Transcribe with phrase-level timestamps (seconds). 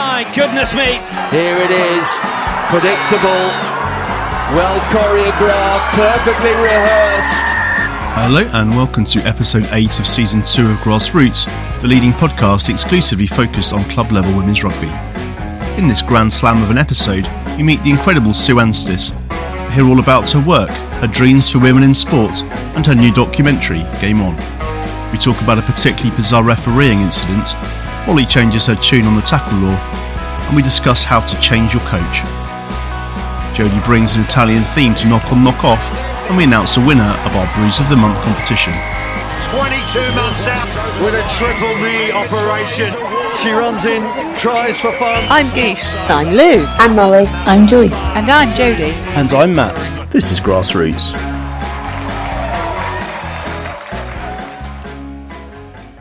[0.00, 0.96] My goodness me.
[1.28, 2.08] Here it is.
[2.70, 3.44] Predictable,
[4.56, 7.46] well choreographed, perfectly rehearsed.
[8.16, 11.44] Hello and welcome to episode 8 of season 2 of Grassroots,
[11.82, 14.88] the leading podcast exclusively focused on club level women's rugby.
[15.76, 17.28] In this grand slam of an episode,
[17.58, 19.12] you meet the incredible Sue Anstis,
[19.70, 20.70] hear all about her work,
[21.02, 22.42] her dreams for women in sport,
[22.74, 24.34] and her new documentary, Game On.
[25.12, 27.54] We talk about a particularly bizarre refereeing incident,
[28.10, 29.78] Molly changes her tune on the tackle law,
[30.48, 32.26] and we discuss how to change your coach.
[33.54, 35.80] Jodie brings an Italian theme to knock on knock off,
[36.26, 38.72] and we announce the winner of our Bruise of the Month competition.
[39.54, 40.66] 22 months out
[40.98, 42.90] with a triple knee operation.
[43.38, 44.02] She runs in,
[44.40, 45.24] tries for fun.
[45.30, 45.94] I'm Goose.
[46.10, 46.66] I'm Lou.
[46.82, 47.28] I'm Molly.
[47.46, 48.08] I'm Joyce.
[48.18, 48.90] And I'm Jodie.
[49.14, 50.10] And I'm Matt.
[50.10, 51.12] This is Grassroots.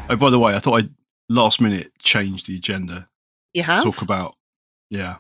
[0.10, 0.99] Oh, by the way, I thought I'd
[1.30, 3.08] last minute change the agenda.
[3.54, 3.84] You have?
[3.84, 4.36] Talk about,
[4.90, 5.18] yeah.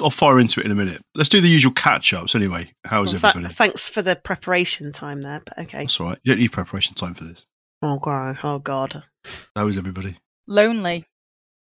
[0.00, 1.02] I'll fire into it in a minute.
[1.14, 2.72] Let's do the usual catch ups anyway.
[2.84, 3.46] How is well, everybody?
[3.46, 5.80] Th- thanks for the preparation time there, but okay.
[5.80, 6.18] That's all right.
[6.22, 7.46] You don't need preparation time for this.
[7.82, 8.38] Oh, God.
[8.42, 9.02] Oh, God.
[9.54, 10.16] How is everybody?
[10.46, 11.04] Lonely.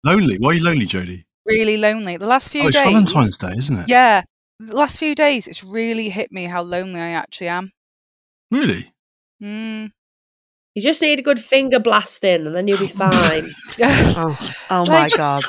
[0.05, 0.37] Lonely?
[0.37, 1.25] Why are you lonely, Jodie?
[1.45, 2.17] Really lonely.
[2.17, 2.85] The last few oh, it's days.
[2.85, 3.89] Valentine's Day, isn't it?
[3.89, 4.23] Yeah.
[4.59, 7.71] The last few days, it's really hit me how lonely I actually am.
[8.51, 8.93] Really?
[9.41, 9.91] Mm.
[10.75, 13.43] You just need a good finger blasting and then you'll be fine.
[13.81, 15.43] oh, oh my God.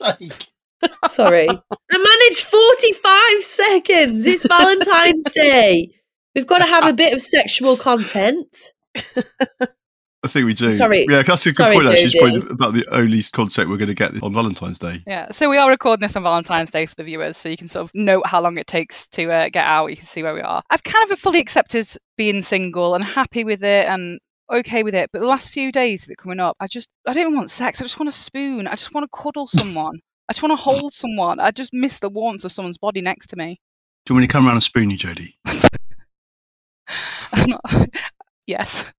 [1.10, 1.48] Sorry.
[1.48, 4.26] I managed 45 seconds.
[4.26, 5.90] It's Valentine's Day.
[6.34, 8.72] We've got to have a bit of sexual content.
[8.96, 10.72] I think we do.
[10.72, 11.06] Sorry.
[11.08, 12.04] Yeah, that's a good Sorry, point, actually.
[12.04, 12.18] It's Jodie.
[12.18, 15.02] probably about the only content we're going to get on Valentine's Day.
[15.06, 17.68] Yeah, so we are recording this on Valentine's Day for the viewers, so you can
[17.68, 19.88] sort of note how long it takes to uh, get out.
[19.88, 20.62] You can see where we are.
[20.70, 24.18] I've kind of fully accepted being single and happy with it and
[24.52, 25.10] okay with it.
[25.12, 27.50] But the last few days with it coming up, I just I don't even want
[27.50, 27.80] sex.
[27.80, 28.66] I just want a spoon.
[28.66, 30.00] I just want to cuddle someone.
[30.28, 31.40] I just want to hold someone.
[31.40, 33.58] I just miss the warmth of someone's body next to me.
[34.06, 35.34] Do you want me to come around and spoon you, Jodie?
[37.46, 37.88] Not-
[38.46, 38.92] yes.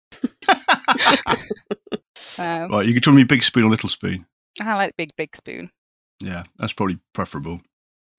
[2.37, 4.25] um, Right, you can tell me big spoon or little spoon.
[4.61, 5.71] I like big, big spoon.
[6.21, 7.61] Yeah, that's probably preferable.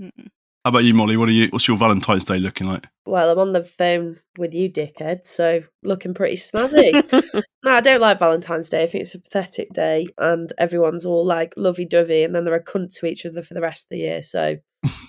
[0.02, 0.28] Mm-mm.
[0.66, 1.16] How about you, Molly?
[1.16, 1.46] What are you?
[1.50, 2.88] What's your Valentine's Day looking like?
[3.06, 6.92] Well, I'm on the phone with you, dickhead, so looking pretty snazzy.
[7.64, 8.82] no, I don't like Valentine's Day.
[8.82, 12.54] I think it's a pathetic day, and everyone's all like lovey dovey, and then they're
[12.56, 14.22] a cunt to each other for the rest of the year.
[14.22, 14.56] So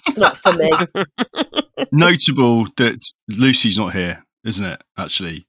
[0.05, 0.69] it's not for me.
[1.91, 4.83] Notable that Lucy's not here, isn't it?
[4.95, 5.47] Actually,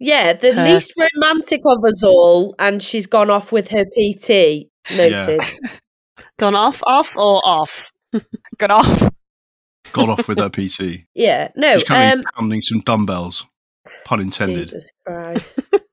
[0.00, 0.64] Yeah, the Her.
[0.64, 4.66] least romantic of us all, and she's gone off with her PT.
[4.96, 5.40] Noted.
[6.40, 7.92] Gone off, off, or off?
[8.58, 9.08] gone off.
[9.94, 11.06] Got off with her PT.
[11.14, 11.74] Yeah, no.
[11.78, 13.46] She's currently Um, pounding some dumbbells.
[14.04, 14.64] Pun intended.
[14.64, 15.74] Jesus Christ.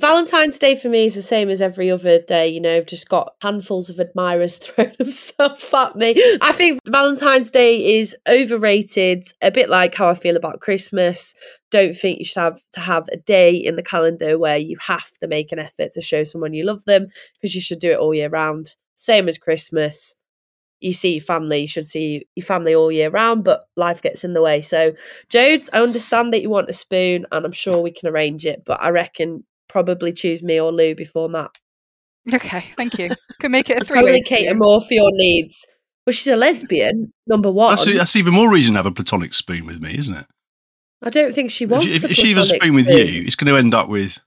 [0.00, 2.46] Valentine's Day for me is the same as every other day.
[2.48, 6.14] You know, I've just got handfuls of admirers throwing themselves at me.
[6.42, 11.34] I think Valentine's Day is overrated, a bit like how I feel about Christmas.
[11.70, 15.10] Don't think you should have to have a day in the calendar where you have
[15.22, 17.98] to make an effort to show someone you love them because you should do it
[17.98, 18.74] all year round.
[18.96, 20.16] Same as Christmas.
[20.84, 24.22] You see your family, you should see your family all year round, but life gets
[24.22, 24.60] in the way.
[24.60, 24.92] So,
[25.30, 28.62] Jodes, I understand that you want a spoon, and I'm sure we can arrange it,
[28.64, 31.50] but I reckon probably choose me or Lou before Matt.
[32.32, 33.10] Okay, thank you.
[33.40, 34.20] Can make it a three Probably way.
[34.26, 35.66] cater more for your needs.
[36.06, 37.74] Well, she's a lesbian, number one.
[37.74, 40.26] That's, that's even more reason to have a platonic spoon with me, isn't it?
[41.02, 42.88] I don't think she wants she- if, a if she has a platonic spoon with
[42.88, 44.18] you, it's going to end up with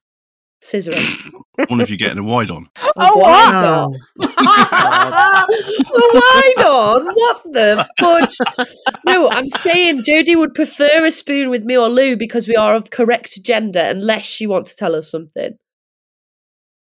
[0.68, 1.32] Scissoring.
[1.70, 2.70] one of you getting a wide on.
[3.00, 3.56] Oh, what?
[3.56, 3.94] on.
[6.18, 7.06] Wide on?
[7.06, 8.36] What the fudge?
[9.06, 12.74] No, I'm saying Jodie would prefer a spoon with me or Lou because we are
[12.74, 15.58] of correct gender, unless you want to tell us something.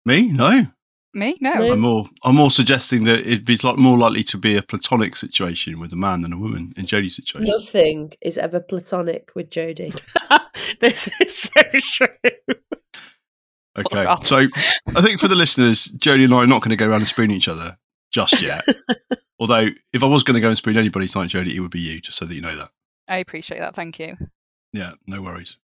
[0.06, 0.28] Me?
[0.28, 0.68] No.
[1.14, 1.38] Me?
[1.40, 1.54] No.
[1.54, 1.72] No.
[1.72, 2.10] I'm more.
[2.26, 5.94] I'm more suggesting that it'd be like more likely to be a platonic situation with
[5.94, 7.50] a man than a woman in Jodie's situation.
[7.50, 9.98] Nothing is ever platonic with Jodie.
[10.82, 12.34] this is so true.
[13.76, 14.46] Okay, so
[14.96, 17.08] I think for the listeners, Jodie and I are not going to go around and
[17.08, 17.78] spoon each other
[18.12, 18.64] just yet.
[19.40, 21.80] Although, if I was going to go and spoon anybody tonight, Jodie, it would be
[21.80, 22.70] you, just so that you know that.
[23.10, 23.76] I appreciate that.
[23.76, 24.16] Thank you.
[24.72, 25.58] Yeah, no worries.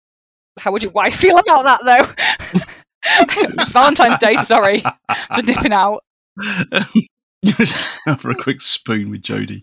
[0.58, 2.60] How would your wife feel about that, though?
[3.58, 4.36] it's Valentine's Day.
[4.36, 6.02] Sorry, for nipping out.
[8.18, 9.62] For a quick spoon with Jodie.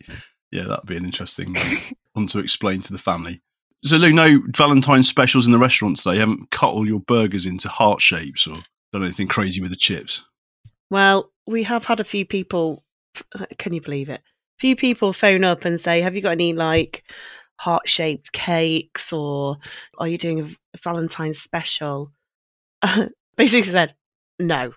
[0.51, 1.77] Yeah, that'd be an interesting um,
[2.13, 3.41] one to explain to the family.
[3.85, 6.15] So, Lou, no Valentine's specials in the restaurant today.
[6.15, 8.57] You haven't cut all your burgers into heart shapes or
[8.91, 10.23] done anything crazy with the chips.
[10.89, 12.83] Well, we have had a few people.
[13.37, 14.21] Uh, can you believe it?
[14.21, 17.03] A few people phone up and say, "Have you got any like
[17.57, 19.57] heart shaped cakes, or
[19.99, 22.11] are you doing a Valentine's special?"
[23.35, 23.93] Basically said,
[24.39, 24.73] "No,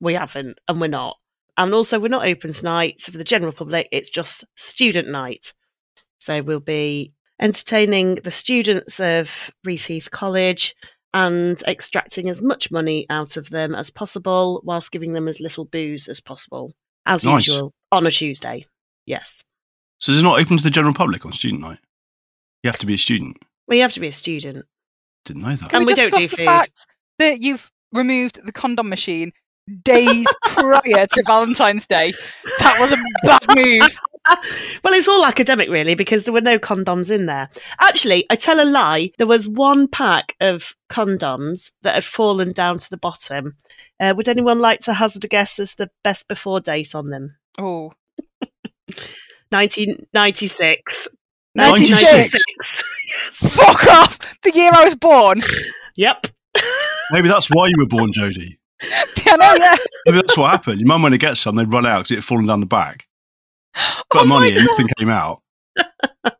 [0.00, 1.16] we haven't, and we're not."
[1.56, 5.54] And also, we're not open tonight so for the general public, it's just student night.
[6.18, 10.74] So we'll be entertaining the students of Reaseheath College
[11.12, 15.64] and extracting as much money out of them as possible whilst giving them as little
[15.64, 16.72] booze as possible,
[17.06, 17.46] as Nice.
[17.48, 18.66] usual, on a Tuesday.
[19.06, 19.42] Yes.
[19.98, 21.78] So is it not open to the general public on student night?
[22.62, 23.38] You have to be a student.
[23.66, 24.66] Well, you have to be a student.
[25.24, 25.74] Didn't know that.
[25.74, 26.44] And we don't discuss do the food.
[26.44, 26.86] fact
[27.18, 29.32] that you've removed the condom machine
[29.82, 32.12] days prior to Valentine's Day?
[32.60, 32.96] That was a
[33.26, 33.98] bad move.
[34.84, 37.48] well, it's all academic, really, because there were no condoms in there.
[37.80, 39.10] Actually, I tell a lie.
[39.18, 43.56] There was one pack of condoms that had fallen down to the bottom.
[43.98, 47.36] Uh, would anyone like to hazard a guess as the best before date on them?
[47.58, 47.92] Oh,
[49.50, 51.08] 1996.
[51.56, 52.02] 96?
[52.02, 52.82] 1996.
[53.32, 54.40] fuck off!
[54.42, 55.42] The year I was born.
[55.96, 56.28] Yep.
[57.10, 58.58] Maybe that's why you were born, Jodie.
[58.82, 59.76] I know, yeah.
[60.06, 60.80] Maybe that's what happened.
[60.80, 62.66] Your mum went to get some, they'd run out because it had fallen down the
[62.66, 63.06] back.
[64.12, 65.42] Got Oh money in, nothing came out.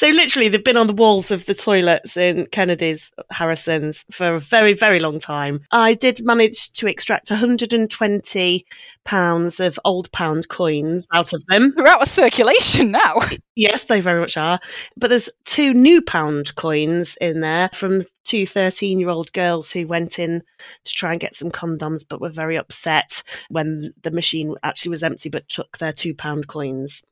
[0.00, 4.40] So literally, they've been on the walls of the toilets in Kennedy's, Harrison's for a
[4.40, 5.60] very, very long time.
[5.72, 8.66] I did manage to extract 120
[9.04, 11.74] pounds of old pound coins out of them.
[11.76, 13.16] We're out of circulation now.
[13.56, 14.58] Yes, they very much are.
[14.96, 19.86] But there's two new pound coins in there from two 13 year old girls who
[19.86, 20.42] went in
[20.84, 25.02] to try and get some condoms, but were very upset when the machine actually was
[25.02, 27.02] empty, but took their two pound coins.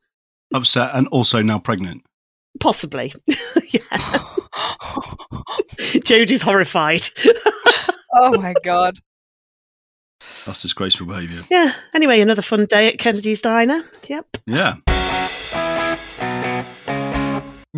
[0.55, 2.01] Upset and also now pregnant.
[2.59, 3.13] Possibly.
[3.27, 3.81] yeah.
[6.03, 7.09] Jodie's horrified.
[8.13, 8.99] oh my god.
[10.45, 11.41] That's disgraceful behaviour.
[11.49, 11.73] yeah.
[11.93, 13.83] Anyway, another fun day at Kennedy's Diner.
[14.07, 14.37] Yep.
[14.45, 14.75] Yeah.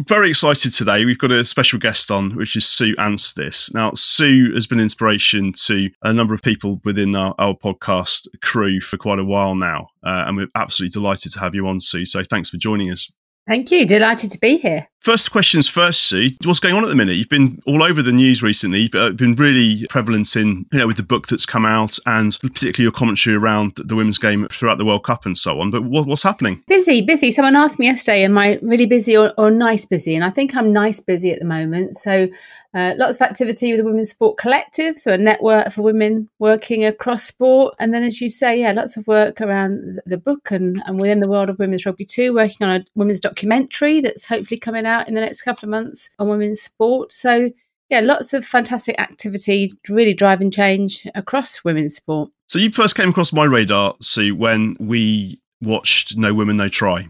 [0.07, 1.03] Very excited today.
[1.03, 3.73] We've got a special guest on, which is Sue Anstis.
[3.73, 8.79] Now, Sue has been inspiration to a number of people within our, our podcast crew
[8.79, 9.89] for quite a while now.
[10.01, 12.05] Uh, and we're absolutely delighted to have you on, Sue.
[12.05, 13.11] So thanks for joining us.
[13.51, 13.85] Thank you.
[13.85, 14.87] Delighted to be here.
[15.01, 16.29] First questions first, Sue.
[16.45, 17.17] What's going on at the minute?
[17.17, 18.81] You've been all over the news recently.
[18.83, 22.37] You've uh, been really prevalent in, you know, with the book that's come out and
[22.39, 25.69] particularly your commentary around the women's game throughout the World Cup and so on.
[25.69, 26.63] But what, what's happening?
[26.69, 27.29] Busy, busy.
[27.29, 30.15] Someone asked me yesterday, am I really busy or, or nice busy?
[30.15, 31.97] And I think I'm nice busy at the moment.
[31.97, 32.29] So
[32.73, 36.85] uh, lots of activity with the Women's Sport Collective, so a network for women working
[36.85, 37.75] across sport.
[37.79, 41.19] And then, as you say, yeah, lots of work around the book and, and within
[41.19, 45.07] the world of women's rugby too, working on a women's documentary that's hopefully coming out
[45.07, 47.11] in the next couple of months on women's sport.
[47.11, 47.51] So,
[47.89, 52.31] yeah, lots of fantastic activity, really driving change across women's sport.
[52.47, 57.07] So you first came across my radar, Sue, when we watched No Women, No Try.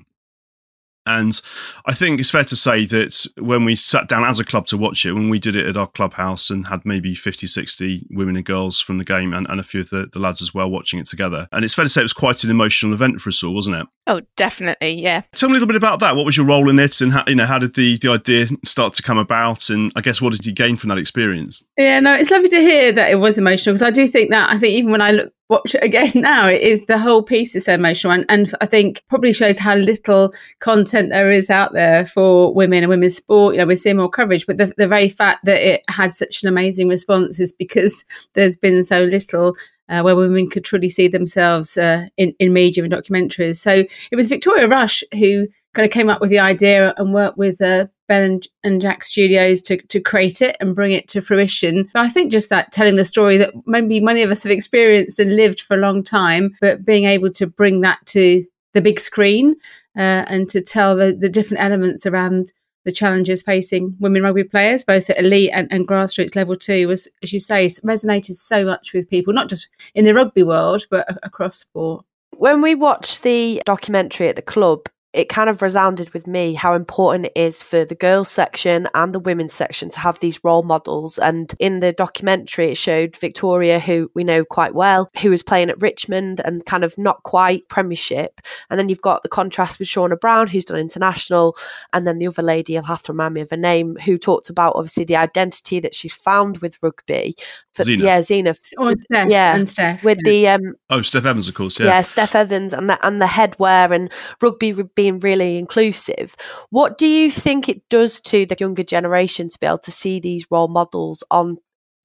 [1.05, 1.39] And
[1.85, 4.77] I think it's fair to say that when we sat down as a club to
[4.77, 8.35] watch it, when we did it at our clubhouse and had maybe 50, 60 women
[8.35, 10.69] and girls from the game and, and a few of the, the lads as well
[10.69, 11.47] watching it together.
[11.51, 13.77] And it's fair to say it was quite an emotional event for us all, wasn't
[13.77, 13.87] it?
[14.07, 15.21] Oh, definitely, yeah.
[15.33, 16.15] Tell me a little bit about that.
[16.15, 18.47] What was your role in it and how, you know, how did the, the idea
[18.65, 19.69] start to come about?
[19.69, 21.63] And I guess what did you gain from that experience?
[21.77, 24.49] Yeah, no, it's lovely to hear that it was emotional because I do think that
[24.49, 27.55] I think even when I look watch it again now, it is the whole piece
[27.55, 31.73] is so emotional, and, and I think probably shows how little content there is out
[31.73, 33.53] there for women and women's sport.
[33.53, 36.41] You know, we're seeing more coverage, but the, the very fact that it had such
[36.41, 38.03] an amazing response is because
[38.33, 39.55] there's been so little.
[39.89, 43.57] Uh, where women could truly see themselves uh, in, in media and documentaries.
[43.57, 47.37] So it was Victoria Rush who kind of came up with the idea and worked
[47.37, 51.89] with uh, Ben and, Jack Studios to, to create it and bring it to fruition.
[51.93, 55.17] But I think just that telling the story that maybe many of us have experienced
[55.17, 58.99] and lived for a long time, but being able to bring that to the big
[58.99, 59.55] screen
[59.95, 62.51] uh, and to tell the, the different elements around
[62.83, 67.07] the challenges facing women rugby players, both at elite and, and grassroots level too, was,
[67.23, 71.07] as you say, resonated so much with people, not just in the rugby world, but
[71.23, 72.03] across sport.
[72.35, 76.73] When we watched the documentary at the club, it kind of resounded with me how
[76.73, 80.63] important it is for the girls section and the women's section to have these role
[80.63, 81.17] models.
[81.17, 85.69] And in the documentary, it showed Victoria, who we know quite well, who was playing
[85.69, 88.39] at Richmond and kind of not quite Premiership.
[88.69, 91.57] And then you've got the contrast with Shaunagh Brown, who's done international,
[91.91, 94.49] and then the other lady, you'll have to remind me of her name, who talked
[94.49, 97.35] about obviously the identity that she's found with rugby.
[97.73, 98.03] For, Zena.
[98.03, 98.53] Yeah, Zena.
[98.77, 100.03] Or Steph, yeah, and Steph.
[100.03, 100.31] with yeah.
[100.31, 101.79] the um, Oh, Steph Evans, of course.
[101.79, 101.87] Yeah.
[101.87, 102.01] yeah.
[102.01, 106.35] Steph Evans and the and the headwear and rugby re- being really inclusive.
[106.69, 110.19] What do you think it does to the younger generation to be able to see
[110.19, 111.57] these role models on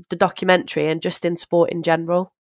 [0.09, 2.33] the documentary and just in sport in general?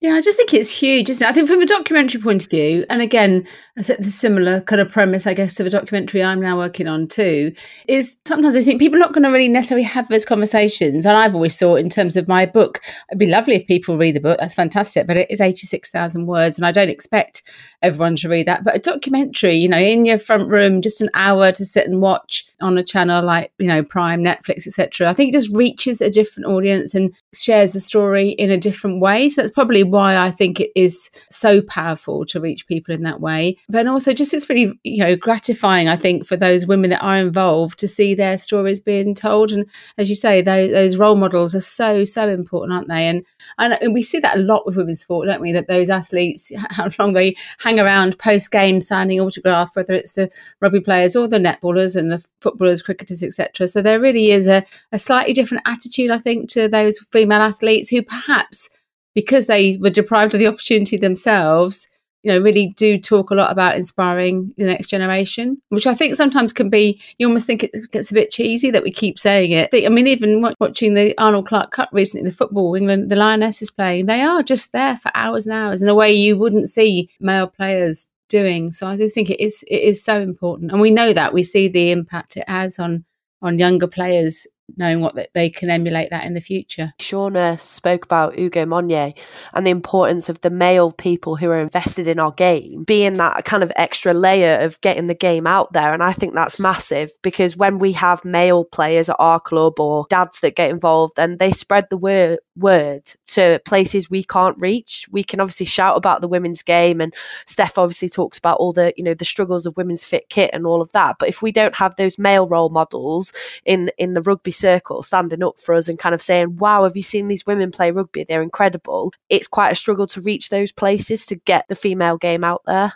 [0.00, 1.28] Yeah, I just think it's huge, isn't it?
[1.28, 4.92] I think from a documentary point of view, and again, it's a similar kind of
[4.92, 7.52] premise, I guess, to the documentary I'm now working on too,
[7.88, 11.04] is sometimes I think people are not going to really necessarily have those conversations.
[11.04, 14.14] And I've always thought, in terms of my book, it'd be lovely if people read
[14.14, 14.38] the book.
[14.38, 15.08] That's fantastic.
[15.08, 17.42] But it is 86,000 words, and I don't expect
[17.82, 18.64] everyone should read that.
[18.64, 22.00] But a documentary, you know, in your front room, just an hour to sit and
[22.00, 25.08] watch on a channel like, you know, Prime, Netflix, etc.
[25.08, 29.00] I think it just reaches a different audience and shares the story in a different
[29.00, 29.28] way.
[29.28, 33.20] So that's probably why I think it is so powerful to reach people in that
[33.20, 33.56] way.
[33.68, 37.18] But also just it's really, you know, gratifying, I think, for those women that are
[37.18, 39.52] involved to see their stories being told.
[39.52, 39.66] And
[39.96, 43.06] as you say, those, those role models are so, so important, aren't they?
[43.06, 43.24] And,
[43.56, 45.52] and we see that a lot with women's sport, don't we?
[45.52, 50.30] That those athletes, how long they hang around post game signing autograph, whether it's the
[50.60, 53.68] rugby players or the netballers and the footballers, cricketers, etc.
[53.68, 57.88] So there really is a, a slightly different attitude, I think, to those female athletes
[57.88, 58.68] who perhaps
[59.14, 61.88] because they were deprived of the opportunity themselves,
[62.22, 66.16] you know, really do talk a lot about inspiring the next generation, which I think
[66.16, 69.52] sometimes can be, you almost think it gets a bit cheesy that we keep saying
[69.52, 69.70] it.
[69.72, 74.06] I mean, even watching the Arnold Clark Cup recently, the football, England, the Lionesses playing,
[74.06, 77.46] they are just there for hours and hours in a way you wouldn't see male
[77.46, 78.72] players doing.
[78.72, 80.72] So I just think it is, it is so important.
[80.72, 83.04] And we know that we see the impact it has on,
[83.40, 84.46] on younger players
[84.76, 86.92] knowing what that they can emulate that in the future.
[86.98, 89.16] Shaunagh spoke about Ugo Monye
[89.54, 93.44] and the importance of the male people who are invested in our game being that
[93.44, 95.94] kind of extra layer of getting the game out there.
[95.94, 100.06] And I think that's massive because when we have male players at our club or
[100.10, 105.06] dads that get involved and they spread the word word to places we can't reach,
[105.10, 107.14] we can obviously shout about the women's game and
[107.46, 110.66] Steph obviously talks about all the, you know, the struggles of women's fit kit and
[110.66, 111.16] all of that.
[111.18, 113.32] But if we don't have those male role models
[113.64, 116.96] in in the rugby circle standing up for us and kind of saying, wow, have
[116.96, 118.24] you seen these women play rugby?
[118.24, 119.12] They're incredible.
[119.28, 122.94] It's quite a struggle to reach those places to get the female game out there.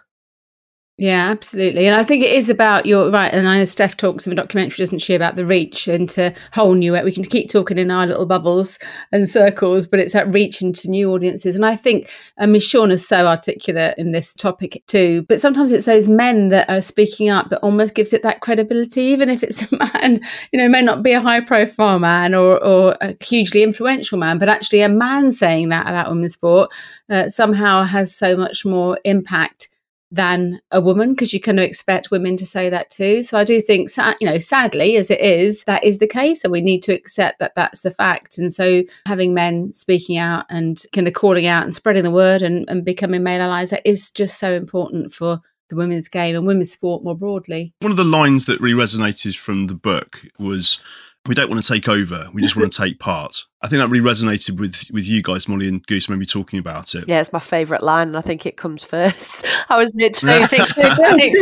[1.03, 1.89] Yeah, absolutely.
[1.89, 3.35] And I think it is about your right.
[3.35, 6.75] And I know Steph talks in the documentary, doesn't she, about the reach into whole
[6.75, 6.93] new.
[7.03, 8.79] We can keep talking in our little bubbles
[9.11, 11.57] and circles, but it's that reach into new audiences.
[11.57, 15.27] And I think I mean, Sean is so articulate in this topic too.
[15.29, 19.01] But sometimes it's those men that are speaking up that almost gives it that credibility,
[19.01, 20.21] even if it's a man,
[20.53, 24.39] you know, may not be a high profile man or, or a hugely influential man,
[24.39, 26.71] but actually a man saying that about women's sport
[27.11, 29.67] uh, somehow has so much more impact
[30.13, 33.23] than a woman because you kind of expect women to say that too.
[33.23, 33.89] So I do think,
[34.21, 37.39] you know, sadly as it is, that is the case, and we need to accept
[37.39, 38.37] that that's the fact.
[38.37, 42.43] And so having men speaking out and kind of calling out and spreading the word
[42.43, 45.41] and, and becoming male allies that is just so important for
[45.71, 47.73] the women's game and women's sport more broadly.
[47.81, 50.79] One of the lines that really resonated from the book was
[51.27, 52.29] we don't want to take over.
[52.33, 53.45] We just want to take part.
[53.63, 56.95] I think that really resonated with with you guys, Molly and Goose, maybe talking about
[56.95, 57.05] it.
[57.07, 59.47] Yeah, it's my favourite line, and I think it comes first.
[59.69, 60.43] I was literally.
[60.43, 61.37] I think, I think,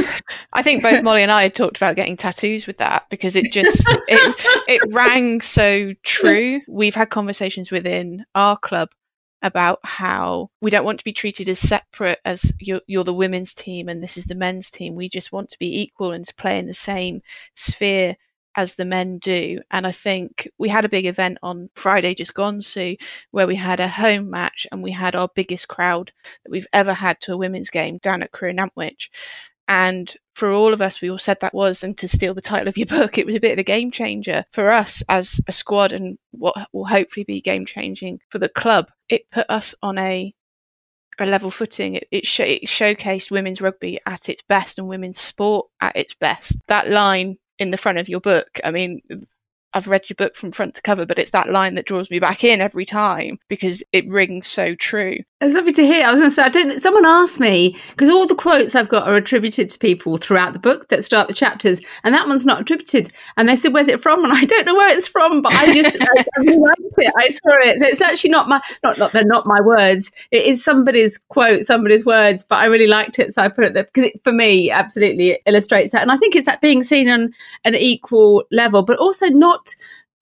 [0.52, 3.50] I think both Molly and I had talked about getting tattoos with that because it
[3.52, 6.60] just it it rang so true.
[6.68, 8.90] We've had conversations within our club
[9.42, 13.54] about how we don't want to be treated as separate as you're, you're, the women's
[13.54, 14.94] team and this is the men's team.
[14.94, 17.22] We just want to be equal and to play in the same
[17.54, 18.16] sphere
[18.56, 19.60] as the men do.
[19.70, 22.96] And I think we had a big event on Friday just gone, Sue,
[23.30, 26.12] where we had a home match and we had our biggest crowd
[26.44, 29.10] that we've ever had to a women's game down at Crewe Nantwich.
[29.68, 32.66] And for all of us, we all said that was, and to steal the title
[32.66, 35.52] of your book, it was a bit of a game changer for us as a
[35.52, 38.90] squad and what will hopefully be game changing for the club.
[39.08, 40.34] It put us on a
[41.20, 41.96] a level footing.
[41.96, 46.14] It, it, sh- it, showcased women's rugby at its best and women's sport at its
[46.14, 46.56] best.
[46.66, 48.58] That line in the front of your book.
[48.64, 49.00] I mean,
[49.72, 52.18] I've read your book from front to cover, but it's that line that draws me
[52.18, 55.18] back in every time because it rings so true.
[55.42, 56.04] It's lovely to hear.
[56.04, 56.78] I was going to say, I don't.
[56.78, 60.58] Someone asked me because all the quotes I've got are attributed to people throughout the
[60.58, 63.08] book that start the chapters, and that one's not attributed.
[63.38, 65.72] And they said, "Where's it from?" And I don't know where it's from, but I
[65.72, 66.06] just I,
[66.36, 67.14] I really liked it.
[67.16, 70.12] I saw it, so it's actually not my not not they're not my words.
[70.30, 73.72] It is somebody's quote, somebody's words, but I really liked it, so I put it
[73.72, 76.02] there because it, for me, absolutely illustrates that.
[76.02, 77.32] And I think it's that being seen on
[77.64, 79.74] an equal level, but also not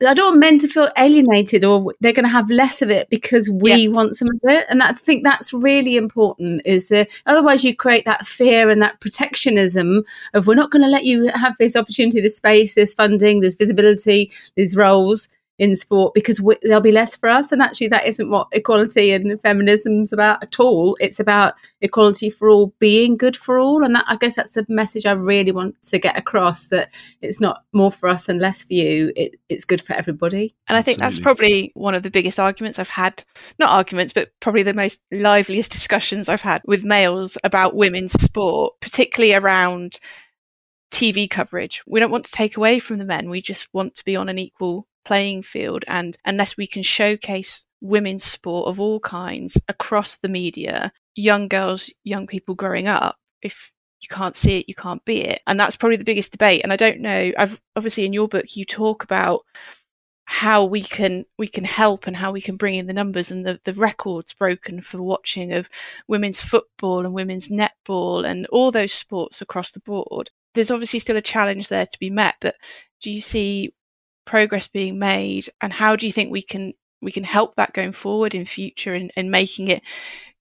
[0.06, 3.10] I don't want men to feel alienated or they're going to have less of it
[3.10, 3.88] because we yeah.
[3.88, 4.66] want some of it.
[4.68, 8.80] And that, I think that's really important is that otherwise you create that fear and
[8.80, 12.94] that protectionism of we're not going to let you have this opportunity, this space, this
[12.94, 15.28] funding, this visibility, these roles
[15.58, 17.50] in sport because we, there'll be less for us.
[17.50, 20.96] And actually, that isn't what equality and feminism's about at all.
[21.00, 23.82] It's about equality for all being good for all.
[23.82, 27.40] And that, I guess that's the message I really want to get across that it's
[27.40, 29.12] not more for us and less for you.
[29.16, 30.54] It, it's good for everybody.
[30.68, 31.14] And I think Absolutely.
[31.14, 33.24] that's probably one of the biggest arguments I've had,
[33.58, 38.74] not arguments, but probably the most liveliest discussions I've had with males about women's sport,
[38.80, 39.98] particularly around
[40.92, 41.82] TV coverage.
[41.86, 43.28] We don't want to take away from the men.
[43.28, 45.84] We just want to be on an equal playing field.
[45.88, 51.90] And unless we can showcase women's sport of all kinds across the media, young girls,
[52.04, 53.72] young people growing up, if
[54.02, 55.40] you can't see it, you can't be it.
[55.46, 56.60] And that's probably the biggest debate.
[56.62, 59.46] And I don't know, I've obviously in your book you talk about
[60.26, 63.46] how we can we can help and how we can bring in the numbers and
[63.46, 65.70] the, the records broken for watching of
[66.06, 71.16] women's football and women's netball and all those sports across the board there's obviously still
[71.16, 72.56] a challenge there to be met, but
[73.00, 73.72] do you see
[74.28, 77.92] progress being made and how do you think we can we can help that going
[77.92, 79.82] forward in future and, and making it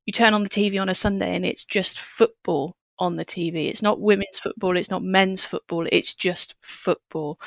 [0.06, 3.70] you turn on the TV on a Sunday and it's just football on the TV.
[3.70, 7.40] It's not women's football, it's not men's football, it's just football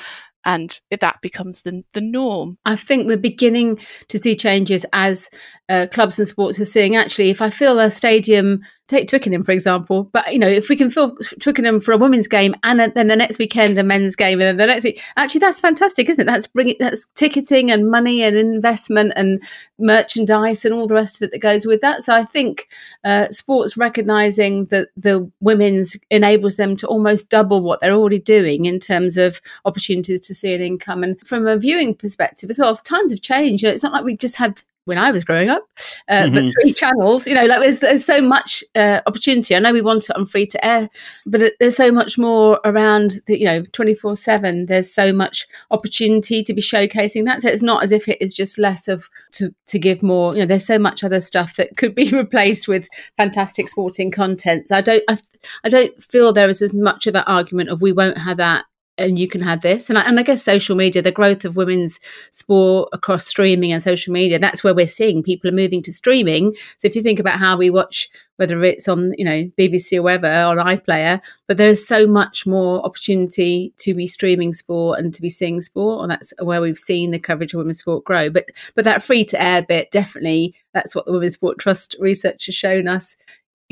[0.43, 2.57] and that becomes the, the norm.
[2.65, 5.29] I think we're beginning to see changes as
[5.69, 9.51] uh, clubs and sports are seeing actually if I fill a stadium take Twickenham for
[9.51, 13.07] example but you know if we can fill Twickenham for a women's game and then
[13.07, 16.21] the next weekend a men's game and then the next week actually that's fantastic isn't
[16.21, 16.31] it?
[16.31, 19.41] That's bringing that's ticketing and money and investment and
[19.79, 22.03] merchandise and all the rest of it that goes with that.
[22.03, 22.67] So I think
[23.03, 28.65] uh, sports recognizing that the women's enables them to almost double what they're already doing
[28.65, 32.75] in terms of opportunities to see an income and from a viewing perspective as well.
[32.75, 33.63] Times have changed.
[33.63, 35.63] You know it's not like we just had when I was growing up,
[36.07, 36.35] uh, mm-hmm.
[36.35, 39.55] but three channels, you know, like there's, there's so much uh, opportunity.
[39.55, 40.89] I know we want it on free to air,
[41.25, 44.65] but it, there's so much more around the, you know, 24 seven.
[44.65, 47.41] There's so much opportunity to be showcasing that.
[47.41, 50.39] So it's not as if it is just less of to, to give more, you
[50.39, 54.67] know, there's so much other stuff that could be replaced with fantastic sporting content.
[54.67, 55.17] So I don't, I,
[55.63, 58.65] I don't feel there is as much of that argument of we won't have that
[59.01, 59.89] and you can have this.
[59.89, 61.99] And I, and I guess social media, the growth of women's
[62.31, 66.55] sport across streaming and social media, that's where we're seeing people are moving to streaming.
[66.77, 70.03] So if you think about how we watch, whether it's on, you know, BBC or
[70.03, 75.13] whatever, on iPlayer, but there is so much more opportunity to be streaming sport and
[75.13, 76.03] to be seeing sport.
[76.03, 78.29] And that's where we've seen the coverage of women's sport grow.
[78.29, 82.45] But but that free to air bit, definitely, that's what the Women's Sport Trust research
[82.45, 83.15] has shown us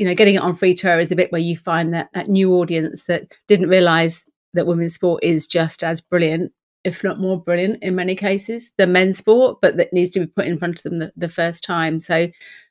[0.00, 2.10] you know, getting it on free to air is a bit where you find that
[2.14, 6.52] that new audience that didn't realize that women's sport is just as brilliant,
[6.84, 10.26] if not more brilliant in many cases, than men's sport, but that needs to be
[10.26, 12.00] put in front of them the, the first time.
[12.00, 12.28] So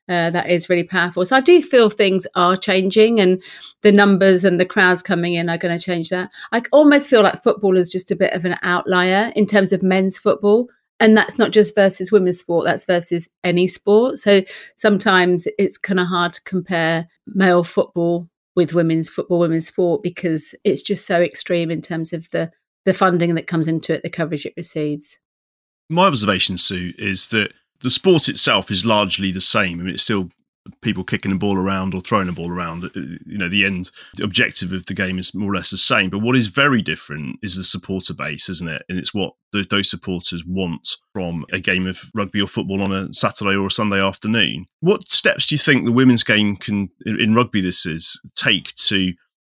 [0.10, 1.24] uh, that is really powerful.
[1.24, 3.42] So I do feel things are changing and
[3.84, 6.32] the numbers and the crowds coming in are going to change that.
[6.52, 9.84] I almost feel like football is just a bit of an outlier in terms of
[9.84, 10.68] men's football.
[11.00, 14.18] And that's not just versus women's sport, that's versus any sport.
[14.18, 14.42] So
[14.76, 18.28] sometimes it's kind of hard to compare male football
[18.60, 22.52] with women's football, women's sport, because it's just so extreme in terms of the
[22.84, 25.17] the funding that comes into it, the coverage it receives.
[25.89, 29.80] My observation, Sue, is that the sport itself is largely the same.
[29.80, 30.30] I mean, it's still
[30.82, 32.86] people kicking the ball around or throwing the ball around.
[32.86, 32.89] Uh,
[33.26, 36.10] you know, the end the objective of the game is more or less the same.
[36.10, 38.84] But what is very different is the supporter base, isn't it?
[38.89, 42.91] And it's what the, those supporters want from a game of rugby or football on
[42.91, 44.65] a Saturday or a Sunday afternoon.
[44.82, 49.13] What steps do you think the women's game can, in rugby, this is, take to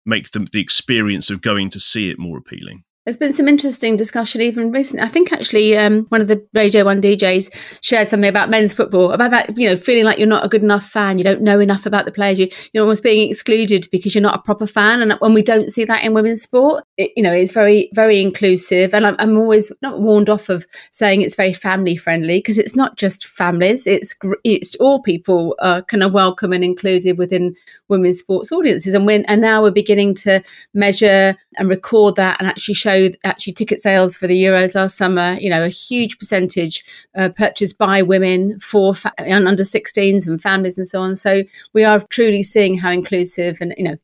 [0.06, 2.84] make the, the experience of going to see it more appealing?
[3.06, 5.02] There's been some interesting discussion even recently.
[5.02, 7.48] I think actually um, one of the Radio 1 DJs
[7.80, 10.62] shared something about men's football, about that, you know, feeling like you're not a good
[10.62, 14.14] enough fan, you don't know enough about the players, you, you're almost being excluded because
[14.14, 15.00] you're not a proper fan.
[15.00, 18.20] And when we don't see that in women's sport, it, you know, it's very, very
[18.20, 18.92] inclusive.
[18.92, 22.76] And I'm, I'm always not warned off of saying it's very family friendly because it's
[22.76, 27.56] not just families, it's, it's all people are kind of welcome and included within
[27.88, 28.92] women's sports audiences.
[28.92, 33.08] And, when, and now we're beginning to measure and record that and actually show show
[33.24, 36.84] actually ticket sales for the Euros last summer, you know, a huge percentage
[37.16, 41.16] uh, purchased by women for fa- under 16s and families and so on.
[41.16, 43.96] So we are truly seeing how inclusive and, you know,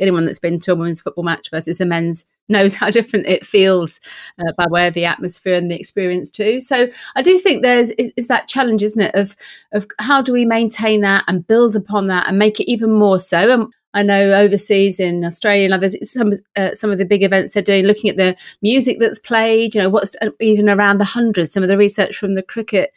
[0.00, 3.46] anyone that's been to a women's football match versus a men's knows how different it
[3.46, 4.00] feels
[4.38, 6.60] uh, by way of the atmosphere and the experience too.
[6.60, 9.36] So I do think there's is, is, that challenge, isn't it, of
[9.72, 13.18] of how do we maintain that and build upon that and make it even more
[13.18, 13.38] so.
[13.38, 17.54] And I know overseas in Australia and others, some uh, some of the big events
[17.54, 19.74] they're doing, looking at the music that's played.
[19.74, 21.52] You know, what's even around the hundreds.
[21.52, 22.92] Some of the research from the cricket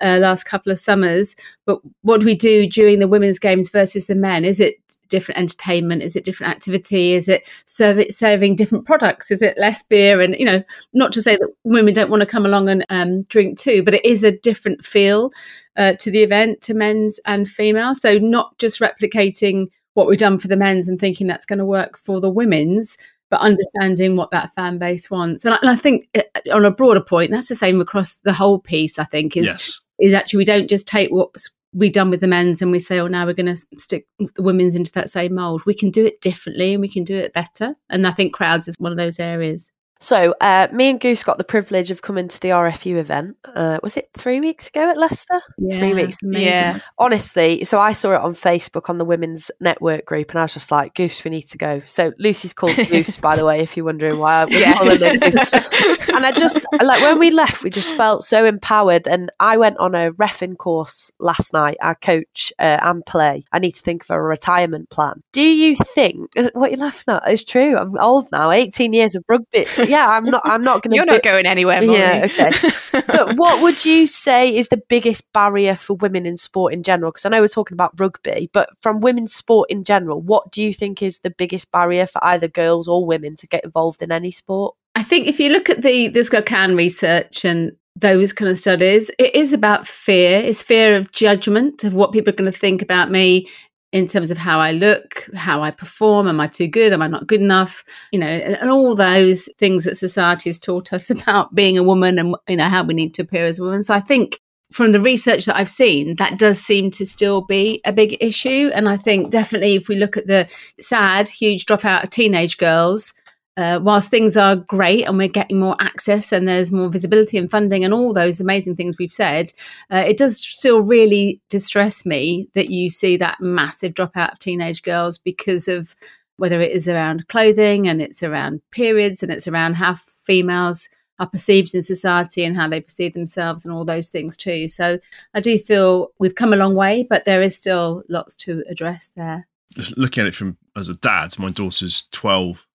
[0.00, 1.36] uh, last couple of summers.
[1.66, 4.44] But what do we do during the women's games versus the men?
[4.44, 4.76] Is it
[5.08, 6.02] different entertainment?
[6.02, 7.14] Is it different activity?
[7.14, 9.30] Is it serve, serving different products?
[9.30, 10.20] Is it less beer?
[10.20, 13.22] And, you know, not to say that women don't want to come along and um,
[13.24, 15.32] drink too, but it is a different feel
[15.76, 17.94] uh, to the event, to men's and female.
[17.94, 21.64] So not just replicating what we've done for the men's and thinking that's going to
[21.64, 22.96] work for the women's,
[23.30, 25.44] but understanding what that fan base wants.
[25.44, 26.22] And I, and I think uh,
[26.52, 28.98] on a broader point, that's the same across the whole piece.
[28.98, 29.80] I think is Yes.
[29.98, 32.98] is actually we don't just take what's we done with the men's and we say,
[32.98, 35.62] oh, now we're going to stick the women's into that same mold.
[35.66, 37.76] We can do it differently and we can do it better.
[37.88, 39.70] And I think crowds is one of those areas.
[40.02, 43.36] So, uh, me and Goose got the privilege of coming to the RFU event.
[43.54, 45.42] Uh, was it three weeks ago at Leicester?
[45.58, 46.22] Yeah, three weeks.
[46.22, 46.46] amazing.
[46.46, 46.80] Yeah.
[46.98, 50.54] Honestly, so I saw it on Facebook on the women's network group, and I was
[50.54, 53.76] just like, "Goose, we need to go." So Lucy's called Goose, by the way, if
[53.76, 54.46] you're wondering why.
[54.48, 54.72] Yeah.
[54.74, 55.72] calling her Goose.
[56.08, 59.06] and I just like when we left, we just felt so empowered.
[59.06, 61.76] And I went on a refing course last night.
[61.82, 63.44] I coach uh, and play.
[63.52, 65.22] I need to think of a retirement plan.
[65.32, 67.76] Do you think what you're laughing at is true?
[67.76, 69.66] I'm old now, 18 years of rugby.
[69.90, 70.42] Yeah, I'm not.
[70.44, 70.94] I'm not going.
[70.94, 71.98] You're not going anywhere, Molly.
[71.98, 72.50] Yeah, okay.
[73.06, 77.10] but what would you say is the biggest barrier for women in sport in general?
[77.10, 80.62] Because I know we're talking about rugby, but from women's sport in general, what do
[80.62, 84.12] you think is the biggest barrier for either girls or women to get involved in
[84.12, 84.76] any sport?
[84.94, 89.10] I think if you look at the the Can research and those kind of studies,
[89.18, 90.40] it is about fear.
[90.40, 93.48] It's fear of judgment of what people are going to think about me
[93.92, 96.28] in terms of how I look, how I perform.
[96.28, 96.92] Am I too good?
[96.92, 97.84] Am I not good enough?
[98.12, 101.82] You know, and, and all those things that society has taught us about being a
[101.82, 103.82] woman and you know how we need to appear as a woman.
[103.82, 104.40] So I think
[104.72, 108.70] from the research that I've seen, that does seem to still be a big issue.
[108.72, 110.48] And I think definitely if we look at the
[110.78, 113.12] sad, huge dropout of teenage girls,
[113.60, 117.50] uh, whilst things are great and we're getting more access and there's more visibility and
[117.50, 119.52] funding and all those amazing things we've said,
[119.92, 124.82] uh, it does still really distress me that you see that massive dropout of teenage
[124.82, 125.94] girls because of
[126.38, 131.28] whether it is around clothing and it's around periods and it's around how females are
[131.28, 134.66] perceived in society and how they perceive themselves and all those things too.
[134.66, 134.98] So
[135.34, 139.10] I do feel we've come a long way, but there is still lots to address
[139.14, 139.46] there.
[139.74, 142.66] Just looking at it from as a dad, my daughter's 12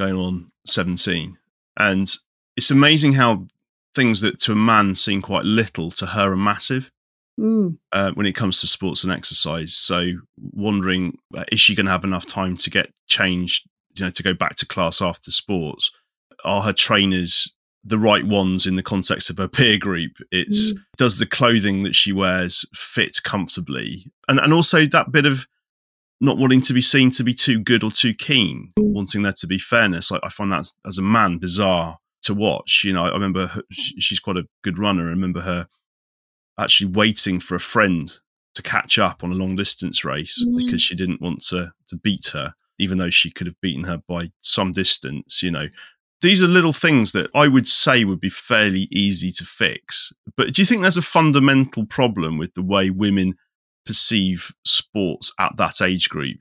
[0.00, 1.36] going on 17.
[1.76, 2.12] And
[2.56, 3.46] it's amazing how
[3.94, 6.90] things that to a man seem quite little to her are massive
[7.38, 7.78] Mm.
[7.92, 9.72] uh, when it comes to sports and exercise.
[9.74, 10.12] So,
[10.52, 14.22] wondering uh, is she going to have enough time to get changed, you know, to
[14.22, 15.90] go back to class after sports?
[16.44, 20.18] Are her trainers the right ones in the context of her peer group?
[20.30, 25.46] It's does the clothing that she wears fit comfortably, and and also that bit of
[26.20, 29.46] not wanting to be seen to be too good or too keen, wanting there to
[29.46, 30.12] be fairness.
[30.12, 32.82] I, I find that as a man bizarre to watch.
[32.84, 35.06] You know, I remember her, she's quite a good runner.
[35.06, 35.66] I remember her
[36.58, 38.12] actually waiting for a friend
[38.54, 40.56] to catch up on a long distance race Mm.
[40.58, 44.02] because she didn't want to to beat her, even though she could have beaten her
[44.08, 45.42] by some distance.
[45.42, 45.68] You know,
[46.20, 50.12] these are little things that I would say would be fairly easy to fix.
[50.36, 53.36] But do you think there's a fundamental problem with the way women
[53.86, 56.38] perceive sports at that age group?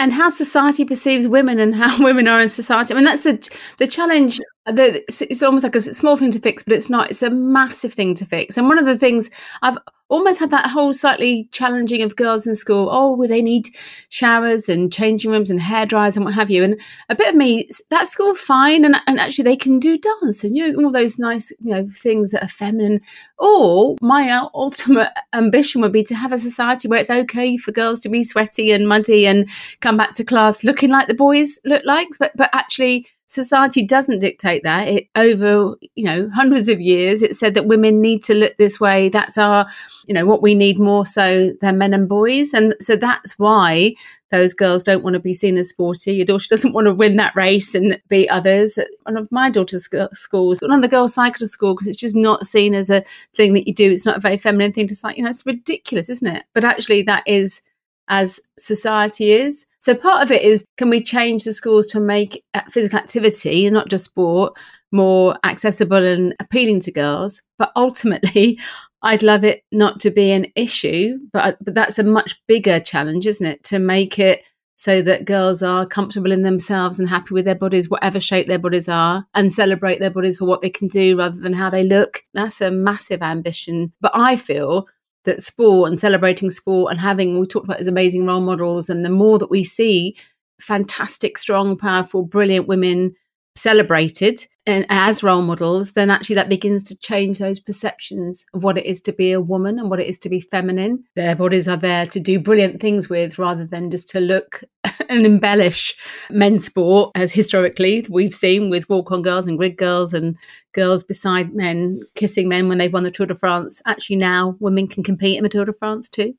[0.00, 2.94] and how society perceives women and how women are in society.
[2.94, 4.40] I mean, that's the the challenge.
[4.66, 7.10] Uh, it's, it's almost like a small thing to fix, but it's not.
[7.10, 8.56] It's a massive thing to fix.
[8.56, 9.76] And one of the things I've
[10.10, 12.88] almost had that whole slightly challenging of girls in school.
[12.90, 13.68] Oh, well, they need
[14.08, 16.62] showers and changing rooms and hair dryers and what have you.
[16.62, 18.84] And a bit of me, that's all fine.
[18.84, 21.88] And, and actually, they can do dance and you know all those nice you know
[21.88, 23.00] things that are feminine.
[23.38, 28.00] Or my ultimate ambition would be to have a society where it's okay for girls
[28.00, 29.48] to be sweaty and muddy and
[29.80, 34.18] come back to class looking like the boys look like but but actually society doesn't
[34.18, 34.88] dictate that.
[34.88, 38.80] It over you know hundreds of years it said that women need to look this
[38.80, 39.08] way.
[39.08, 39.66] That's our
[40.06, 42.52] you know what we need more so than men and boys.
[42.52, 43.94] And so that's why
[44.32, 46.12] those girls don't want to be seen as sporty.
[46.12, 48.78] Your daughter doesn't want to win that race and beat others.
[49.04, 51.96] One of my daughter's sc- schools one of the girls cycle to school because it's
[51.96, 53.90] just not seen as a thing that you do.
[53.90, 55.18] It's not a very feminine thing to cycle.
[55.18, 56.44] you know it's ridiculous isn't it?
[56.52, 57.62] But actually that is
[58.08, 59.66] as society is.
[59.80, 63.66] So part of it is can we change the schools to make uh, physical activity
[63.66, 64.56] and not just sport
[64.92, 67.42] more accessible and appealing to girls?
[67.58, 68.58] But ultimately,
[69.02, 73.26] I'd love it not to be an issue, but but that's a much bigger challenge,
[73.26, 73.64] isn't it?
[73.64, 74.42] To make it
[74.76, 78.58] so that girls are comfortable in themselves and happy with their bodies, whatever shape their
[78.58, 81.84] bodies are, and celebrate their bodies for what they can do rather than how they
[81.84, 82.22] look.
[82.32, 83.92] That's a massive ambition.
[84.00, 84.86] But I feel
[85.24, 89.04] that sport and celebrating sport and having we talked about these amazing role models and
[89.04, 90.16] the more that we see
[90.60, 93.14] fantastic strong powerful brilliant women
[93.56, 98.78] celebrated and as role models, then actually that begins to change those perceptions of what
[98.78, 101.02] it is to be a woman and what it is to be feminine.
[101.16, 104.62] Their bodies are there to do brilliant things with rather than just to look
[105.08, 105.96] and embellish
[106.30, 110.36] men's sport, as historically we've seen with walk on girls and grid girls and
[110.72, 113.82] girls beside men kissing men when they've won the Tour de France.
[113.86, 116.34] Actually, now women can compete in the Tour de France too.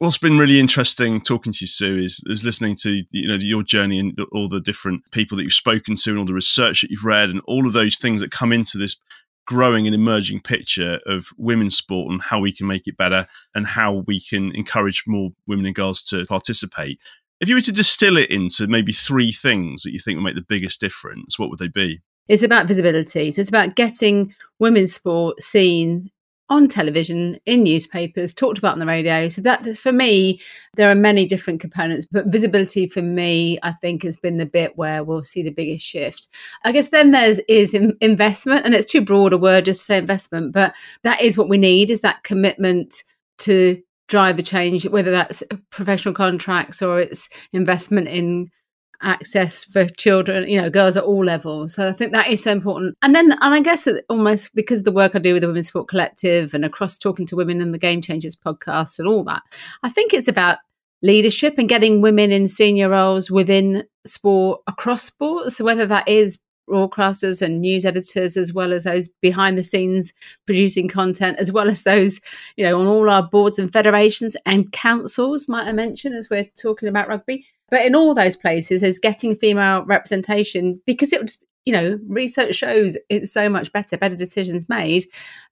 [0.00, 3.64] What's been really interesting talking to you, Sue, is, is listening to you know your
[3.64, 6.90] journey and all the different people that you've spoken to and all the research that
[6.90, 8.96] you've read and all of those things that come into this
[9.48, 13.66] growing and emerging picture of women's sport and how we can make it better and
[13.66, 17.00] how we can encourage more women and girls to participate.
[17.40, 20.34] If you were to distill it into maybe three things that you think would make
[20.34, 22.00] the biggest difference, what would they be?
[22.26, 23.32] It's about visibility.
[23.32, 26.10] So it's about getting women's sport seen
[26.50, 29.28] on television, in newspapers, talked about on the radio.
[29.28, 30.40] So that for me,
[30.76, 34.76] there are many different components, but visibility for me, I think, has been the bit
[34.76, 36.28] where we'll see the biggest shift.
[36.64, 39.98] I guess then there's is investment, and it's too broad a word just to say
[39.98, 43.04] investment, but that is what we need: is that commitment
[43.38, 48.50] to drive a change, whether that's professional contracts or it's investment in
[49.00, 51.74] access for children, you know, girls at all levels.
[51.74, 52.96] So I think that is so important.
[53.02, 55.88] And then, and I guess almost because the work I do with the Women's Sport
[55.88, 59.42] Collective and across talking to women and the Game Changers podcast and all that,
[59.82, 60.58] I think it's about
[61.00, 65.56] leadership and getting women in senior roles within sport across sports.
[65.56, 70.12] So whether that is broadcasters and news editors, as well as those behind the scenes
[70.46, 72.20] producing content, as well as those,
[72.56, 76.48] you know, on all our boards and federations and councils, might I mention, as we're
[76.56, 81.72] talking about rugby but in all those places, is getting female representation because it you
[81.72, 85.04] know, research shows it's so much better, better decisions made.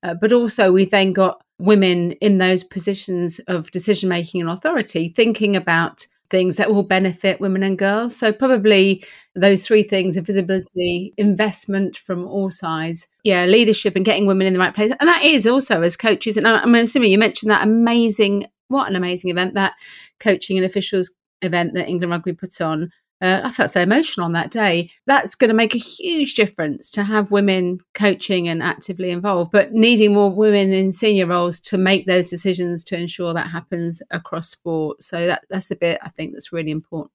[0.03, 5.11] Uh, but also, we've then got women in those positions of decision making and authority
[5.11, 8.17] thinking about things that will benefit women and girls.
[8.17, 14.27] So, probably those three things of visibility, investment from all sides, yeah, leadership and getting
[14.27, 14.93] women in the right place.
[14.99, 16.37] And that is also as coaches.
[16.37, 19.75] And I'm assuming you mentioned that amazing, what an amazing event that
[20.21, 21.11] coaching and officials
[21.43, 22.91] event that England Rugby put on.
[23.21, 24.91] Uh, I felt so emotional on that day.
[25.07, 29.73] That's going to make a huge difference to have women coaching and actively involved, but
[29.73, 34.51] needing more women in senior roles to make those decisions to ensure that happens across
[34.51, 35.03] sport.
[35.03, 37.13] So that that's the bit I think that's really important.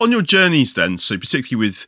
[0.00, 1.86] On your journeys, then, so particularly with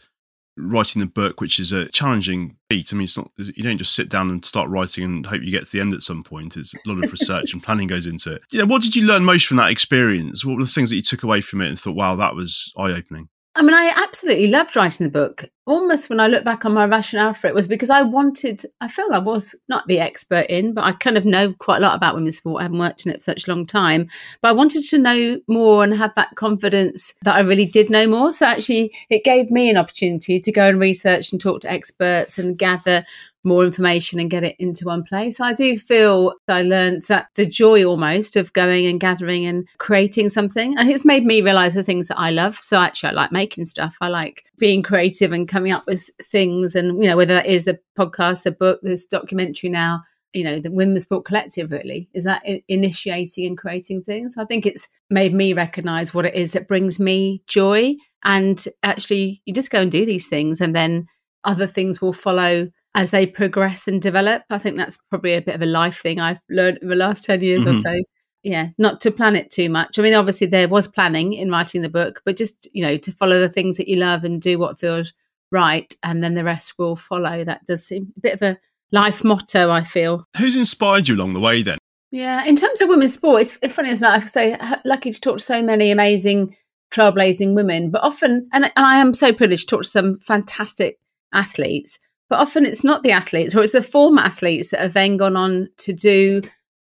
[0.58, 2.92] writing the book, which is a challenging feat.
[2.92, 5.50] I mean, it's not you don't just sit down and start writing and hope you
[5.50, 6.56] get to the end at some point.
[6.56, 8.42] It's a lot of research and planning goes into it.
[8.52, 10.44] Yeah, what did you learn most from that experience?
[10.44, 12.72] What were the things that you took away from it and thought, wow, that was
[12.76, 13.28] eye opening?
[13.56, 15.46] I mean, I absolutely loved writing the book.
[15.66, 18.88] Almost when I look back on my rationale for it was because I wanted, I
[18.88, 21.96] felt I was not the expert in, but I kind of know quite a lot
[21.96, 22.60] about women's sport.
[22.60, 24.10] I haven't worked in it for such a long time,
[24.42, 28.06] but I wanted to know more and have that confidence that I really did know
[28.06, 28.34] more.
[28.34, 32.38] So actually, it gave me an opportunity to go and research and talk to experts
[32.38, 33.06] and gather
[33.46, 35.40] more information and get it into one place.
[35.40, 40.28] I do feel I learned that the joy almost of going and gathering and creating
[40.28, 40.76] something.
[40.76, 42.56] And it's made me realize the things that I love.
[42.56, 43.96] So actually, I like making stuff.
[44.00, 46.74] I like being creative and coming up with things.
[46.74, 50.58] And, you know, whether that is the podcast, the book, this documentary now, you know,
[50.58, 54.36] the Women's Sport Collective really is that initiating and creating things.
[54.36, 57.94] I think it's made me recognize what it is that brings me joy.
[58.24, 61.06] And actually, you just go and do these things and then
[61.44, 64.42] other things will follow as they progress and develop.
[64.50, 67.24] I think that's probably a bit of a life thing I've learned in the last
[67.24, 67.78] 10 years mm-hmm.
[67.78, 68.02] or so.
[68.42, 69.98] Yeah, not to plan it too much.
[69.98, 73.12] I mean, obviously, there was planning in writing the book, but just, you know, to
[73.12, 75.12] follow the things that you love and do what feels
[75.52, 75.92] right.
[76.02, 77.44] And then the rest will follow.
[77.44, 78.58] That does seem a bit of a
[78.92, 80.26] life motto, I feel.
[80.38, 81.78] Who's inspired you along the way then?
[82.12, 84.22] Yeah, in terms of women's sport, it's funny as not.
[84.22, 86.56] I say lucky to talk to so many amazing,
[86.92, 90.98] trailblazing women, but often, and I am so privileged to talk to some fantastic
[91.34, 91.98] athletes.
[92.28, 95.36] But often it's not the athletes or it's the former athletes that have then gone
[95.36, 96.42] on to do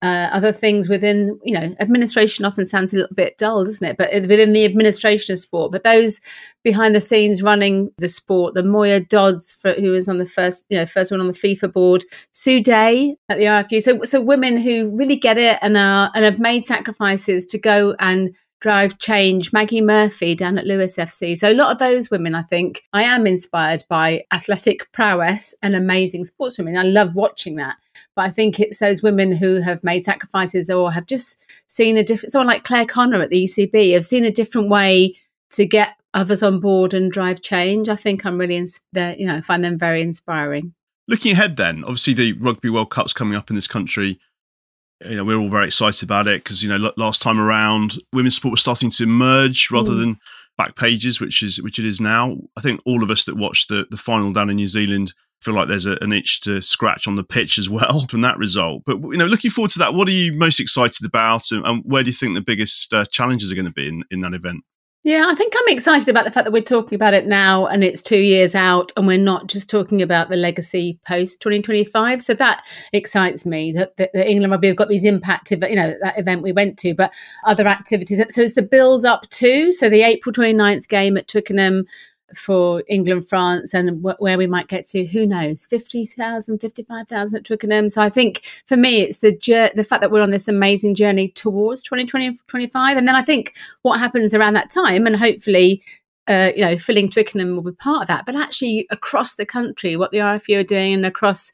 [0.04, 3.98] uh, other things within, you know, administration often sounds a little bit dull, doesn't it?
[3.98, 6.22] But within the administration of sport, but those
[6.64, 10.66] behind the scenes running the sport, the Moya Dodds, for, who was on the first,
[10.70, 13.82] you know, first one on the FIFA board, Sue Day at the RFU.
[13.82, 17.96] So, so women who really get it and are and have made sacrifices to go
[18.00, 21.38] and drive change, Maggie Murphy down at Lewes FC.
[21.38, 25.76] So a lot of those women, I think, I am inspired by athletic prowess and
[25.76, 26.78] amazing sportswomen.
[26.78, 27.78] I love watching that.
[28.16, 32.04] But I think it's those women who have made sacrifices or have just seen a
[32.04, 35.16] different, someone like Claire Connor at the ECB, have seen a different way
[35.52, 37.90] to get others on board and drive change.
[37.90, 40.74] I think I'm really, ins- you know, find them very inspiring.
[41.08, 44.20] Looking ahead then, obviously the Rugby World Cup's coming up in this country
[45.06, 48.36] you know, we're all very excited about it because, you know, last time around, women's
[48.36, 50.00] sport was starting to emerge rather mm.
[50.00, 50.20] than
[50.58, 52.38] back pages, which is which it is now.
[52.58, 55.54] I think all of us that watched the the final down in New Zealand feel
[55.54, 58.84] like there's a, an itch to scratch on the pitch as well from that result.
[58.86, 61.84] But you know, looking forward to that, what are you most excited about, and, and
[61.86, 64.34] where do you think the biggest uh, challenges are going to be in, in that
[64.34, 64.64] event?
[65.08, 67.82] Yeah, I think I'm excited about the fact that we're talking about it now and
[67.82, 72.22] it's two years out and we're not just talking about the legacy post 2025.
[72.22, 75.96] So that excites me that, that, that England Rugby have got these impact, you know,
[76.02, 77.14] that event we went to, but
[77.46, 78.22] other activities.
[78.36, 81.86] So it's the build up to, so the April 29th game at Twickenham
[82.36, 87.46] for England, France, and wh- where we might get to, who knows, 50,000, 55,000 at
[87.46, 87.90] Twickenham.
[87.90, 90.96] So I think for me, it's the jour- the fact that we're on this amazing
[90.96, 92.98] journey towards 2020, 25.
[92.98, 95.82] And then I think what happens around that time, and hopefully,
[96.28, 99.96] uh, you know, filling Twickenham will be part of that, but actually across the country,
[99.96, 101.52] what the RFU are doing and across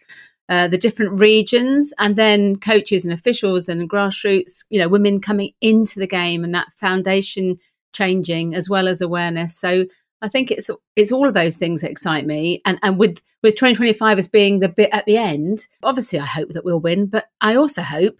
[0.49, 5.51] uh, the different regions, and then coaches and officials and grassroots, you know, women coming
[5.61, 7.57] into the game and that foundation
[7.93, 9.55] changing as well as awareness.
[9.55, 9.85] So
[10.23, 13.55] I think it's it's all of those things that excite me, and and with with
[13.55, 15.67] 2025 as being the bit at the end.
[15.83, 18.17] Obviously, I hope that we'll win, but I also hope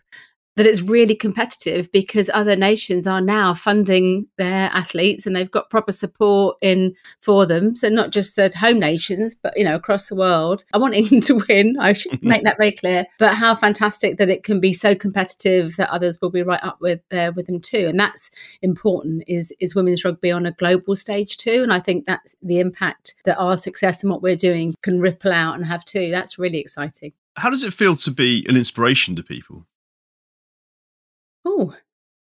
[0.56, 5.70] that it's really competitive because other nations are now funding their athletes and they've got
[5.70, 7.76] proper support in for them.
[7.76, 10.64] So not just the home nations, but you know across the world.
[10.74, 11.76] I want England to win.
[11.80, 13.06] I should make that very clear.
[13.18, 16.80] But how fantastic that it can be so competitive that others will be right up
[16.82, 17.88] with there with them too.
[17.88, 18.30] And that's
[18.62, 19.24] important.
[19.28, 21.64] Is is women's rugby on a global stage too?
[21.64, 25.32] And I think that's the impact that our success and what we're doing can ripple
[25.32, 26.12] out and have too.
[26.12, 27.14] That's really exciting.
[27.36, 29.66] How does it feel to be an inspiration to people?
[31.46, 31.76] Oh,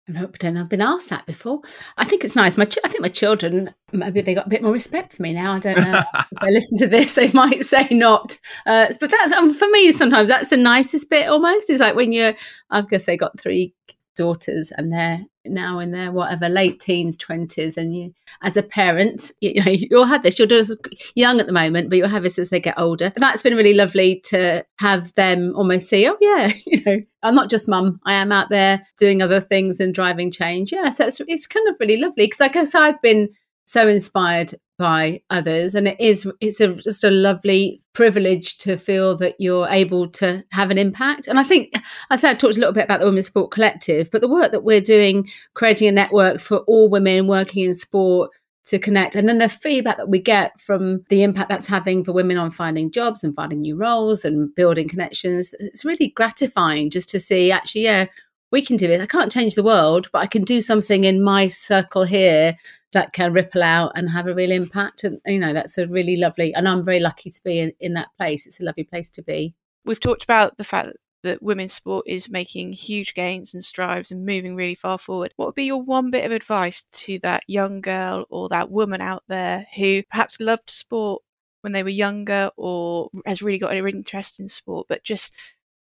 [0.08, 1.60] I don't pretend I've been asked that before.
[1.96, 2.58] I think it's nice.
[2.58, 5.32] My, ch- I think my children maybe they got a bit more respect for me
[5.32, 5.54] now.
[5.54, 6.02] I don't know.
[6.14, 8.36] if they listen to this, they might say not.
[8.66, 9.92] Uh, but that's um, for me.
[9.92, 11.28] Sometimes that's the nicest bit.
[11.28, 12.34] Almost is like when you're.
[12.70, 13.74] I've guess they got three
[14.16, 19.32] daughters and they're now in their whatever late teens 20s and you as a parent
[19.40, 20.38] you, know you'll have this.
[20.38, 20.76] You're just
[21.14, 23.12] young at the moment but you'll have this as they get older.
[23.16, 27.50] That's been really lovely to have them almost see oh yeah you know i'm not
[27.50, 28.00] just mum.
[28.04, 30.72] I am out there doing other things and driving change.
[30.72, 33.28] Yeah so it's, it's kind of really lovely because i guess i've been
[33.64, 35.74] so inspired by others.
[35.74, 40.44] And it is it's a, just a lovely privilege to feel that you're able to
[40.50, 41.28] have an impact.
[41.28, 41.72] And i think
[42.10, 44.50] i said i talked a little bit about the women's sport collective but the work
[44.52, 48.30] that we're doing creating a network for all women working in sport
[48.64, 52.12] to connect and then the feedback that we get from the impact that's having for
[52.12, 57.08] women on finding jobs and finding new roles and building connections it's really gratifying just
[57.08, 58.06] to see actually yeah
[58.52, 61.22] we can do it i can't change the world but i can do something in
[61.22, 62.56] my circle here
[62.92, 65.04] that can ripple out and have a real impact.
[65.04, 67.94] And, you know, that's a really lovely, and I'm very lucky to be in, in
[67.94, 68.46] that place.
[68.46, 69.54] It's a lovely place to be.
[69.84, 70.90] We've talked about the fact
[71.22, 75.32] that women's sport is making huge gains and strives and moving really far forward.
[75.36, 79.00] What would be your one bit of advice to that young girl or that woman
[79.00, 81.22] out there who perhaps loved sport
[81.62, 85.32] when they were younger or has really got an interest in sport, but just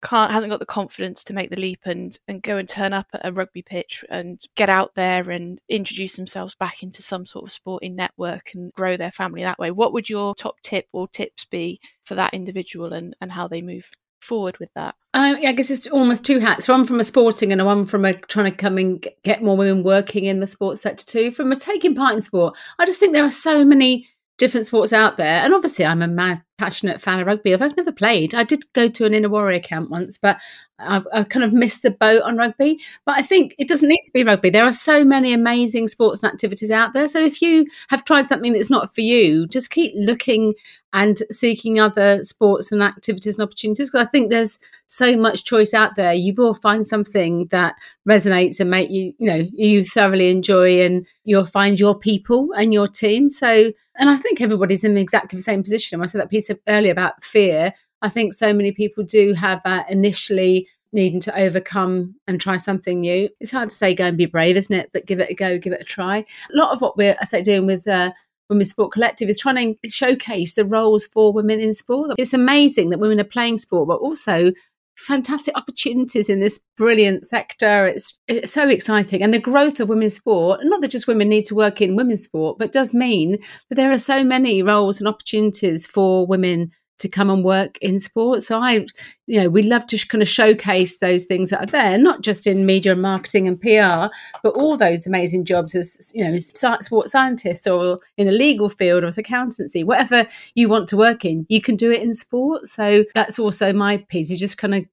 [0.02, 3.06] can't hasn't got the confidence to make the leap and and go and turn up
[3.14, 7.44] at a rugby pitch and get out there and introduce themselves back into some sort
[7.44, 11.08] of sporting network and grow their family that way what would your top tip or
[11.08, 13.88] tips be for that individual and and how they move
[14.20, 16.68] forward with that uh, I guess it's almost two hats.
[16.68, 19.82] One from a sporting and one from a trying to come and get more women
[19.82, 21.30] working in the sports sector too.
[21.30, 24.08] From a taking part in sport, I just think there are so many
[24.42, 25.44] different sports out there.
[25.44, 27.54] And obviously, I'm a mad, passionate fan of rugby.
[27.54, 28.34] I've never played.
[28.34, 30.36] I did go to an inner warrior camp once, but
[30.80, 32.80] I, I kind of missed the boat on rugby.
[33.06, 34.50] But I think it doesn't need to be rugby.
[34.50, 37.08] There are so many amazing sports and activities out there.
[37.08, 40.54] So if you have tried something that's not for you, just keep looking
[40.92, 43.90] and seeking other sports and activities and opportunities.
[43.92, 46.12] Because I think there's so much choice out there.
[46.14, 47.76] You will find something that
[48.08, 52.74] resonates and make you, you know, you thoroughly enjoy, and you'll find your people and
[52.74, 53.30] your team.
[53.30, 56.02] So, and I think everybody's in exactly the same position.
[56.02, 57.74] I said that piece earlier about fear.
[58.00, 63.00] I think so many people do have that initially needing to overcome and try something
[63.00, 63.28] new.
[63.40, 64.90] It's hard to say go and be brave, isn't it?
[64.92, 66.18] But give it a go, give it a try.
[66.18, 68.12] A lot of what we're, I say, doing with uh,
[68.48, 72.10] Women's Sport Collective is trying to showcase the roles for women in sport.
[72.18, 74.52] It's amazing that women are playing sport, but also
[74.96, 77.86] fantastic opportunities in this brilliant sector.
[77.86, 79.22] It's, it's so exciting.
[79.22, 82.24] And the growth of women's sport, not that just women need to work in women's
[82.24, 86.70] sport, but does mean that there are so many roles and opportunities for women
[87.02, 88.42] to come and work in sport.
[88.42, 88.86] So I,
[89.26, 92.46] you know, we love to kind of showcase those things that are there, not just
[92.46, 97.12] in media and marketing and PR, but all those amazing jobs as you know, sports
[97.12, 101.44] scientists or in a legal field or as accountancy, whatever you want to work in,
[101.48, 102.66] you can do it in sport.
[102.68, 104.30] So that's also my piece.
[104.30, 104.84] You just kind of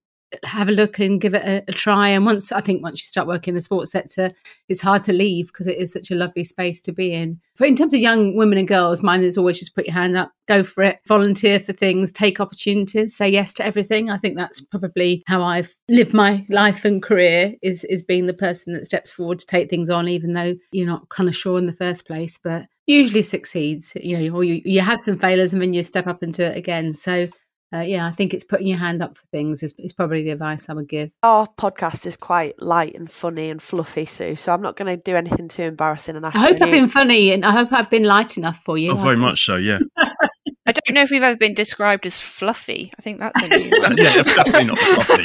[0.44, 2.10] have a look and give it a, a, try.
[2.10, 4.32] And once I think once you start working in the sports sector,
[4.68, 7.40] it's hard to leave because it is such a lovely space to be in.
[7.58, 10.16] But in terms of young women and girls, mine is always just put your hand
[10.16, 14.10] up, go for it, volunteer for things, take opportunities, say yes to everything.
[14.10, 18.34] I think that's probably how I've lived my life and career is is being the
[18.34, 21.58] person that steps forward to take things on, even though you're not kind of sure
[21.58, 22.38] in the first place.
[22.38, 26.08] But usually succeeds, you know, or you, you have some failures and then you step
[26.08, 26.96] up into it again.
[26.96, 27.30] So
[27.72, 30.32] uh, yeah, I think it's putting your hand up for things is, is probably the
[30.32, 31.12] advice I would give.
[31.22, 34.36] Our podcast is quite light and funny and fluffy, Sue.
[34.36, 36.16] So I'm not going to do anything too embarrassing.
[36.16, 38.92] And I hope I've been funny and I hope I've been light enough for you.
[38.92, 39.56] Oh, very much so.
[39.56, 39.80] Yeah.
[40.66, 42.92] I don't know if we've ever been described as fluffy.
[42.98, 43.98] I think that's a new one.
[43.98, 45.24] yeah, definitely not fluffy.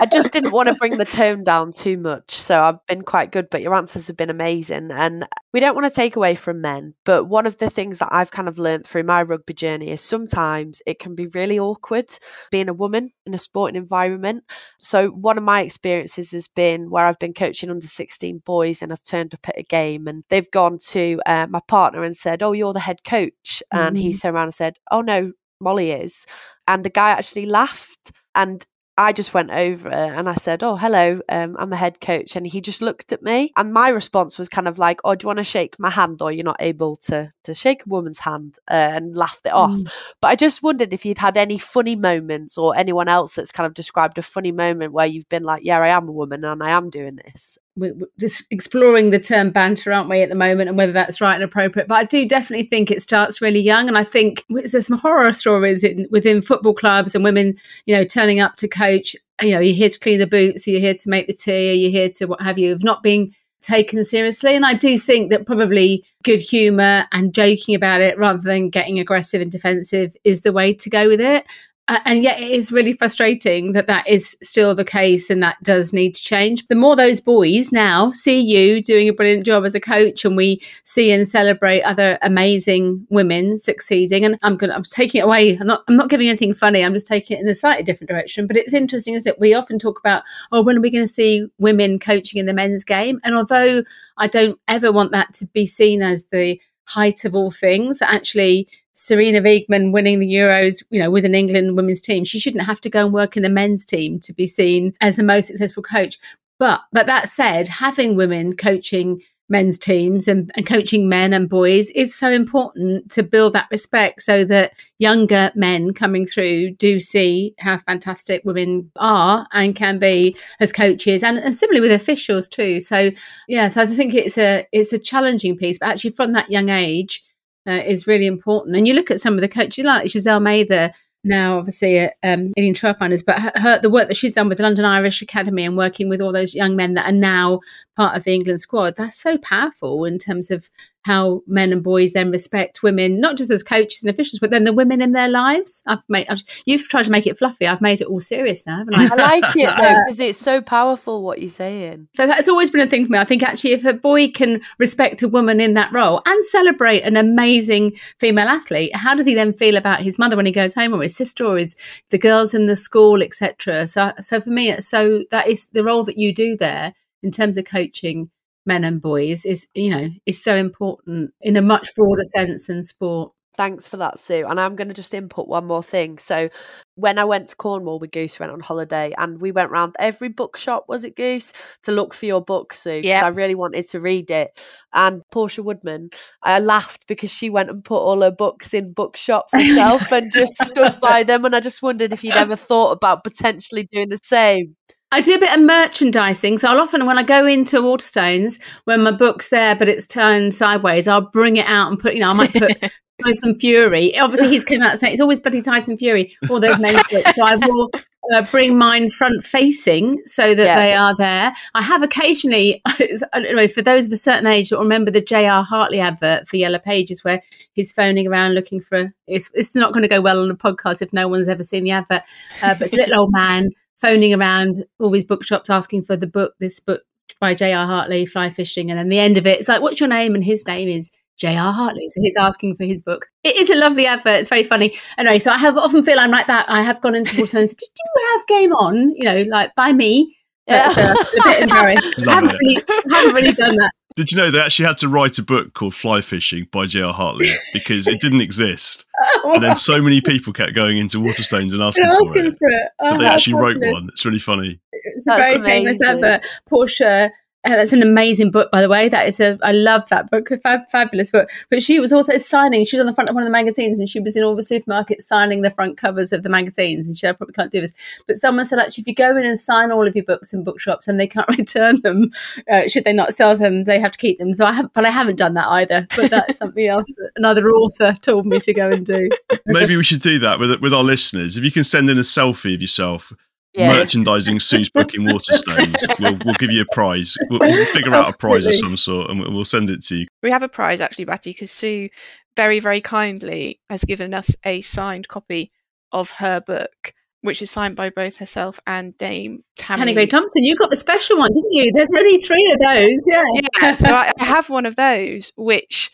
[0.00, 3.32] I just didn't want to bring the tone down too much, so I've been quite
[3.32, 3.48] good.
[3.50, 6.94] But your answers have been amazing, and we don't want to take away from men.
[7.04, 10.00] But one of the things that I've kind of learned through my rugby journey is
[10.00, 12.10] sometimes it can be really awkward
[12.50, 14.44] being a woman in a sporting environment.
[14.78, 18.92] So one of my experiences has been where I've been coaching under 16 boys, and
[18.92, 22.42] I've turned up at a game, and they've gone to uh, my partner and said,
[22.42, 24.02] "Oh, you're the head coach," and mm-hmm.
[24.02, 26.26] he turned around and said, Oh no, Molly is.
[26.66, 28.12] And the guy actually laughed.
[28.34, 28.66] And
[28.98, 32.34] I just went over and I said, Oh, hello, um, I'm the head coach.
[32.34, 33.52] And he just looked at me.
[33.56, 36.22] And my response was kind of like, Oh, do you want to shake my hand?
[36.22, 39.72] Or you're not able to, to shake a woman's hand uh, and laughed it off.
[39.72, 39.90] Mm.
[40.22, 43.66] But I just wondered if you'd had any funny moments or anyone else that's kind
[43.66, 46.62] of described a funny moment where you've been like, Yeah, I am a woman and
[46.62, 50.68] I am doing this we're just exploring the term banter, aren't we, at the moment,
[50.68, 51.88] and whether that's right and appropriate.
[51.88, 55.32] But I do definitely think it starts really young, and I think there's some horror
[55.32, 59.14] stories in, within football clubs and women, you know, turning up to coach.
[59.42, 61.90] You know, you're here to clean the boots, you're here to make the tea, you're
[61.90, 64.54] here to what have you, of not being taken seriously.
[64.54, 68.98] And I do think that probably good humour and joking about it rather than getting
[68.98, 71.44] aggressive and defensive is the way to go with it
[71.88, 75.92] and yet it is really frustrating that that is still the case and that does
[75.92, 76.66] need to change.
[76.66, 80.36] The more those boys now see you doing a brilliant job as a coach and
[80.36, 85.56] we see and celebrate other amazing women succeeding and i'm going i'm taking it away.
[85.56, 86.84] I'm not i'm not giving anything funny.
[86.84, 88.46] I'm just taking it in a slightly different direction.
[88.46, 89.40] But it's interesting isn't it?
[89.40, 92.54] We often talk about oh when are we going to see women coaching in the
[92.54, 93.20] men's game?
[93.24, 93.82] And although
[94.18, 98.68] i don't ever want that to be seen as the height of all things actually
[98.96, 102.80] Sarina Wiegman winning the Euros, you know, with an England women's team, she shouldn't have
[102.80, 105.82] to go and work in the men's team to be seen as the most successful
[105.82, 106.18] coach.
[106.58, 111.90] But but that said, having women coaching men's teams and, and coaching men and boys
[111.90, 117.54] is so important to build that respect so that younger men coming through do see
[117.58, 122.80] how fantastic women are and can be as coaches and, and similarly with officials too.
[122.80, 123.10] So
[123.46, 126.70] yeah, so I think it's a it's a challenging piece, but actually from that young
[126.70, 127.22] age
[127.66, 128.76] uh, is really important.
[128.76, 130.92] And you look at some of the coaches like Giselle Mather,
[131.24, 134.58] now obviously at um, Ealing Trailfinders, but her, her, the work that she's done with
[134.58, 137.60] the London Irish Academy and working with all those young men that are now
[137.96, 140.70] part of the England squad, that's so powerful in terms of
[141.06, 144.64] how men and boys then respect women, not just as coaches and officials, but then
[144.64, 145.80] the women in their lives.
[145.86, 147.64] I've made, I've, you've tried to make it fluffy.
[147.64, 149.04] I've made it all serious now, haven't I?
[149.04, 152.08] I like it though because it's so powerful what you're saying.
[152.16, 153.18] So that's always been a thing for me.
[153.20, 157.02] I think actually, if a boy can respect a woman in that role and celebrate
[157.02, 160.74] an amazing female athlete, how does he then feel about his mother when he goes
[160.74, 161.76] home, or his sister, or his
[162.10, 163.86] the girls in the school, etc.
[163.86, 167.30] So, so for me, it's so that is the role that you do there in
[167.30, 168.28] terms of coaching
[168.66, 172.82] men and boys is you know is so important in a much broader sense than
[172.82, 174.46] sport Thanks for that, Sue.
[174.46, 176.18] And I'm going to just input one more thing.
[176.18, 176.50] So,
[176.94, 180.28] when I went to Cornwall with Goose, went on holiday, and we went round every
[180.28, 181.52] bookshop, was it Goose,
[181.84, 183.00] to look for your book, Sue?
[183.02, 183.24] Yeah.
[183.24, 184.58] I really wanted to read it.
[184.92, 186.10] And Portia Woodman,
[186.42, 190.56] I laughed because she went and put all her books in bookshops herself and just
[190.62, 191.44] stood by them.
[191.44, 194.76] And I just wondered if you'd ever thought about potentially doing the same.
[195.12, 196.58] I do a bit of merchandising.
[196.58, 200.52] So I'll often, when I go into Waterstones, when my book's there, but it's turned
[200.52, 202.92] sideways, I'll bring it out and put, you know, I might put
[203.24, 204.18] Tyson Fury.
[204.18, 207.34] Obviously, he's come out saying it's always bloody Tyson Fury, all those books.
[207.34, 207.90] So I will
[208.34, 210.74] uh, bring mine front facing so that yeah.
[210.74, 211.52] they are there.
[211.74, 215.20] I have occasionally, I don't know, for those of a certain age that remember the
[215.20, 215.62] J.R.
[215.62, 217.42] Hartley advert for Yellow Pages where
[217.72, 221.00] he's phoning around looking for, it's, it's not going to go well on the podcast
[221.00, 222.22] if no one's ever seen the advert,
[222.62, 226.26] uh, but it's a little old man phoning around all these bookshops asking for the
[226.26, 227.02] book, this book
[227.40, 227.86] by J.R.
[227.86, 228.90] Hartley, Fly Fishing.
[228.90, 230.34] And then the end of it, it's like, what's your name?
[230.34, 231.72] And his name is J.R.
[231.72, 232.08] Hartley.
[232.10, 233.26] So he's asking for his book.
[233.44, 234.40] It is a lovely advert.
[234.40, 234.96] It's very funny.
[235.18, 236.68] Anyway, so I have often feel I'm like that.
[236.68, 239.12] I have gone into Water and said, Did you have Game On?
[239.14, 240.35] You know, like by me.
[240.66, 240.92] Yeah.
[240.96, 242.14] uh, a bit embarrassed.
[242.28, 243.92] I haven't, really, haven't really done that.
[244.16, 247.12] Did you know they actually had to write a book called Fly Fishing by J.R.
[247.12, 249.04] Hartley because it didn't exist?
[249.44, 252.56] and then so many people kept going into Waterstones and asking, They're for asking it.
[252.58, 252.88] for it.
[252.98, 253.92] Oh, But they actually wrote fabulous.
[253.92, 254.08] one.
[254.08, 254.80] It's really funny.
[254.92, 256.24] It's a That's very famous amazing.
[256.24, 256.46] advert.
[256.66, 257.30] Portia.
[257.66, 259.08] Uh, that's an amazing book, by the way.
[259.08, 259.58] That is a.
[259.62, 260.50] I love that book.
[260.52, 261.50] A fab, fabulous book.
[261.68, 262.84] But she was also signing.
[262.84, 264.54] She was on the front of one of the magazines, and she was in all
[264.54, 267.08] the supermarkets signing the front covers of the magazines.
[267.08, 267.94] And she said, "I probably can't do this."
[268.28, 270.62] But someone said, actually, if you go in and sign all of your books in
[270.62, 272.30] bookshops and they can't return them,
[272.70, 274.54] uh, should they not sell them, they have to keep them.
[274.54, 276.06] So I have, but I haven't done that either.
[276.14, 279.28] But that's something else that another author told me to go and do.
[279.66, 281.56] Maybe we should do that with with our listeners.
[281.56, 283.32] If you can send in a selfie of yourself
[283.76, 283.92] Yeah.
[283.92, 287.36] merchandising Sue's book in Waterstones, we'll, we'll give you a prize.
[287.50, 290.16] We'll, we'll figure out a prize of some sort and we'll we'll send it to
[290.16, 290.26] you.
[290.42, 292.08] We have a prize actually, Batty, because Sue
[292.56, 295.70] very, very kindly has given us a signed copy
[296.10, 297.12] of her book,
[297.42, 299.98] which is signed by both herself and Dame Tanni.
[299.98, 301.92] Tanny Gray Thompson, you got the special one, didn't you?
[301.92, 303.24] There's only three of those.
[303.26, 303.44] Yeah.
[303.80, 306.10] Yeah, so I, I have one of those, which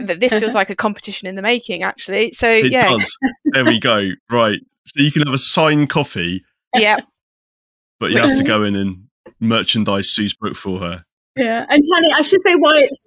[0.00, 2.32] this feels like a competition in the making, actually.
[2.32, 3.16] So It yeah, does.
[3.52, 4.10] There we go.
[4.30, 4.58] Right.
[4.84, 6.44] So you can have a signed copy,
[6.74, 7.00] yeah,
[8.00, 9.04] but you have to go in and
[9.40, 11.04] merchandise Sue's book for her.
[11.36, 13.06] Yeah, and Tanni, I should say why it's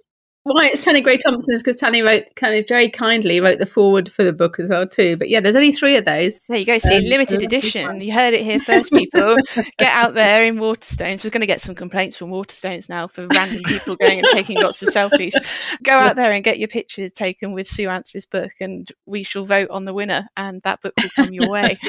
[0.54, 4.10] why it's Tanni Grey-Thompson is because Tanni wrote kind of very kindly wrote the foreword
[4.10, 5.16] for the book as well too.
[5.16, 6.38] But yeah, there's only three of those.
[6.46, 6.78] There you go.
[6.78, 8.00] See, Um, limited so that'd be edition.
[8.00, 9.36] You heard it here first, people.
[9.78, 11.24] Get out there in Waterstones.
[11.24, 14.60] We're going to get some complaints from Waterstones now for random people going and taking
[14.60, 15.34] lots of selfies.
[15.82, 19.44] Go out there and get your pictures taken with Sue Anstiss's book, and we shall
[19.44, 21.78] vote on the winner, and that book will come your way.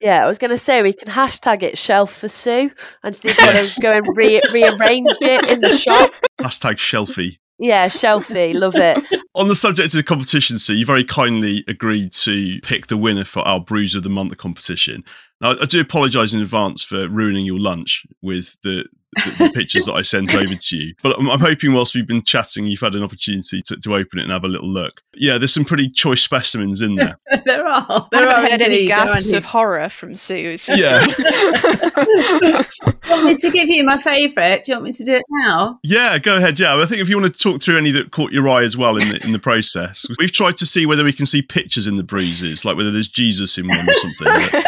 [0.00, 2.72] Yeah, I was going to say we can hashtag it shelf for Sue
[3.04, 3.78] and just need to Yes.
[3.78, 6.10] go and re- rearrange it in the shop.
[6.40, 7.21] Hashtag shelfie.
[7.58, 8.98] Yeah, shelfie, love it.
[9.34, 13.24] On the subject of the competition, Sue, you very kindly agreed to pick the winner
[13.24, 15.04] for our Bruise of the Month competition.
[15.40, 18.84] Now, I do apologise in advance for ruining your lunch with the,
[19.14, 20.94] the, the pictures that I sent over to you.
[21.02, 24.18] But I'm, I'm hoping whilst we've been chatting, you've had an opportunity to, to open
[24.18, 25.02] it and have a little look.
[25.14, 27.18] Yeah, there's some pretty choice specimens in there.
[27.44, 28.08] there are.
[28.10, 30.34] There are haven't heard any indeed, gasps of horror from Sue.
[30.34, 31.04] It's Yeah.
[31.06, 31.22] Do
[33.10, 34.64] want me to give you my favourite?
[34.64, 35.78] Do you want me to do it now?
[35.82, 36.58] Yeah, go ahead.
[36.58, 38.76] Yeah, I think if you want to talk through any that caught your eye as
[38.76, 41.86] well in the in the process, we've tried to see whether we can see pictures
[41.86, 44.62] in the breezes, like whether there's Jesus in one or something.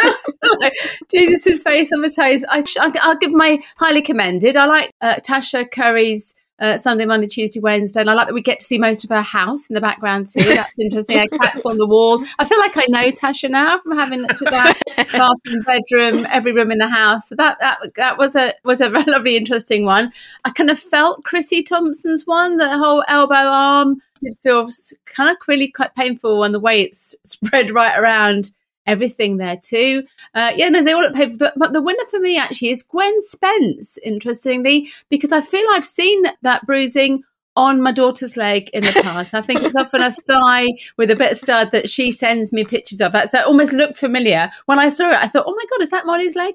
[1.10, 2.44] Jesus' face on the toes.
[2.48, 2.64] I,
[3.02, 4.56] I'll give my highly commended.
[4.56, 8.42] I like uh, Tasha Curry's uh, Sunday, Monday, Tuesday, Wednesday, and I like that we
[8.42, 10.42] get to see most of her house in the background too.
[10.44, 11.18] That's interesting.
[11.18, 12.24] Her cats on the wall.
[12.38, 16.52] I feel like I know Tasha now from having looked at that bathroom, bedroom, every
[16.52, 17.28] room in the house.
[17.28, 20.12] So that that that was a was a lovely, interesting one.
[20.44, 24.68] I kind of felt Chrissy Thompson's one, the whole elbow arm did feel
[25.06, 28.50] kind of really quite painful, and the way it's spread right around
[28.86, 30.04] everything there too.
[30.34, 31.38] Uh, yeah, no, they all look painful.
[31.38, 35.84] But, but the winner for me actually is Gwen Spence, interestingly, because I feel I've
[35.84, 37.22] seen that, that bruising
[37.56, 39.34] on my daughter's leg in the past.
[39.34, 42.64] I think it's often a thigh with a bit of stud that she sends me
[42.64, 43.12] pictures of.
[43.12, 44.50] That so it almost looked familiar.
[44.66, 46.54] When I saw it, I thought, oh my God, is that Molly's leg?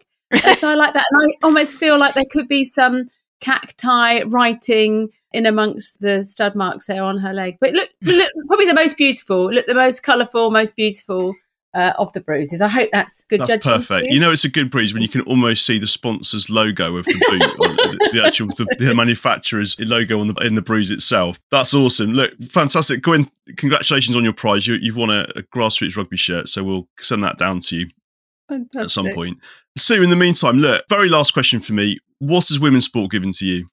[0.57, 1.05] So I like that.
[1.09, 3.09] And I almost feel like there could be some
[3.39, 7.57] cacti writing in amongst the stud marks there on her leg.
[7.59, 11.35] But look, look probably the most beautiful, look the most colourful, most beautiful
[11.73, 12.61] uh, of the bruises.
[12.61, 14.07] I hope that's good That's perfect.
[14.07, 16.97] for You know, it's a good bruise when you can almost see the sponsor's logo
[16.97, 20.91] of the boot, the, the actual the, the manufacturer's logo on the in the bruise
[20.91, 21.39] itself.
[21.51, 22.13] That's awesome.
[22.13, 23.01] Look, fantastic.
[23.01, 24.67] Gwen, congratulations on your prize.
[24.67, 27.89] You, you've won a, a grassroots rugby shirt, so we'll send that down to you
[28.75, 29.37] at some point.
[29.77, 31.99] Sue, in the meantime, look, very last question for me.
[32.17, 33.69] What has women's sport given to you?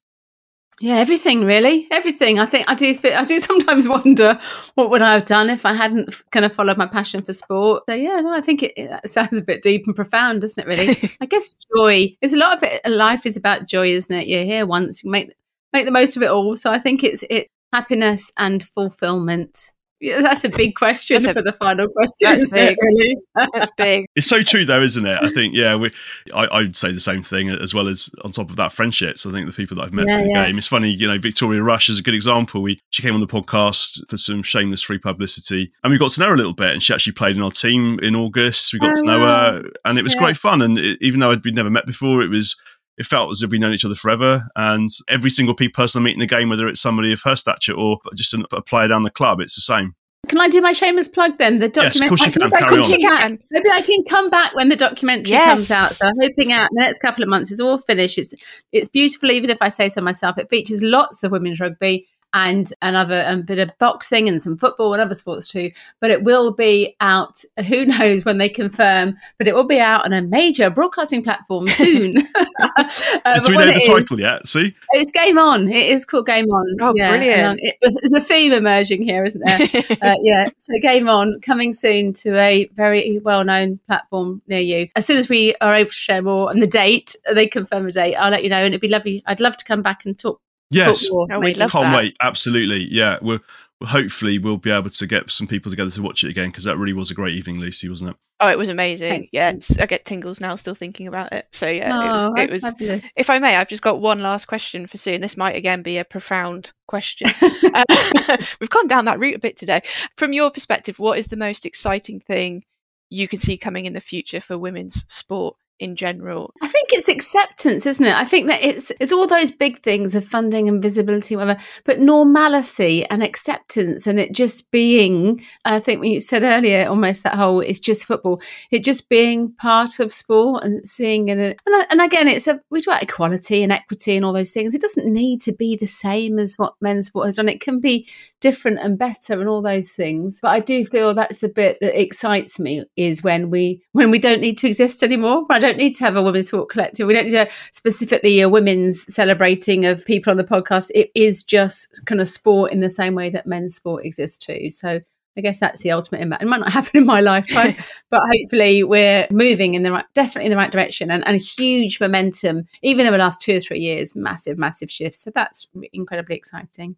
[0.79, 2.39] Yeah, everything really, everything.
[2.39, 2.95] I think I do.
[3.05, 4.39] I do sometimes wonder
[4.75, 7.33] what would I have done if I hadn't f- kind of followed my passion for
[7.33, 7.85] sport.
[7.89, 10.67] So yeah, no, I think it, it sounds a bit deep and profound, doesn't it?
[10.67, 12.15] Really, I guess joy.
[12.21, 12.87] There's a lot of it.
[12.91, 14.27] Life is about joy, isn't it?
[14.29, 15.35] You're here once, you make
[15.73, 16.57] make the most of it all.
[16.57, 19.73] So I think it's it happiness and fulfillment.
[20.01, 22.39] Yeah, that's a big question a- for the final question.
[22.39, 22.77] that's big.
[22.81, 23.17] really?
[23.55, 24.07] That's big.
[24.17, 25.19] It's so true, though, isn't it?
[25.23, 25.91] I think, yeah, we,
[26.35, 29.25] I, I'd say the same thing as well as on top of that, friendships.
[29.27, 30.47] I think the people that I've met Yeah, through the yeah.
[30.47, 30.59] game.
[30.59, 32.63] It's funny, you know, Victoria Rush is a good example.
[32.63, 36.21] We she came on the podcast for some shameless free publicity, and we got to
[36.21, 36.71] know her a little bit.
[36.73, 38.73] And she actually played in our team in August.
[38.73, 39.53] We got Oh, to know wow.
[39.53, 40.21] her, and it was Yeah.
[40.21, 40.63] great fun.
[40.63, 42.55] And it, even though we'd never met before, it was.
[42.99, 46.05] It felt as if we'd known each other forever, and every single pe- person I
[46.07, 48.89] meet in the game, whether it's somebody of her stature or just a, a player
[48.89, 49.95] down the club, it's the same.
[50.29, 51.61] Can I do my shameless plug then?
[51.61, 52.17] The documentary.
[52.19, 52.49] Yes, of document.
[52.49, 52.65] course you I can.
[52.65, 52.85] I can on.
[52.91, 55.47] check out- Maybe I can come back when the documentary Yes.
[55.53, 55.93] comes out.
[55.93, 58.19] So I'm hoping out in the next couple of months is all finished.
[58.19, 58.35] It's
[58.73, 60.37] it's beautiful, even if I say so myself.
[60.39, 64.93] It features lots of women's rugby and another a bit of boxing and some football
[64.93, 65.71] and other sports too.
[66.03, 67.43] But it will be out.
[67.67, 69.17] Who knows when they confirm?
[69.39, 72.19] But it will be out on a major broadcasting platform soon.
[72.61, 74.47] uh, Do we know the title yet?
[74.47, 75.67] See, it's Game On.
[75.67, 76.77] It is called Game On.
[76.83, 77.45] Oh, yeah, brilliant.
[77.53, 79.61] um, it- there's a theme emerging here, isn't there?
[80.03, 80.49] uh, yeah.
[80.59, 84.89] So Game On coming soon to a very well-known platform near you.
[84.95, 87.93] As soon as we are able to share more on the date, they confirm a
[87.93, 88.15] date.
[88.17, 89.23] I'll let you know, and it'd be lovely.
[89.27, 90.41] I'd love to come back and talk.
[90.71, 91.97] Yes, football, Oh, we'd love can't that.
[91.97, 92.17] wait.
[92.21, 93.19] Absolutely, yeah.
[93.23, 93.41] We'll,
[93.81, 96.65] we'll hopefully we'll be able to get some people together to watch it again because
[96.65, 98.17] that really was a great evening, Lucy, wasn't it?
[98.39, 99.29] Oh, it was amazing.
[99.31, 101.47] Thanks, yeah, I get tingles now still thinking about it.
[101.53, 102.51] So yeah, oh, it was.
[102.51, 103.13] It was fabulous.
[103.17, 105.81] if I may, I've just got one last question for Sue, and this might again
[105.81, 107.29] be a profound question.
[107.75, 109.83] Uh, we've gone down that route a bit today.
[110.17, 112.65] From your perspective, what is the most exciting thing
[113.11, 116.53] you can see coming in the future for women's sport in general?
[116.63, 118.15] I think it's acceptance, isn't it?
[118.15, 121.99] I think that it's it's all those big things of funding and visibility, whatever, but
[121.99, 125.41] normalcy and acceptance and it just being.
[125.65, 128.41] I think you said earlier, almost that whole it's just football.
[128.71, 131.59] It just being part of sport and seeing it.
[131.67, 134.75] And, and again, it's a we talk about equality and equity and all those things.
[134.75, 137.49] It doesn't need to be the same as what men's sport has done.
[137.49, 138.09] It can be
[138.41, 140.41] different and better and all those things.
[140.41, 144.19] But I do feel that's the bit that excites me is when we when we
[144.19, 145.45] don't need to exist anymore.
[145.51, 147.07] I don't need to have a women's sport collective.
[147.07, 150.91] We don't need to specifically a women's celebrating of people on the podcast.
[150.95, 154.71] It is just kind of sport in the same way that men's sport exists too.
[154.71, 155.01] So
[155.37, 156.43] I guess that's the ultimate impact.
[156.43, 157.77] It might not happen in my lifetime,
[158.11, 162.01] but hopefully we're moving in the right, definitely in the right direction and, and huge
[162.01, 165.19] momentum, even over the last two or three years, massive, massive shifts.
[165.21, 166.97] So that's incredibly exciting.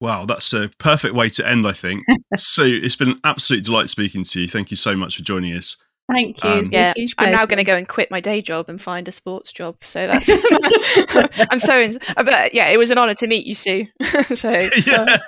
[0.00, 2.02] Wow, that's a perfect way to end, I think.
[2.36, 4.48] so it's been an absolute delight speaking to you.
[4.48, 5.76] Thank you so much for joining us.
[6.12, 6.50] Thank you.
[6.50, 8.42] Um, It's been a Yeah, huge I'm now going to go and quit my day
[8.42, 9.76] job and find a sports job.
[9.82, 10.28] So that's.
[11.50, 11.80] I'm so.
[11.80, 13.86] In, but yeah, it was an honour to meet you, Sue.
[14.34, 15.18] so yeah.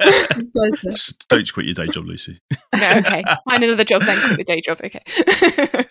[0.52, 0.90] Pleasure.
[0.90, 2.40] Just don't quit your day job, Lucy.
[2.74, 4.80] no, okay, find another job then quit the day job.
[4.82, 5.86] Okay.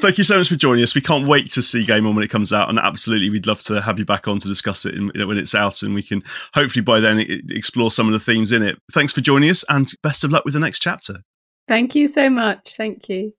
[0.00, 0.94] Thank you so much for joining us.
[0.94, 3.62] We can't wait to see Game On when it comes out, and absolutely, we'd love
[3.64, 6.22] to have you back on to discuss it in, when it's out, and we can
[6.54, 7.18] hopefully by then
[7.50, 8.78] explore some of the themes in it.
[8.92, 11.22] Thanks for joining us, and best of luck with the next chapter.
[11.66, 12.76] Thank you so much.
[12.76, 13.32] Thank you.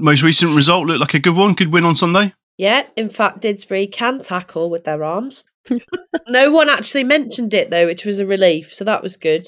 [0.00, 1.54] Most recent result looked like a good one.
[1.54, 2.34] Good win on Sunday.
[2.56, 5.44] Yeah, in fact, Didsbury can tackle with their arms.
[6.28, 8.72] no one actually mentioned it though, which was a relief.
[8.72, 9.46] So that was good.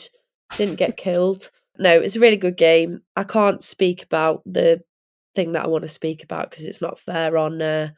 [0.57, 1.51] Didn't get killed.
[1.79, 3.03] No, it's a really good game.
[3.17, 4.83] I can't speak about the
[5.35, 7.91] thing that I want to speak about because it's not fair on uh,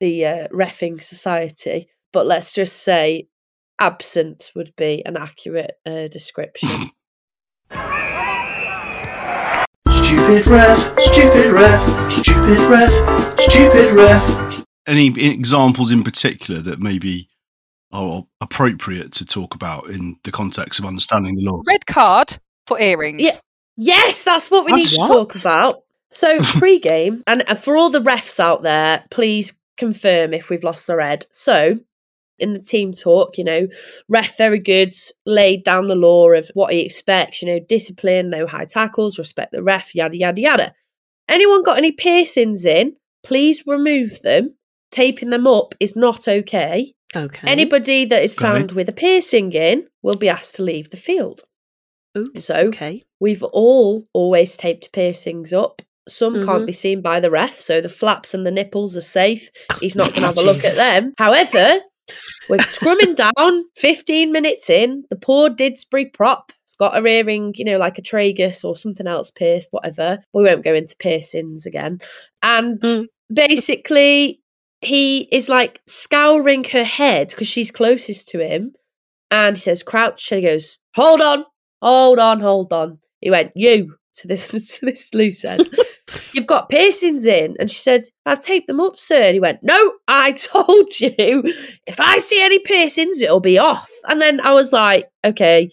[0.00, 1.88] the uh, refing society.
[2.12, 3.28] But let's just say
[3.78, 6.90] absent would be an accurate uh, description.
[10.10, 14.64] Stupid ref, stupid ref, stupid ref, stupid ref.
[14.84, 17.28] Any examples in particular that maybe
[17.92, 21.62] are appropriate to talk about in the context of understanding the law?
[21.64, 22.36] Red card
[22.66, 23.22] for earrings.
[23.22, 23.36] Yeah.
[23.76, 25.84] Yes, that's what we That's need to talk about.
[26.08, 30.88] So pre-game, and, and for all the refs out there, please confirm if we've lost
[30.88, 31.24] the red.
[31.30, 31.76] So
[32.40, 33.68] in the team talk, you know,
[34.08, 34.92] ref very good,
[35.26, 39.52] laid down the law of what he expects, you know, discipline, no high tackles, respect
[39.52, 40.74] the ref, yada yada yada.
[41.28, 42.96] Anyone got any piercings in?
[43.22, 44.56] Please remove them.
[44.90, 46.94] Taping them up is not okay.
[47.14, 47.46] Okay.
[47.46, 48.58] Anybody that is Got it.
[48.58, 51.42] found with a piercing in will be asked to leave the field.
[52.18, 53.04] Ooh, So okay.
[53.20, 55.82] We've all always taped piercings up.
[56.08, 56.44] Some Mhm.
[56.44, 59.50] can't be seen by the ref, so the flaps and the nipples are safe.
[59.80, 60.74] He's not going to have a look at
[61.04, 61.14] them.
[61.18, 61.80] However,
[62.48, 65.04] we're scrumming down 15 minutes in.
[65.10, 69.06] The poor Didsbury prop has got her earring, you know, like a tragus or something
[69.06, 70.18] else pierced, whatever.
[70.32, 72.00] We won't go into piercings again.
[72.42, 73.06] And Mm.
[73.32, 74.40] basically,
[74.80, 78.74] he is like scouring her head because she's closest to him.
[79.30, 80.32] And he says, crouch.
[80.32, 81.44] And he goes, hold on,
[81.82, 82.98] hold on, hold on.
[83.20, 84.48] He went, you to this
[84.78, 85.68] to this loose end.
[86.32, 87.56] You've got piercings in.
[87.58, 89.22] And she said, I've taped them up, sir.
[89.22, 91.42] And he went, No, I told you
[91.86, 93.90] if I see any piercings, it'll be off.
[94.08, 95.70] And then I was like, Okay,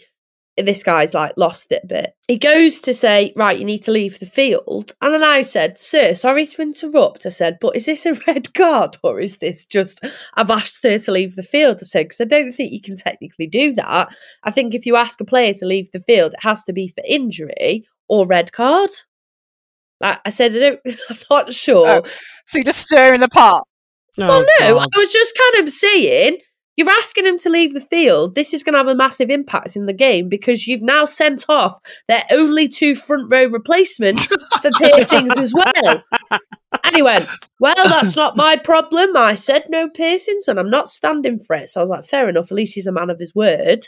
[0.57, 2.13] this guy's like lost it a bit.
[2.27, 4.93] He goes to say, Right, you need to leave the field.
[5.01, 7.25] And then I said, Sir, sorry to interrupt.
[7.25, 10.03] I said, But is this a red card or is this just
[10.35, 11.77] I've asked her to leave the field?
[11.81, 14.09] I said, Because I don't think you can technically do that.
[14.43, 16.87] I think if you ask a player to leave the field, it has to be
[16.87, 18.89] for injury or red card.
[19.99, 20.79] Like I said, I don't,
[21.09, 21.89] I'm not sure.
[21.89, 22.09] Oh,
[22.45, 23.67] So you're just stirring the pot.
[24.19, 24.87] Oh, well, no, God.
[24.95, 26.37] I was just kind of saying
[26.75, 28.35] You're asking him to leave the field.
[28.35, 31.45] This is going to have a massive impact in the game because you've now sent
[31.49, 34.27] off their only two front row replacements
[34.61, 36.03] for piercings as well.
[36.31, 37.27] And he went,
[37.59, 39.17] Well, that's not my problem.
[39.17, 41.69] I said no piercings and I'm not standing for it.
[41.69, 42.51] So I was like, Fair enough.
[42.51, 43.87] At least he's a man of his word.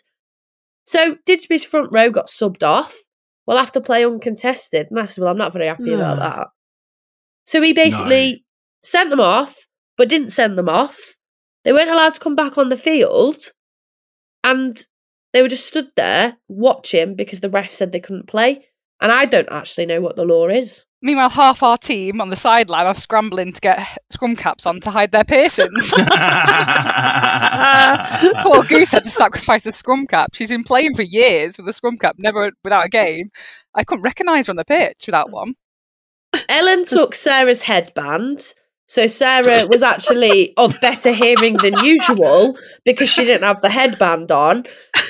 [0.85, 2.95] So Didsbury's front row got subbed off.
[3.49, 4.91] We'll have to play uncontested.
[4.91, 6.47] And I said, Well, I'm not very happy about that.
[7.47, 8.45] So he basically
[8.83, 11.15] sent them off, but didn't send them off.
[11.65, 13.37] They weren't allowed to come back on the field.
[14.43, 14.85] And
[15.33, 18.67] they were just stood there watching because the ref said they couldn't play.
[19.01, 20.85] And I don't actually know what the law is.
[21.01, 24.91] Meanwhile, half our team on the sideline are scrambling to get scrum caps on to
[24.91, 25.91] hide their piercings.
[28.43, 30.31] Poor Goose had to sacrifice a scrum cap.
[30.33, 33.29] She's been playing for years with a scrum cap, never without a game.
[33.75, 35.53] I couldn't recognise her on the pitch without one.
[36.49, 38.53] Ellen took Sarah's headband.
[38.87, 44.31] So Sarah was actually of better hearing than usual because she didn't have the headband
[44.31, 44.65] on.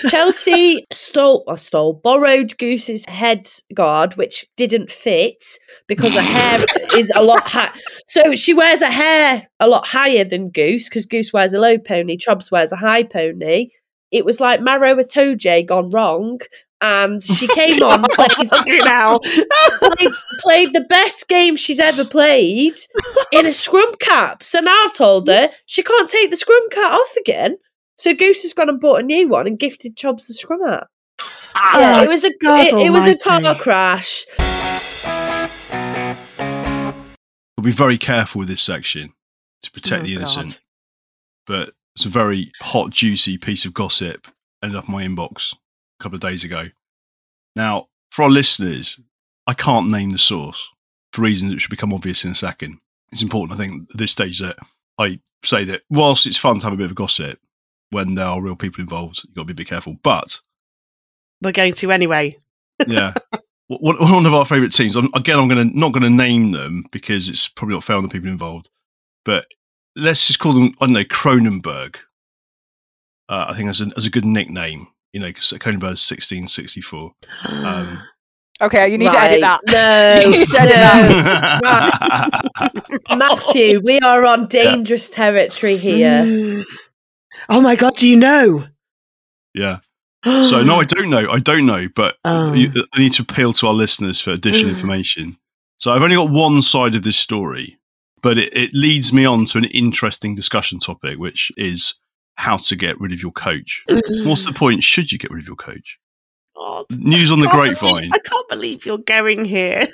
[0.08, 5.44] Chelsea stole or stole, borrowed Goose's head guard, which didn't fit
[5.88, 7.72] because her hair is a lot high.
[8.08, 11.78] So she wears a hair a lot higher than Goose because Goose wears a low
[11.78, 13.70] pony, Chubbs wears a high pony.
[14.12, 16.40] It was like Maro Itoje gone wrong.
[16.82, 18.50] And she came on, played,
[19.80, 22.76] played, played the best game she's ever played
[23.34, 24.44] in a scrum cap.
[24.44, 27.58] So now I've told her she can't take the scrum cap off again.
[28.00, 30.88] So Goose has gone and bought a new one and gifted Chubbs the scrum hat.
[31.54, 34.26] Ah, oh, it was a God it, it was a car crash.
[37.58, 39.12] We'll be very careful with this section
[39.64, 40.20] to protect Oh, the God.
[40.22, 40.62] innocent.
[41.46, 44.30] But it's a very hot, juicy piece of gossip
[44.64, 46.70] ended up in my inbox a couple of days ago.
[47.58, 48.98] Now, for our listeners,
[49.46, 50.70] I can't name the source
[51.12, 52.78] for reasons that should become obvious in a second.
[53.12, 54.56] It's important, I think, at this stage that
[54.98, 57.38] I say that whilst it's fun to have a bit of gossip,
[57.92, 59.98] when there are real people involved, you've got to be a bit careful.
[60.04, 60.40] But
[61.42, 62.38] We're going to anyway.
[62.88, 63.14] yeah.
[63.68, 64.96] One one of our favourite teams.
[64.96, 68.04] Again, I'm going to not going to name them because it's probably not fair on
[68.04, 68.70] the people involved.
[69.26, 69.46] But
[69.96, 70.74] let's just call them.
[70.82, 71.98] I don't know Kronenbourg.
[73.28, 74.88] Uh, I think that's a, as a good nickname.
[75.14, 77.12] You know, because Kronenbourg's 1664.
[77.48, 78.04] Um,
[78.62, 79.62] Okay, you need to edit that.
[79.68, 80.76] No, You need to edit
[81.64, 82.50] that.
[83.18, 86.66] Matthew, we are on dangerous territory here.
[87.42, 87.46] Mm.
[87.50, 88.66] Oh my god, do you know?
[89.54, 89.80] yeah.
[90.26, 91.30] So no, I don't know.
[91.32, 92.54] I don't know, but Oh.
[92.54, 95.38] I need to appeal to our listeners for additional information.
[95.78, 97.78] So I've only got one side of this story,
[98.22, 101.94] but it, it leads me on to an interesting discussion topic, which is
[102.36, 103.86] how to get rid of your coach.
[103.88, 104.84] What's the point?
[104.84, 105.98] Should you get rid of your coach?
[106.58, 108.12] God, News on the can't believe- grapevine.
[108.14, 109.88] I can't believe you're going here.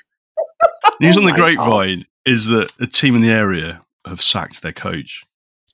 [1.00, 1.56] News Oh on the my God.
[1.56, 5.24] grapevine is that a team in the area have sacked their coach.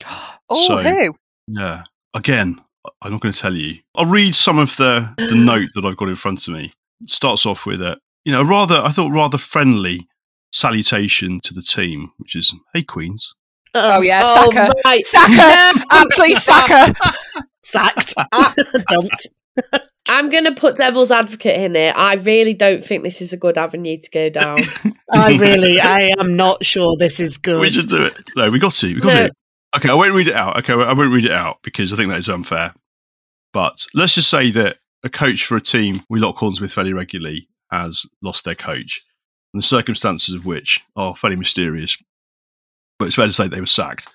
[0.54, 1.16] Oh, So- who?
[1.48, 1.84] Yeah.
[2.14, 3.80] Again, I- I'm not going to tell you.
[3.96, 6.72] I'll read some of the, the note that I've got in front of me.
[7.02, 10.08] It starts off with a, you know, rather, I thought rather friendly
[10.54, 13.34] salutation to the team, which is, hey, Queens.
[13.74, 14.74] Oh, yeah, Oh, Saka.
[14.84, 15.86] my- Saka!
[15.92, 16.94] Absolutely Saka!
[17.64, 18.14] Sacked.
[18.34, 18.54] Ah.
[18.89, 19.28] Dumped.
[20.10, 21.96] I'm going to put devil's advocate in it.
[21.96, 24.58] I really don't think this is a good avenue to go down.
[25.14, 27.62] I really, I am not sure this is good.
[27.62, 28.30] We should do it.
[28.36, 28.94] No, we got to.
[28.94, 29.28] We got No.
[29.28, 29.34] to.
[29.76, 30.58] Okay, I won't read it out.
[30.60, 32.74] Okay, I won't read it out because I think that is unfair.
[33.54, 36.94] But let's just say that a coach for a team we lock horns with fairly
[36.94, 39.02] regularly has lost their coach,
[39.54, 41.98] and the circumstances of which are fairly mysterious.
[43.00, 44.14] But it's fair to say they were sacked.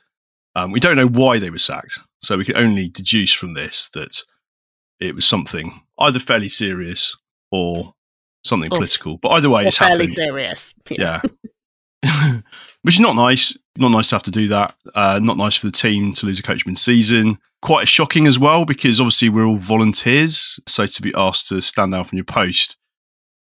[0.54, 3.88] Um, we don't know why they were sacked, so we can only deduce from this
[3.94, 4.22] that
[5.00, 7.16] it was something either fairly serious
[7.50, 7.94] or
[8.44, 9.16] something Or- political.
[9.18, 10.74] But either way, it's fairly happened serious.
[10.90, 11.22] yeah.
[12.86, 13.52] Which is not nice.
[13.76, 14.76] Not nice to have to do that.
[14.94, 17.36] Uh, not nice for the team to lose a coach mid season.
[17.60, 20.60] Quite shocking as well because obviously we're all volunteers.
[20.68, 22.76] So to be asked to stand down from your post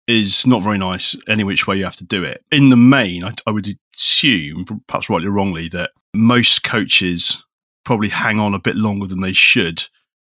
[0.08, 2.42] is not very nice any which way you have to do it.
[2.50, 7.40] In the main, I, I would assume, perhaps rightly or wrongly, that most coaches
[7.84, 9.84] probably hang on a bit longer than they should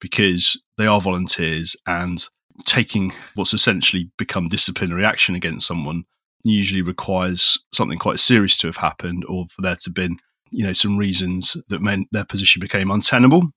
[0.03, 2.28] because they are volunteers and
[2.66, 6.05] taking what's essentially become disciplinary action against someone
[6.45, 10.18] usually requires something quite serious to have happened or for there to have been
[10.51, 13.51] you know some reasons that meant their position became untenable.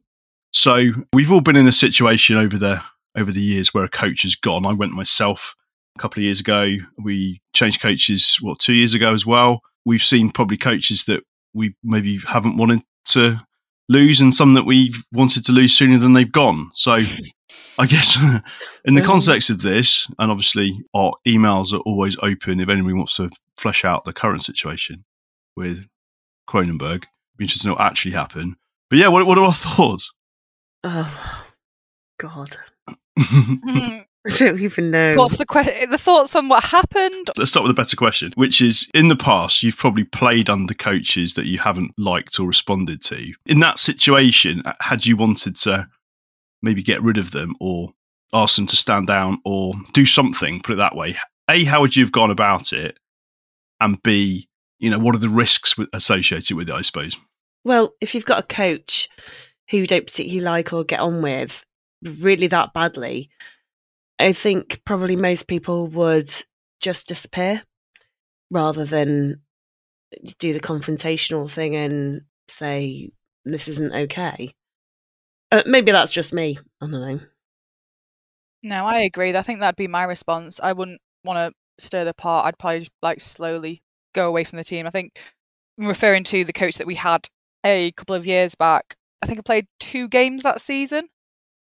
[0.52, 2.82] So we've all been in a situation over the
[3.18, 4.66] over the years where a coach has gone.
[4.66, 5.56] I went myself
[5.98, 6.76] a couple of years ago.
[6.98, 9.62] We changed coaches what two years ago as well.
[9.86, 11.24] We've seen probably coaches that
[11.54, 13.40] we maybe haven't wanted to
[13.90, 16.72] lose and some that we've wanted to lose sooner than they've gone.
[16.74, 17.00] So
[17.80, 18.16] I guess
[18.86, 22.94] in the Um, context of this, and obviously our emails are always open if anybody
[22.94, 25.04] wants to flesh out the current situation
[25.56, 25.88] with
[26.48, 27.04] Kronenbourg.
[27.38, 28.56] Be interested to know what actually happened.
[28.90, 30.12] But yeah, what, what are our thoughts?
[30.84, 31.44] Oh,
[32.20, 32.58] God.
[33.18, 35.14] I don't even know.
[35.16, 37.30] What's the que- the thoughts on what happened?
[37.36, 40.74] Let's start with a better question, which is in the past, you've probably played under
[40.74, 43.34] coaches that you haven't liked or responded to.
[43.48, 45.88] In that situation, had you wanted to
[46.64, 47.94] maybe get rid of them or
[48.34, 51.16] ask them to stand down or do something, put it that way,
[51.50, 52.98] A, how would you have gone about it?
[53.80, 54.48] And B,
[54.80, 57.16] you know, what are the risks associated with it, I suppose?
[57.64, 59.08] Well, if you've got a coach
[59.70, 61.64] who you don't particularly like or get on with
[62.02, 63.30] really that badly,
[64.20, 66.32] I think probably most people would
[66.80, 67.64] just disappear
[68.50, 69.42] rather than
[70.40, 73.12] do the confrontational thing and say,
[73.46, 74.54] this isn't okay.
[75.54, 76.58] Uh, maybe that's just me.
[76.82, 77.20] I don't know.
[78.64, 79.36] No, I agree.
[79.36, 80.60] I think that'd be my response.
[80.64, 82.46] I wouldn't want to stir the pot.
[82.46, 83.84] I'd probably like slowly
[84.16, 84.88] go away from the team.
[84.88, 85.20] I think
[85.78, 87.28] referring to the coach that we had
[87.64, 91.08] a couple of years back, I think I played two games that season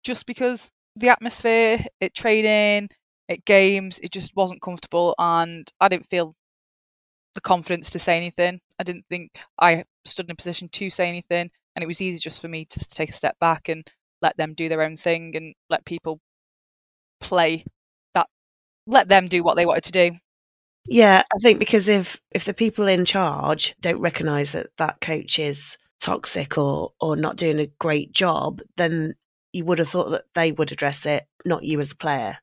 [0.05, 2.91] just because the atmosphere, at training,
[3.29, 6.37] at games, it just wasn't comfortable and I didn't feel
[7.35, 8.61] the confidence to say anything.
[8.79, 12.19] I didn't think I stood in a position to say anything and it was easy
[12.19, 13.89] just for me to take a step back and
[14.23, 16.21] let them do their own thing and let people
[17.21, 17.65] play
[18.15, 18.29] that
[18.87, 20.17] let them do what they wanted to do.
[20.87, 25.39] Yeah, I think because if if the people in charge don't recognise that that coach
[25.39, 29.15] is toxic or or not doing a great job, then
[29.53, 32.39] you would have thought that they would address it, not you as a player.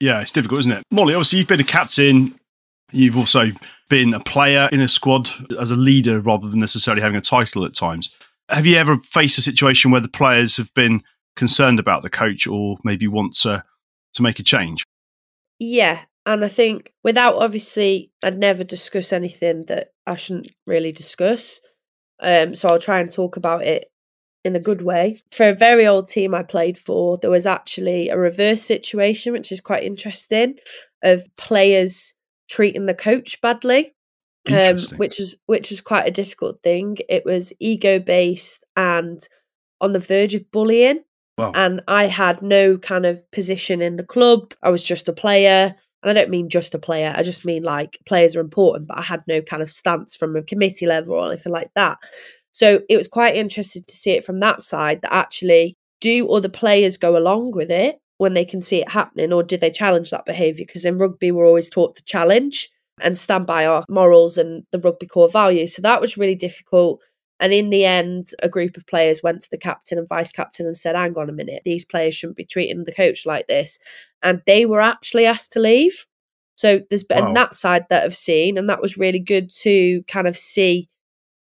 [0.00, 0.82] Yeah, it's difficult, isn't it?
[0.90, 2.38] Molly, obviously, you've been a captain.
[2.92, 3.50] You've also
[3.88, 7.64] been a player in a squad as a leader rather than necessarily having a title
[7.64, 8.14] at times.
[8.48, 11.02] Have you ever faced a situation where the players have been
[11.36, 13.64] concerned about the coach or maybe want to,
[14.14, 14.84] to make a change?
[15.58, 16.00] Yeah.
[16.26, 21.60] And I think without obviously, I'd never discuss anything that I shouldn't really discuss.
[22.20, 23.90] Um, so I'll try and talk about it
[24.44, 25.20] in a good way.
[25.32, 29.52] For a very old team I played for, there was actually a reverse situation, which
[29.52, 30.56] is quite interesting,
[31.02, 32.14] of players
[32.48, 33.94] treating the coach badly.
[34.50, 36.98] Um, which was which was quite a difficult thing.
[37.08, 39.26] It was ego based and
[39.80, 41.04] on the verge of bullying.
[41.38, 41.52] Wow.
[41.54, 44.54] And I had no kind of position in the club.
[44.62, 45.74] I was just a player.
[46.02, 48.98] And I don't mean just a player, I just mean like players are important, but
[48.98, 51.98] I had no kind of stance from a committee level or anything like that.
[52.50, 56.48] So it was quite interesting to see it from that side that actually do other
[56.48, 60.10] players go along with it when they can see it happening or did they challenge
[60.10, 60.64] that behaviour?
[60.66, 62.68] Because in rugby, we're always taught to challenge
[63.00, 65.74] and stand by our morals and the rugby core values.
[65.74, 67.00] So that was really difficult.
[67.40, 70.66] And in the end, a group of players went to the captain and vice captain
[70.66, 73.78] and said, hang on a minute, these players shouldn't be treating the coach like this.
[74.22, 76.06] And they were actually asked to leave.
[76.54, 77.32] So there's been Wow.
[77.34, 80.88] that side that I've seen, and that was really good to kind of see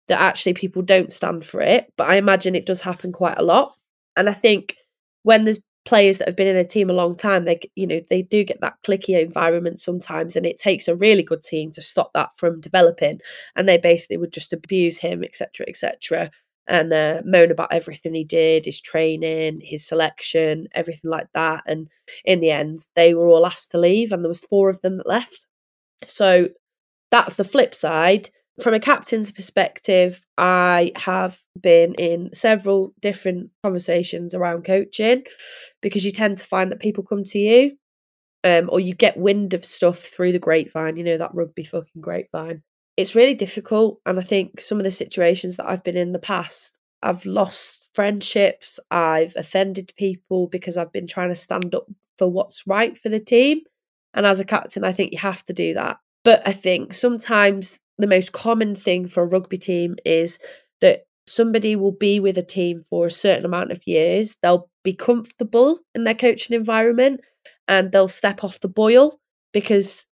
[0.08, 1.92] that actually people don't stand for it.
[1.96, 3.76] But I imagine it does happen quite a lot.
[4.16, 4.76] And I think
[5.22, 8.00] when there's players that have been in a team a long time, they you know
[8.08, 11.82] they do get that cliquey environment sometimes, and it takes a really good team to
[11.82, 13.20] stop that from developing.
[13.56, 16.30] And they basically would just abuse him, etc., etc.,
[16.68, 21.64] and uh, moan about everything he did, his training, his selection, everything like that.
[21.66, 21.88] And
[22.24, 24.98] in the end, they were all asked to leave, and there was four of them
[24.98, 25.46] that left.
[26.06, 26.50] So
[27.10, 28.30] that's the flip side.
[28.62, 35.22] From a captain's perspective, I have been in several different conversations around coaching
[35.80, 37.76] because you tend to find that people come to you
[38.44, 42.00] um, or you get wind of stuff through the grapevine, you know, that rugby fucking
[42.00, 42.62] grapevine.
[42.96, 44.00] It's really difficult.
[44.04, 47.88] And I think some of the situations that I've been in the past, I've lost
[47.94, 51.86] friendships, I've offended people because I've been trying to stand up
[52.18, 53.60] for what's right for the team.
[54.12, 55.98] And as a captain, I think you have to do that.
[56.24, 60.38] But I think sometimes the most common thing for a rugby team is
[60.80, 64.34] that somebody will be with a team for a certain amount of years.
[64.42, 67.20] They'll be comfortable in their coaching environment
[67.68, 69.20] and they'll step off the boil
[69.52, 70.06] because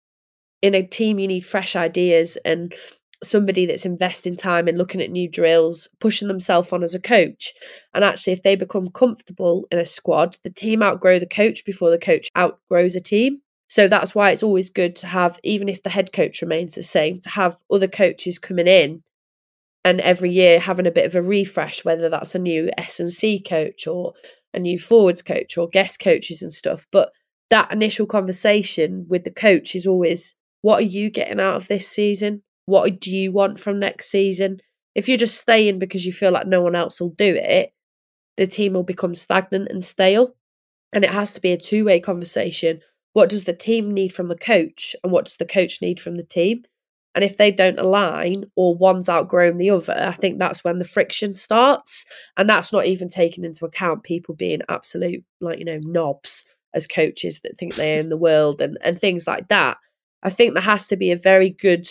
[0.62, 2.74] in a team you need fresh ideas and
[3.24, 7.52] somebody that's investing time in looking at new drills, pushing themselves on as a coach.
[7.94, 11.90] And actually, if they become comfortable in a squad, the team outgrow the coach before
[11.90, 13.40] the coach outgrows a team.
[13.68, 16.82] So that's why it's always good to have, even if the head coach remains the
[16.82, 19.02] same, to have other coaches coming in
[19.84, 23.12] and every year having a bit of a refresh, whether that's a new S and
[23.12, 24.14] C coach or
[24.54, 26.86] a new forwards coach or guest coaches and stuff.
[26.90, 27.10] But
[27.50, 31.88] that initial conversation with the coach is always, what are you getting out of this
[31.88, 32.42] season?
[32.66, 34.58] What do you want from next season?
[34.94, 37.72] If you're just staying because you feel like no one else will do it,
[38.36, 40.34] the team will become stagnant and stale.
[40.92, 42.80] And it has to be a two way conversation.
[43.16, 44.94] What does the team need from the coach?
[45.02, 46.64] And what does the coach need from the team?
[47.14, 50.84] And if they don't align or one's outgrown the other, I think that's when the
[50.84, 52.04] friction starts.
[52.36, 56.44] And that's not even taking into account people being absolute, like, you know, knobs
[56.74, 59.78] as coaches that think they own the world and, and things like that.
[60.22, 61.88] I think there has to be a very good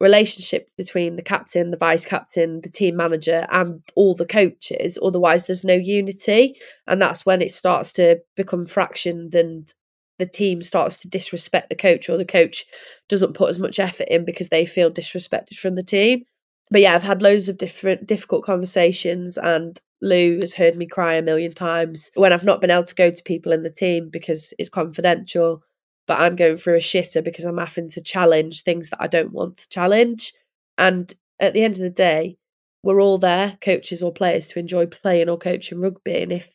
[0.00, 4.98] relationship between the captain, the vice captain, the team manager, and all the coaches.
[5.00, 6.56] Otherwise, there's no unity.
[6.88, 9.72] And that's when it starts to become fractioned and
[10.18, 12.64] the team starts to disrespect the coach or the coach
[13.08, 16.24] doesn't put as much effort in because they feel disrespected from the team.
[16.70, 21.14] But yeah, I've had loads of different difficult conversations and Lou has heard me cry
[21.14, 24.10] a million times when I've not been able to go to people in the team
[24.10, 25.62] because it's confidential,
[26.06, 29.32] but I'm going through a shitter because I'm having to challenge things that I don't
[29.32, 30.32] want to challenge.
[30.76, 32.36] And at the end of the day,
[32.82, 36.20] we're all there, coaches or players, to enjoy playing or coaching rugby.
[36.22, 36.50] And if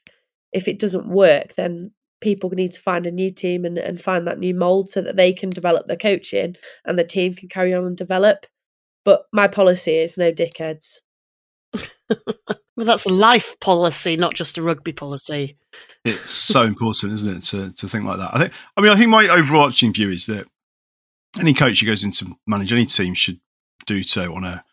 [0.52, 1.92] if it doesn't work, then
[2.22, 5.16] people need to find a new team and, and find that new mold so that
[5.16, 6.56] they can develop their coaching
[6.86, 8.46] and the team can carry on and develop.
[9.06, 11.00] But my policy is no dickheads.
[12.10, 15.58] well, that's a life policy, not just a rugby policy.
[16.04, 18.32] It's so important, isn't it, to to think like that?
[18.34, 18.54] I think.
[18.76, 20.48] I mean, I think my overarching view is that
[21.40, 23.40] any coach who goes into manage any team should
[23.86, 24.64] do so on a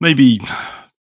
[0.00, 0.40] maybe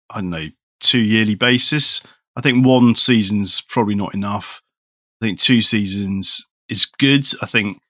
[0.09, 0.47] I don't know
[0.80, 2.01] two yearly basis.
[2.36, 4.61] I think one season's probably not enough.
[5.22, 7.28] I think two seasons is good.
[7.41, 7.82] I think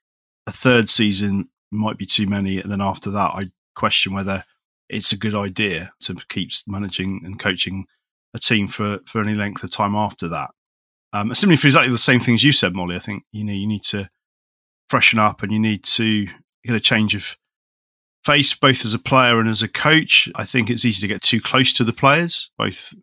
[0.48, 2.60] a third season might be too many.
[2.60, 4.44] And then after that, I question whether
[4.90, 7.86] it's a good idea to keep managing and coaching
[8.34, 10.52] a team for, for any length of time after that.
[11.14, 13.68] Um, similarly, for exactly the same things you said, Molly, I think you know you
[13.68, 14.10] need to
[14.90, 16.28] freshen up and you need to
[16.66, 17.36] get a change of
[18.24, 20.30] face, both as a player and as a coach.
[20.36, 22.94] I think it's easy to get too close to the players, both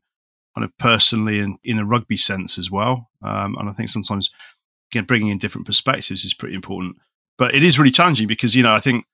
[0.54, 3.10] kind of personally and in a rugby sense as well.
[3.22, 4.30] Um, and I think sometimes
[4.90, 6.96] again bringing in different perspectives is pretty important.
[7.36, 9.04] But it is really challenging because you know I think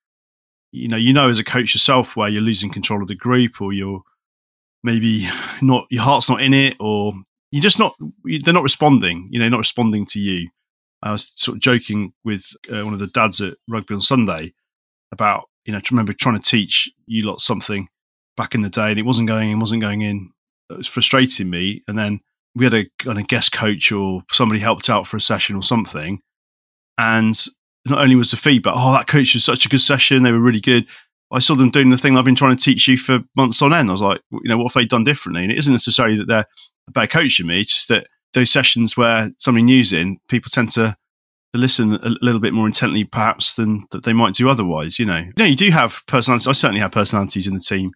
[0.73, 3.61] you know you know as a coach yourself where you're losing control of the group
[3.61, 4.03] or you're
[4.83, 5.29] maybe
[5.63, 7.15] not your heart's not in it or
[7.51, 9.29] you're just not they're not responding.
[9.31, 10.51] You know, not responding to you.
[11.03, 14.53] I was sort of joking with uh, one of the dads at rugby on Sunday
[15.13, 17.89] about you know, remember trying to teach you lot something
[18.37, 20.31] back in the day and it wasn't going in, wasn't going in
[20.71, 21.83] it was frustrating me.
[21.89, 22.21] And then
[22.55, 25.63] we had a kind of guest coach or somebody helped out for a session or
[25.63, 26.21] something.
[26.99, 27.39] And
[27.87, 30.41] not only was the feedback, oh, that coach was such a good session, they were
[30.41, 30.87] really good.
[31.33, 33.73] I saw them doing the thing I've been trying to teach you for months on
[33.73, 33.89] end.
[33.89, 35.43] I was like, you know, what have they done differently?
[35.43, 36.47] And it isn't necessarily that they're
[36.89, 40.51] a bad coach than me, it's just that those sessions where somebody new's in, people
[40.51, 40.97] tend to,
[41.53, 44.99] to listen a little bit more intently, perhaps, than that they might do otherwise.
[44.99, 46.47] You know, you know, you do have personalities.
[46.47, 47.93] I certainly have personalities in the team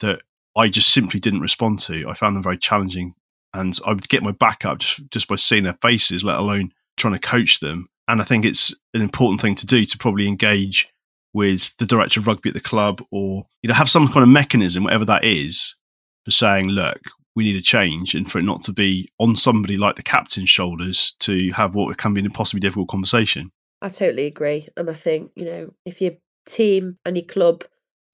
[0.00, 0.22] that
[0.56, 2.08] I just simply didn't respond to.
[2.08, 3.14] I found them very challenging,
[3.54, 6.72] and I would get my back up just just by seeing their faces, let alone
[6.96, 7.88] trying to coach them.
[8.08, 10.88] And I think it's an important thing to do to probably engage
[11.32, 14.28] with the director of rugby at the club, or you know, have some kind of
[14.28, 15.76] mechanism, whatever that is,
[16.24, 16.98] for saying, look,
[17.36, 20.50] we need a change, and for it not to be on somebody like the captain's
[20.50, 23.50] shoulders to have what can be an impossibly difficult conversation.
[23.80, 26.12] I totally agree, and I think you know if your
[26.46, 27.64] team and your club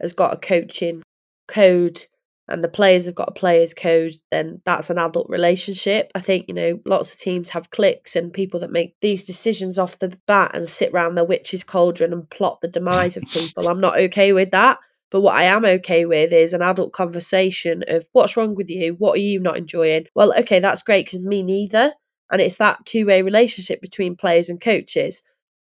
[0.01, 1.03] has got a coaching
[1.49, 2.05] code
[2.49, 6.13] and the players have got a players code, then that's an adult relationship.
[6.15, 9.79] I think, you know, lots of teams have cliques and people that make these decisions
[9.79, 13.69] off the bat and sit around their witch's cauldron and plot the demise of people.
[13.69, 14.79] I'm not okay with that.
[15.11, 18.95] But what I am okay with is an adult conversation of what's wrong with you?
[18.99, 20.07] What are you not enjoying?
[20.15, 21.95] Well, okay, that's great because me neither.
[22.31, 25.23] And it's that two way relationship between players and coaches.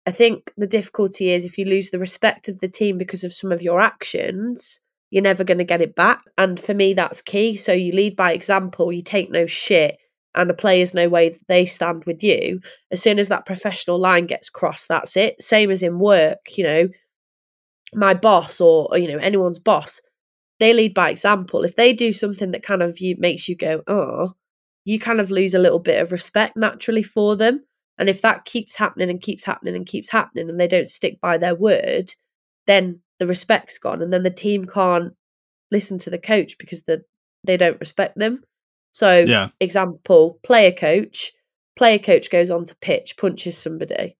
[0.06, 3.34] I think the difficulty is if you lose the respect of the team because of
[3.34, 6.22] some of your actions, you're never going to get it back.
[6.36, 7.56] And for me, that's key.
[7.56, 9.98] So you lead by example, you take no shit,
[10.34, 12.60] and the players know where they stand with you.
[12.90, 15.40] As soon as that professional line gets crossed, that's it.
[15.40, 16.88] Same as in work, you know,
[17.94, 20.00] my boss or, or you know, anyone's boss,
[20.60, 21.64] they lead by example.
[21.64, 24.34] If they do something that kind of you makes you go, oh,
[24.84, 27.64] you kind of lose a little bit of respect naturally for them.
[27.98, 31.18] And if that keeps happening and keeps happening and keeps happening and they don't stick
[31.20, 32.14] by their word,
[32.66, 35.14] then the respect's gone and then the team can't
[35.70, 37.02] listen to the coach because the,
[37.44, 38.42] they don't respect them.
[38.92, 39.48] So, yeah.
[39.60, 41.32] example, player coach,
[41.76, 44.16] player coach goes on to pitch, punches somebody.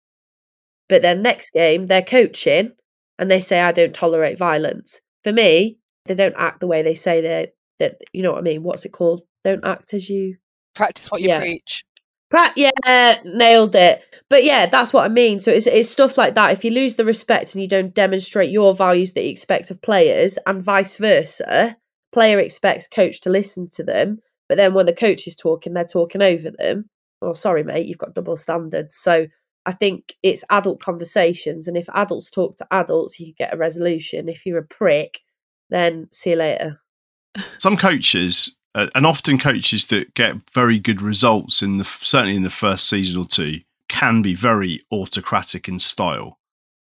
[0.88, 2.72] But then next game, they're coaching
[3.18, 5.00] and they say, I don't tolerate violence.
[5.24, 8.42] For me, they don't act the way they say they that you know what I
[8.42, 8.62] mean.
[8.62, 9.22] What's it called?
[9.44, 10.36] Don't act as you
[10.74, 11.40] practice what you Yeah.
[11.40, 11.84] preach.
[12.56, 14.02] Yeah, nailed it.
[14.28, 15.38] But yeah, that's what I mean.
[15.38, 16.52] So it's it's stuff like that.
[16.52, 19.80] If you lose the respect and you don't demonstrate your values that you expect of
[19.82, 21.76] players, and vice versa,
[22.12, 24.18] player expects coach to listen to them,
[24.48, 26.88] but then when the coach is talking, they're talking over them.
[27.20, 28.96] Well, sorry, mate, you've got double standards.
[28.96, 29.26] So
[29.64, 34.28] I think it's adult conversations, and if adults talk to adults, you get a resolution.
[34.28, 35.20] If you're a prick,
[35.70, 36.80] then see you later.
[37.58, 42.42] Some coaches, uh, and often coaches that get very good results in the certainly in
[42.42, 46.38] the first season or two, can be very autocratic in style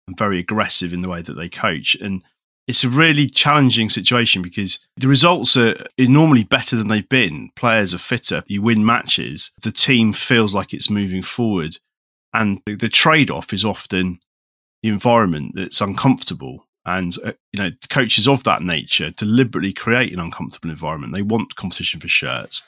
[0.07, 1.95] and very aggressive in the way that they coach.
[1.95, 2.23] And
[2.67, 7.51] it's a really challenging situation because the results are normally better than they've been.
[7.55, 8.43] Players are fitter.
[8.47, 9.51] You win matches.
[9.61, 11.77] The team feels like it's moving forward.
[12.33, 14.19] And the, the trade off is often
[14.81, 16.65] the environment that's uncomfortable.
[16.85, 21.13] And, uh, you know, coaches of that nature deliberately create an uncomfortable environment.
[21.13, 22.61] They want competition for shirts.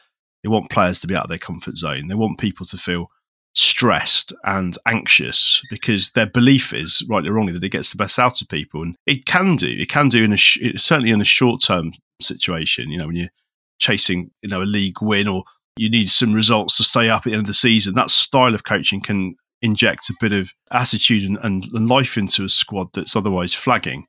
[0.43, 2.07] They want players to be out of their comfort zone.
[2.07, 3.11] They want people to feel
[3.57, 8.20] stressed and anxious because their belief is rightly or wrongly that it gets the best
[8.20, 11.20] out of people and it can do it can do in a sh- certainly in
[11.20, 11.91] a short term
[12.22, 13.32] situation you know when you're
[13.80, 15.43] chasing you know a league win or
[15.76, 18.53] you need some results to stay up at the end of the season that style
[18.53, 23.16] of coaching can inject a bit of attitude and, and life into a squad that's
[23.16, 24.05] otherwise flagging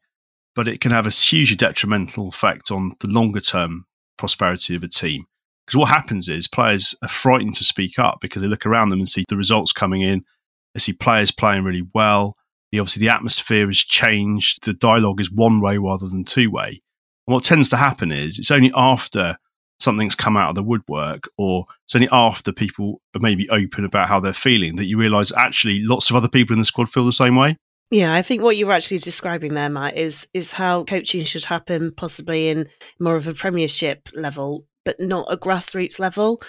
[0.54, 3.86] but it can have a hugely detrimental effect on the longer term
[4.16, 5.24] prosperity of a team
[5.68, 9.00] because what happens is players are frightened to speak up because they look around them
[9.00, 10.24] and see the results coming in.
[10.72, 12.36] They see players playing really well.
[12.72, 14.64] The, obviously, the atmosphere has changed.
[14.64, 16.80] The dialogue is one way rather than two way.
[17.26, 19.36] And what tends to happen is it's only after
[19.78, 24.08] something's come out of the woodwork or it's only after people are maybe open about
[24.08, 27.04] how they're feeling that you realise actually lots of other people in the squad feel
[27.04, 27.56] the same way.
[27.90, 31.90] Yeah, I think what you're actually describing there, Matt, is is how coaching should happen,
[31.96, 32.68] possibly in
[33.00, 36.42] more of a Premiership level, but not a grassroots level.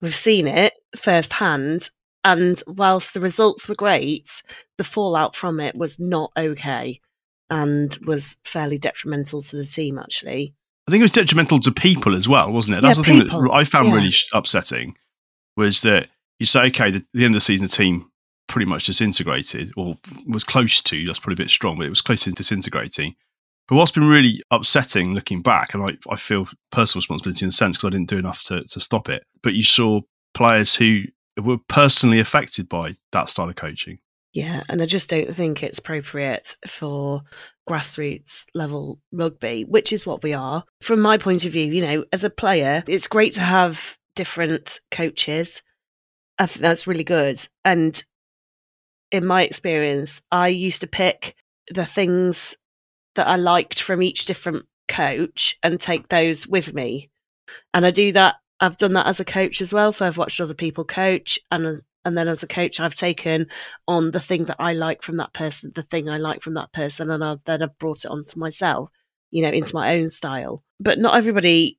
[0.00, 1.88] We've seen it firsthand.
[2.24, 4.28] And whilst the results were great,
[4.78, 7.00] the fallout from it was not okay
[7.50, 10.54] and was fairly detrimental to the team, actually.
[10.86, 12.82] I think it was detrimental to people as well, wasn't it?
[12.82, 13.94] That's Yeah, the thing that I found Yeah.
[13.94, 14.96] really upsetting
[15.56, 16.08] was that
[16.38, 18.10] you say, okay, the, the end of the season, the team
[18.48, 22.00] pretty much disintegrated or was close to, that's probably a bit strong, but it was
[22.00, 23.14] close to disintegrating.
[23.68, 27.52] But what's been really upsetting looking back, and I, I feel personal responsibility in a
[27.52, 30.00] sense because I didn't do enough to, to stop it, but you saw
[30.34, 31.04] players who
[31.40, 33.98] were personally affected by that style of coaching.
[34.32, 37.22] Yeah, and I just don't think it's appropriate for
[37.68, 40.64] grassroots level rugby, which is what we are.
[40.80, 44.80] From my point of view, you know, as a player, it's great to have different
[44.90, 45.62] coaches.
[46.38, 47.46] I think that's really good.
[47.64, 48.02] And
[49.10, 51.34] in my experience, I used to pick
[51.70, 52.56] the things
[53.14, 57.10] that I liked from each different coach and take those with me.
[57.74, 58.36] And I do that.
[58.60, 59.92] I've done that as a coach as well.
[59.92, 63.46] So I've watched other people coach, and and then as a coach, I've taken
[63.86, 66.72] on the thing that I like from that person, the thing I like from that
[66.72, 68.90] person, and I've, then I've brought it onto myself,
[69.30, 70.62] you know, into my own style.
[70.80, 71.78] But not everybody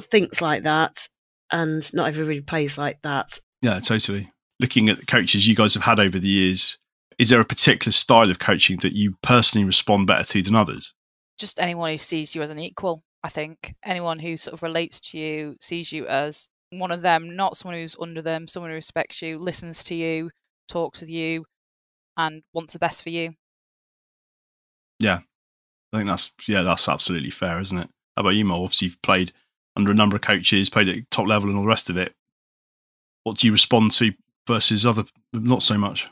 [0.00, 1.08] thinks like that,
[1.52, 3.38] and not everybody plays like that.
[3.62, 4.32] Yeah, totally.
[4.58, 6.78] Looking at the coaches you guys have had over the years,
[7.18, 10.94] is there a particular style of coaching that you personally respond better to than others?
[11.38, 13.74] Just anyone who sees you as an equal, I think.
[13.84, 17.78] Anyone who sort of relates to you, sees you as one of them, not someone
[17.78, 20.30] who's under them, someone who respects you, listens to you,
[20.68, 21.44] talks with you,
[22.16, 23.34] and wants the best for you.
[24.98, 25.20] Yeah,
[25.92, 27.88] I think that's yeah, that's absolutely fair, isn't it?
[28.16, 28.62] How about you, Mo?
[28.62, 29.32] Obviously, you've played
[29.76, 32.14] under a number of coaches, played at top level, and all the rest of it.
[33.24, 34.12] What do you respond to
[34.46, 36.08] versus other not so much?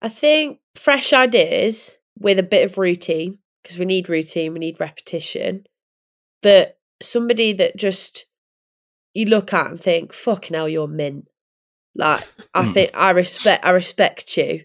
[0.00, 4.80] I think fresh ideas with a bit of routine because we need routine, we need
[4.80, 5.66] repetition.
[6.42, 8.26] But somebody that just
[9.18, 11.28] you look at and think, "Fucking hell, you're mint."
[11.94, 12.74] Like I Mm.
[12.74, 14.64] think I respect, I respect you.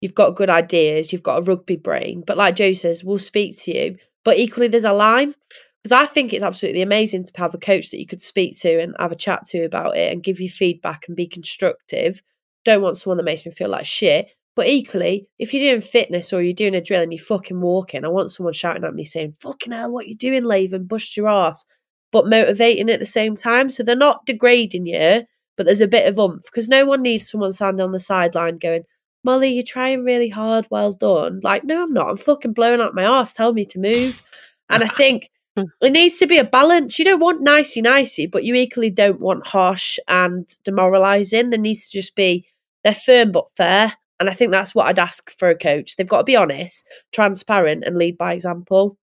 [0.00, 1.12] You've got good ideas.
[1.12, 2.22] You've got a rugby brain.
[2.26, 3.96] But like Joe says, we'll speak to you.
[4.24, 5.34] But equally, there's a line
[5.82, 8.80] because I think it's absolutely amazing to have a coach that you could speak to
[8.80, 12.22] and have a chat to about it and give you feedback and be constructive.
[12.64, 14.28] Don't want someone that makes me feel like shit.
[14.54, 18.04] But equally, if you're doing fitness or you're doing a drill and you're fucking walking,
[18.04, 20.88] I want someone shouting at me saying, fucking hell, what you doing, Laven?
[20.88, 21.64] Bust your ass.
[22.10, 23.68] But motivating at the same time.
[23.70, 25.24] So they're not degrading you,
[25.56, 28.58] but there's a bit of oomph because no one needs someone standing on the sideline
[28.58, 28.84] going,
[29.24, 30.66] Molly, you're trying really hard.
[30.70, 31.40] Well done.
[31.42, 32.08] Like, no, I'm not.
[32.08, 33.34] I'm fucking blowing out my ass.
[33.34, 34.22] Tell me to move.
[34.70, 36.98] And I think it needs to be a balance.
[36.98, 41.50] You don't want nicey nicey, but you equally don't want harsh and demoralising.
[41.50, 42.46] There needs to just be
[42.84, 43.92] they're firm but fair.
[44.20, 45.96] And I think that's what I'd ask for a coach.
[45.96, 48.96] They've got to be honest, transparent, and lead by example.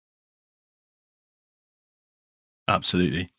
[2.69, 3.31] Absolutely.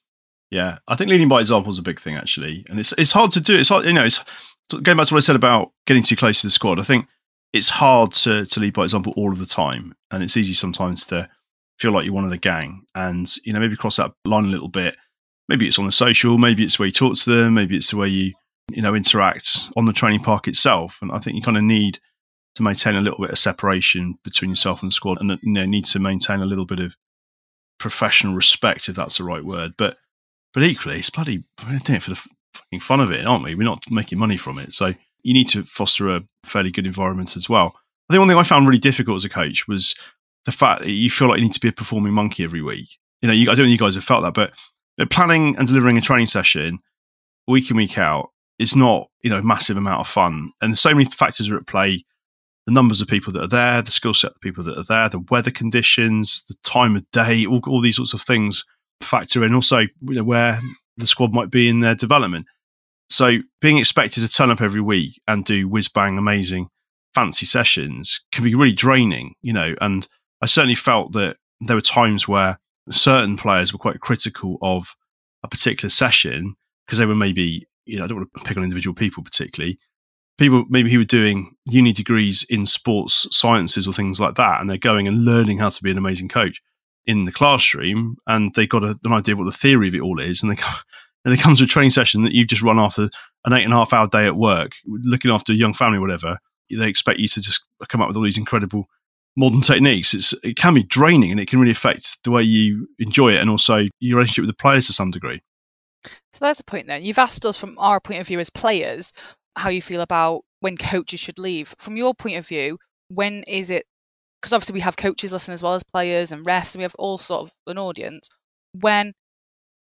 [0.51, 3.31] Yeah, I think leading by example is a big thing actually, and it's it's hard
[3.31, 3.57] to do.
[3.57, 4.23] It's hard, you know, it's
[4.69, 6.79] going back to what I said about getting too close to the squad.
[6.79, 7.07] I think
[7.53, 11.05] it's hard to to lead by example all of the time, and it's easy sometimes
[11.07, 11.27] to
[11.79, 14.49] feel like you're one of the gang, and you know maybe cross that line a
[14.49, 14.95] little bit.
[15.49, 17.97] Maybe it's on the social, maybe it's way you talk to them, maybe it's the
[17.97, 18.33] way you
[18.71, 20.99] you know, interact on the training park itself.
[21.01, 21.99] And I think you kind of need
[22.55, 25.65] to maintain a little bit of separation between yourself and the squad, and you know,
[25.65, 26.95] need to maintain a little bit of
[27.83, 29.73] professional respect, if that's the right word.
[29.77, 29.97] But
[30.53, 33.55] but equally, it's bloody we're doing it for the fucking fun of it, aren't we?
[33.55, 34.93] We're not making money from it, so
[35.23, 37.75] you need to foster a fairly good environment as well.
[38.09, 39.95] I think one thing I found really difficult as a coach was
[40.45, 42.97] the fact that you feel like you need to be a performing monkey every week.
[43.21, 45.97] You know, you, I don't if you guys have felt that, but planning and delivering
[45.97, 46.79] a training session
[47.47, 50.93] week in week out is not you know a massive amount of fun, and so
[50.93, 52.05] many factors are at play.
[52.65, 55.09] The numbers of people that are there, the skill set of people that are there,
[55.09, 58.63] the weather conditions, the time of day, all, all these sorts of things
[59.01, 59.53] factor in.
[59.53, 60.61] Also, you know, where
[60.97, 62.45] the squad might be in their development.
[63.09, 66.69] So, being expected to turn up every week and do whiz bang amazing
[67.13, 69.75] fancy sessions can be really draining, you know.
[69.81, 70.07] And
[70.41, 72.59] I certainly felt that there were times where
[72.89, 74.95] certain players were quite critical of
[75.43, 78.63] a particular session because they were maybe, you know, I don't want to pick on
[78.63, 79.77] individual people particularly.
[80.37, 84.69] People maybe who were doing uni degrees in sports sciences or things like that, and
[84.69, 86.61] they're going and learning how to be an amazing coach
[87.05, 90.01] in the classroom, and they got a, an idea of what the theory of it
[90.01, 90.75] all is, and they come,
[91.25, 93.09] and to a training session that you've just run after
[93.45, 96.37] an eight and a half hour day at work, looking after a young family, whatever.
[96.71, 98.87] They expect you to just come up with all these incredible
[99.35, 100.13] modern techniques.
[100.13, 103.41] It's it can be draining, and it can really affect the way you enjoy it,
[103.41, 105.41] and also your relationship with the players to some degree.
[106.05, 107.03] So that's a point then.
[107.03, 109.13] You've asked us from our point of view as players
[109.55, 111.73] how you feel about when coaches should leave.
[111.77, 112.77] From your point of view,
[113.09, 113.85] when is it?
[114.41, 116.95] Because obviously we have coaches listen as well as players and refs, and we have
[116.95, 118.29] all sort of an audience.
[118.79, 119.13] When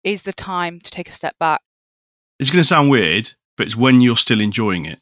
[0.03, 1.61] is the time to take a step back?
[2.39, 4.99] It's going to sound weird, but it's when you're still enjoying it.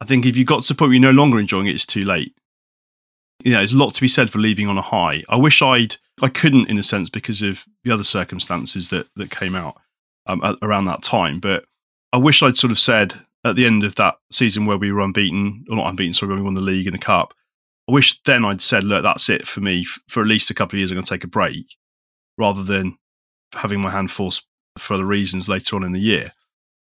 [0.00, 1.86] I think if you got to the point where you're no longer enjoying it, it's
[1.86, 2.34] too late.
[3.42, 5.22] You know, there's a lot to be said for leaving on a high.
[5.28, 9.30] I wish I'd, I couldn't in a sense because of the other circumstances that that
[9.30, 9.80] came out
[10.26, 11.40] um, at, around that time.
[11.40, 11.64] But
[12.12, 13.14] I wish I'd sort of said
[13.44, 16.38] at the end of that season where we were unbeaten, or not unbeaten, sorry, when
[16.38, 17.34] we won the league and the cup.
[17.88, 19.84] I wish then I'd said, look, that's it for me.
[20.08, 21.76] For at least a couple of years, I'm going to take a break,
[22.38, 22.96] rather than
[23.52, 24.46] having my hand forced
[24.78, 26.32] for other reasons later on in the year.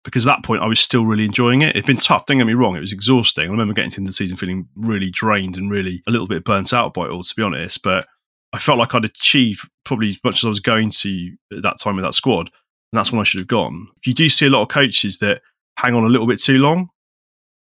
[0.05, 1.71] Because at that point, I was still really enjoying it.
[1.71, 2.27] It'd been tough.
[2.27, 3.49] Don't get me wrong; it was exhausting.
[3.49, 6.73] I remember getting to the season feeling really drained and really a little bit burnt
[6.73, 7.83] out by it all, to be honest.
[7.83, 8.07] But
[8.53, 11.79] I felt like I'd achieved probably as much as I was going to at that
[11.79, 12.51] time with that squad,
[12.93, 13.89] and that's when I should have gone.
[14.07, 15.43] You do see a lot of coaches that
[15.79, 16.91] hang on a little bit too long.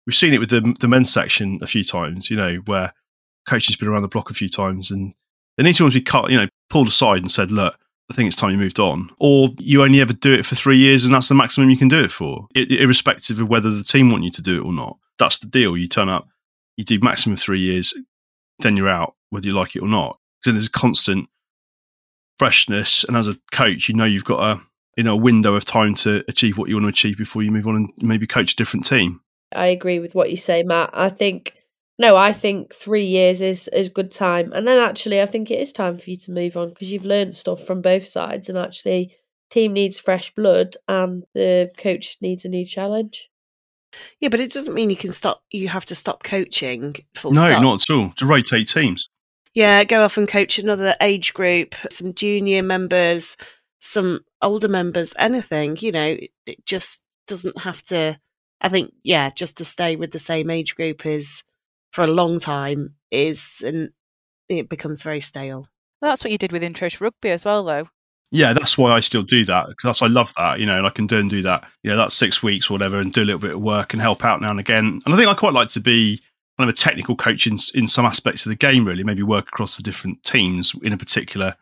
[0.08, 2.94] We've seen it with the, the men's section a few times, you know, where
[3.46, 5.14] coaches have been around the block a few times and
[5.58, 7.78] they need to almost be cut, you know, pulled aside and said, look,
[8.10, 9.10] I think it's time you moved on.
[9.20, 11.90] Or you only ever do it for three years and that's the maximum you can
[11.90, 14.98] do it for, irrespective of whether the team want you to do it or not.
[15.20, 15.76] That's the deal.
[15.76, 16.30] You turn up,
[16.78, 17.94] you do maximum three years,
[18.60, 20.20] then you're out, whether you like it or not.
[20.42, 21.28] Because there's a constant
[22.40, 23.04] freshness.
[23.04, 24.62] And as a coach, you know you've got a
[24.96, 27.52] you know a window of time to achieve what you want to achieve before you
[27.52, 29.22] move on and maybe coach a different team.
[29.54, 30.90] I agree with what you say, Matt.
[30.94, 31.56] I think
[31.98, 35.60] no, I think three years is is good time, and then actually, I think it
[35.60, 38.58] is time for you to move on because you've learned stuff from both sides, and
[38.58, 39.16] actually,
[39.50, 43.30] team needs fresh blood, and the coach needs a new challenge.
[44.20, 45.42] Yeah, but it doesn't mean you can stop.
[45.52, 46.96] You have to stop coaching.
[47.24, 47.62] no, stop.
[47.62, 48.12] not at all.
[48.18, 49.10] To rotate teams.
[49.54, 53.38] Yeah, go off and coach another age group, some junior members,
[53.86, 55.78] some older members, anything.
[55.80, 58.20] You know, it just doesn't have to.
[58.62, 61.44] I think, yeah, just to stay with the same age group is
[61.91, 63.91] for a long time is, and
[64.49, 65.68] it becomes very stale.
[66.02, 67.90] That's what you did with intro to rugby as well, though.
[68.32, 70.90] Yeah, that's why I still do that because I love that, you know, and I
[70.90, 71.68] can do and do that.
[71.84, 74.26] Yeah, that's six weeks or whatever, and do a little bit of work and help
[74.26, 75.02] out now and again.
[75.06, 76.22] And I think I quite like to be
[76.57, 79.03] kind of a technical coach in, in some aspects of the game, really.
[79.03, 81.56] Maybe work across the different teams in a particular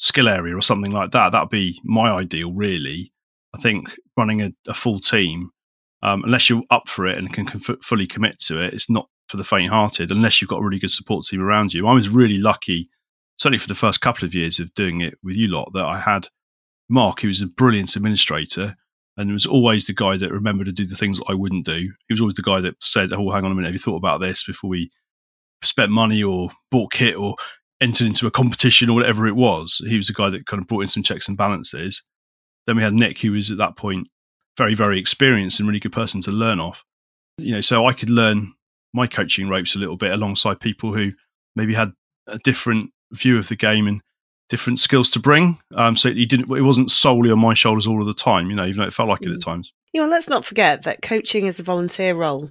[0.00, 1.30] skill area or something like that.
[1.30, 3.12] That would be my ideal, really.
[3.54, 5.50] I think running a, a full team,
[6.02, 9.36] um, unless you're up for it and can, fully commit to it, it's not for
[9.36, 10.10] the faint-hearted.
[10.10, 11.86] Unless you've got a really good support team around you.
[11.86, 12.88] I was really lucky,
[13.36, 16.00] certainly for the first couple of years of doing it with you lot, that I
[16.00, 16.28] had
[16.88, 18.76] Mark, who was a brilliant administrator
[19.16, 21.92] and was always the guy that remembered to do the things that I wouldn't do.
[22.08, 23.96] He was always the guy that said, "Oh, hang on a minute, have you thought
[23.96, 24.90] about this before we
[25.62, 27.36] spent money or bought kit or
[27.80, 30.68] entered into a competition or whatever it was?" He was the guy that kind of
[30.68, 32.02] brought in some checks and balances.
[32.66, 34.08] Then we had Nick, who was at that point
[34.56, 36.84] very, very experienced and really good person to learn off.
[37.38, 38.52] You know, so I could learn
[38.92, 41.12] my coaching ropes a little bit alongside people who
[41.56, 41.92] maybe had
[42.26, 44.02] a different view of the game and
[44.48, 45.58] different skills to bring.
[45.74, 46.50] Um, so it didn't.
[46.50, 48.50] It wasn't solely on my shoulders all of the time.
[48.50, 49.44] You know, even though it felt like it at mm.
[49.44, 49.72] times.
[49.92, 52.50] You know, let's not forget that coaching is a volunteer role.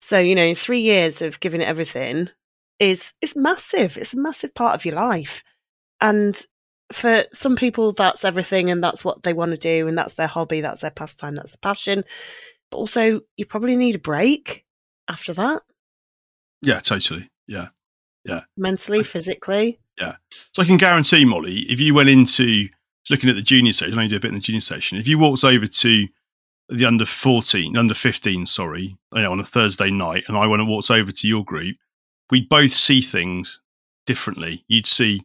[0.00, 2.28] So you know, three years of giving it everything
[2.78, 3.96] is is massive.
[3.98, 5.42] It's a massive part of your life,
[6.00, 6.36] and
[6.92, 10.26] for some people, that's everything, and that's what they want to do, and that's their
[10.28, 12.04] hobby, that's their pastime, that's their passion.
[12.70, 14.64] But also, you probably need a break
[15.08, 15.62] after that,
[16.62, 17.30] Yeah, totally.
[17.46, 17.68] Yeah.
[18.24, 18.40] Yeah.
[18.56, 19.78] Mentally, physically.
[19.98, 20.16] Yeah.
[20.52, 22.68] So I can guarantee, Molly, if you went into
[23.08, 24.98] looking at the junior section, I only do a bit in the junior section.
[24.98, 26.08] If you walked over to
[26.68, 30.60] the under 14, under 15, sorry, you know, on a Thursday night, and I went
[30.60, 31.76] and walked over to your group,
[32.30, 33.60] we'd both see things
[34.06, 34.64] differently.
[34.68, 35.22] You'd see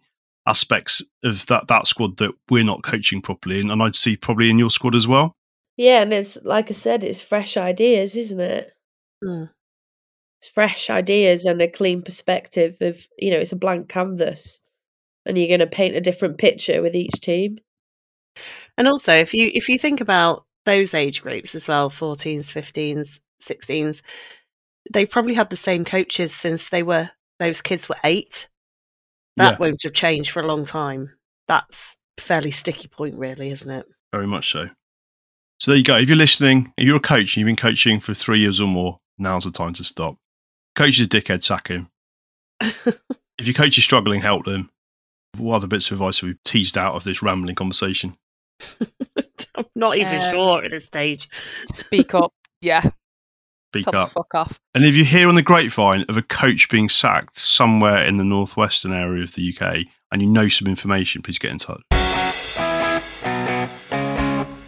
[0.48, 4.50] aspects of that, that squad that we're not coaching properly, and, and I'd see probably
[4.50, 5.36] in your squad as well.
[5.78, 8.74] Yeah, and it's like I said, it's fresh ideas, isn't it?
[9.24, 9.50] Mm.
[10.40, 14.60] It's fresh ideas and a clean perspective of you know, it's a blank canvas.
[15.26, 17.60] And you're gonna paint a different picture with each team.
[18.78, 23.20] And also, if you if you think about those age groups as well, 14s, 15s,
[23.42, 24.02] 16s,
[24.92, 27.10] they've probably had the same coaches since they were
[27.40, 28.48] those kids were eight.
[29.38, 29.58] That Yeah.
[29.58, 31.12] won't have changed for a long time.
[31.48, 33.86] That's a fairly sticky point, really, isn't it?
[34.14, 34.70] Very much so.
[35.60, 35.98] So there you go.
[35.98, 38.68] If you're listening, if you're a coach and you've been coaching for three years or
[38.68, 40.18] more, now's the time to stop.
[40.76, 41.90] Coach is a dickhead, sack him.
[42.62, 43.00] if
[43.40, 44.70] your coach is struggling, help them.
[45.38, 48.18] What other bits of advice have we teased out of this rambling conversation?
[49.56, 51.30] I'm not even Um, sure at this stage.
[51.68, 52.34] Speak up.
[52.62, 52.92] Yeah.
[53.72, 54.10] Speak up.
[54.10, 54.60] fuck off.
[54.76, 58.26] And if you hear on the grapevine of a coach being sacked somewhere in the
[58.26, 61.82] northwestern area of the UK and you know some information, please get in touch.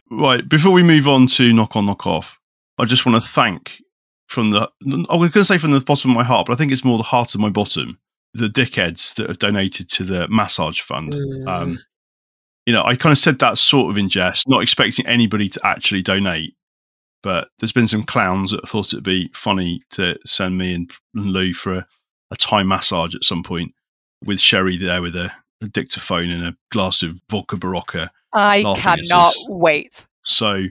[0.10, 2.40] Right, before we move on to knock on, knock off,
[2.78, 3.82] I just want to thank
[4.28, 4.70] from the,
[5.10, 6.86] I was going to say from the bottom of my heart, but I think it's
[6.86, 8.00] more the heart of my bottom,
[8.34, 11.12] the dickheads that have donated to the massage fund.
[11.12, 11.48] Mm.
[11.48, 11.80] Um,
[12.66, 15.60] you know, I kind of said that sort of in jest, not expecting anybody to
[15.66, 16.56] actually donate.
[17.24, 21.54] But there's been some clowns that thought it'd be funny to send me and Lou
[21.54, 21.88] for a,
[22.30, 23.74] a Thai massage at some point
[24.24, 25.32] with Sherry there with a,
[25.62, 28.10] a dictaphone and a glass of vodka Berocca.
[28.34, 30.06] I cannot wait.
[30.22, 30.66] So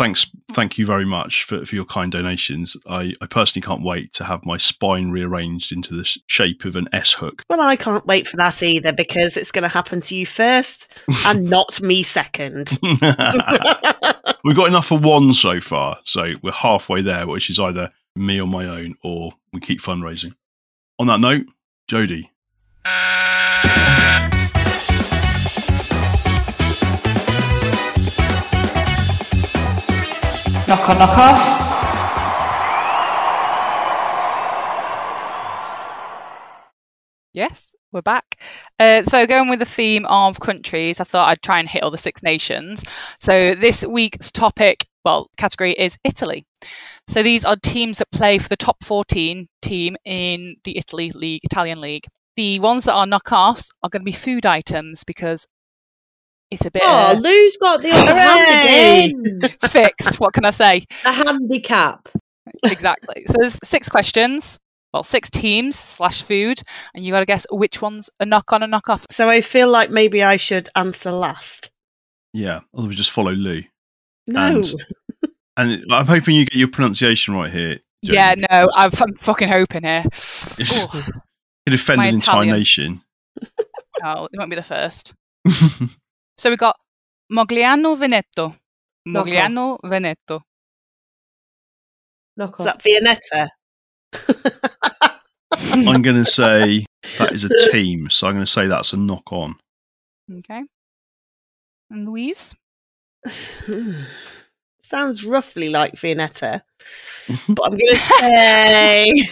[0.00, 2.74] thanks, thank you very much for, for your kind donations.
[2.86, 6.88] I, I personally can't wait to have my spine rearranged into the shape of an
[6.94, 7.44] S hook.
[7.50, 10.90] Well, I can't wait for that either because it's going to happen to you first
[11.26, 12.70] and not me second.
[12.82, 18.40] We've got enough for one so far, so we're halfway there, which is either me
[18.40, 20.34] on my own or we keep fundraising.
[20.98, 21.44] On that note,
[21.88, 22.30] Jody.
[30.70, 31.70] Knock on, knock off.
[37.32, 38.40] Yes, we're back.
[38.78, 41.90] Uh, so, going with the theme of countries, I thought I'd try and hit all
[41.90, 42.84] the Six Nations.
[43.18, 46.46] So, this week's topic, well, category is Italy.
[47.08, 51.40] So, these are teams that play for the top 14 team in the Italy League,
[51.42, 52.06] Italian League.
[52.36, 55.48] The ones that are knockoffs are going to be food items because
[56.50, 56.82] it's a bit.
[56.84, 59.38] Oh, uh, Lou's got the upper hand again.
[59.42, 60.18] it's fixed.
[60.20, 60.84] What can I say?
[61.04, 62.08] A handicap.
[62.64, 63.24] exactly.
[63.26, 64.58] So there's six questions.
[64.92, 66.62] Well, six teams slash food,
[66.94, 69.06] and you got to guess which one's a knock on and knock off.
[69.12, 71.70] so I feel like maybe I should answer last.
[72.32, 73.62] Yeah, otherwise just follow Lou.
[74.26, 74.56] No.
[74.56, 77.78] And, and I'm hoping you get your pronunciation right here.
[78.04, 80.02] Jody, Yeah, no, I'm, I'm fucking hoping here.
[80.06, 81.02] it's- Ooh.
[81.68, 82.56] Could my an entire Italian.
[82.56, 83.02] nation.
[84.02, 85.14] Oh, it won't be the first.
[86.40, 86.76] So we got
[87.30, 88.56] Mogliano Veneto.
[89.04, 89.26] Knock.
[89.26, 90.40] Mogliano Veneto.
[92.38, 92.82] Knock Is off.
[92.82, 93.48] that Viennetta?
[95.84, 96.86] I'm going to say
[97.18, 99.56] that is a team, so I'm going to say that's a knock on.
[100.38, 100.62] Okay.
[101.90, 102.54] And Louise?
[104.82, 106.62] Sounds roughly like Viennetta,
[107.50, 109.28] but I'm going to say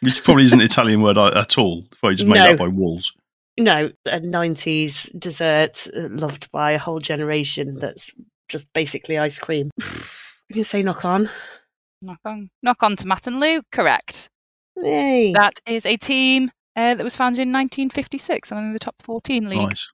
[0.00, 1.84] Which probably isn't an Italian word at all.
[1.90, 2.52] It's probably just made No.
[2.52, 3.12] up by wolves.
[3.58, 8.14] No, a 90s dessert uh, loved by a whole generation that's
[8.48, 9.70] just basically ice cream.
[9.80, 11.28] I'm going to say knock on.
[12.00, 12.50] Knock on.
[12.62, 13.62] Knock on to Matt and Lou.
[13.72, 14.28] Correct.
[14.76, 15.32] Yay.
[15.32, 19.48] That is a team uh, that was founded in 1956 and in the top 14
[19.48, 19.58] league.
[19.58, 19.88] Nice.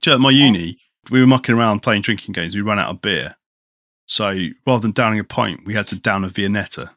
[0.00, 0.76] Do you know, At my uni,
[1.10, 2.54] we were mucking around playing drinking games.
[2.54, 3.36] We ran out of beer.
[4.06, 4.36] So
[4.66, 6.90] rather than downing a pint, we had to down a Viennetta.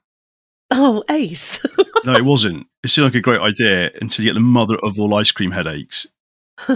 [0.72, 1.64] oh, ace.
[2.04, 2.68] No, it wasn't.
[2.86, 5.52] It seemed like a great idea until you get the mother of all ice cream
[5.52, 6.06] headaches.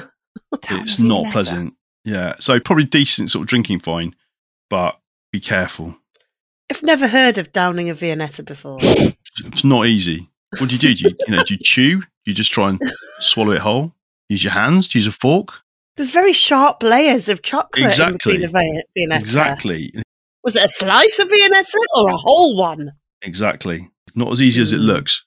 [0.71, 1.75] It's not pleasant.
[2.03, 2.33] Yeah.
[2.39, 4.15] So probably decent sort of drinking fine,
[4.69, 4.99] but
[5.31, 5.95] be careful.
[6.71, 8.79] I've never heard of downing a Viennetta before.
[9.45, 10.29] It's not easy.
[10.57, 10.93] What do you do?
[10.95, 12.01] Do you, you know, do you chew?
[12.01, 12.81] Do you just try and
[13.19, 13.93] swallow it whole?
[14.29, 14.87] Use your hands?
[14.87, 15.53] Do you use a fork?
[15.95, 18.33] There's very sharp layers of chocolate Exactly.
[18.35, 19.19] in between the Viennetta.
[19.19, 19.93] Exactly.
[20.43, 22.91] Was it a slice of Viennetta or a whole one?
[23.21, 23.89] Exactly.
[24.15, 24.85] Not as easy as it Mm.
[24.85, 25.23] looks.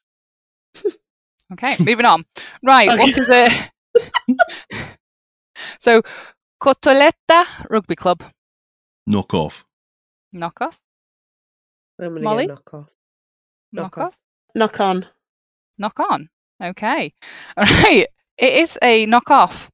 [1.53, 2.25] Okay, moving on.
[2.63, 2.99] Right, Okay.
[2.99, 4.89] what is it?
[5.79, 6.03] so,
[6.63, 8.23] Cotoletta Rugby Club.
[9.07, 9.65] Knock off.
[10.33, 10.81] Knock off.
[12.01, 12.47] I'm Molly?
[12.47, 12.89] knock off.
[13.73, 14.19] Knock, Knock off.
[14.55, 15.07] Knock on.
[15.79, 16.29] Knock on.
[16.63, 17.13] Okay.
[17.57, 18.07] All right.
[18.39, 19.71] It is a knock off.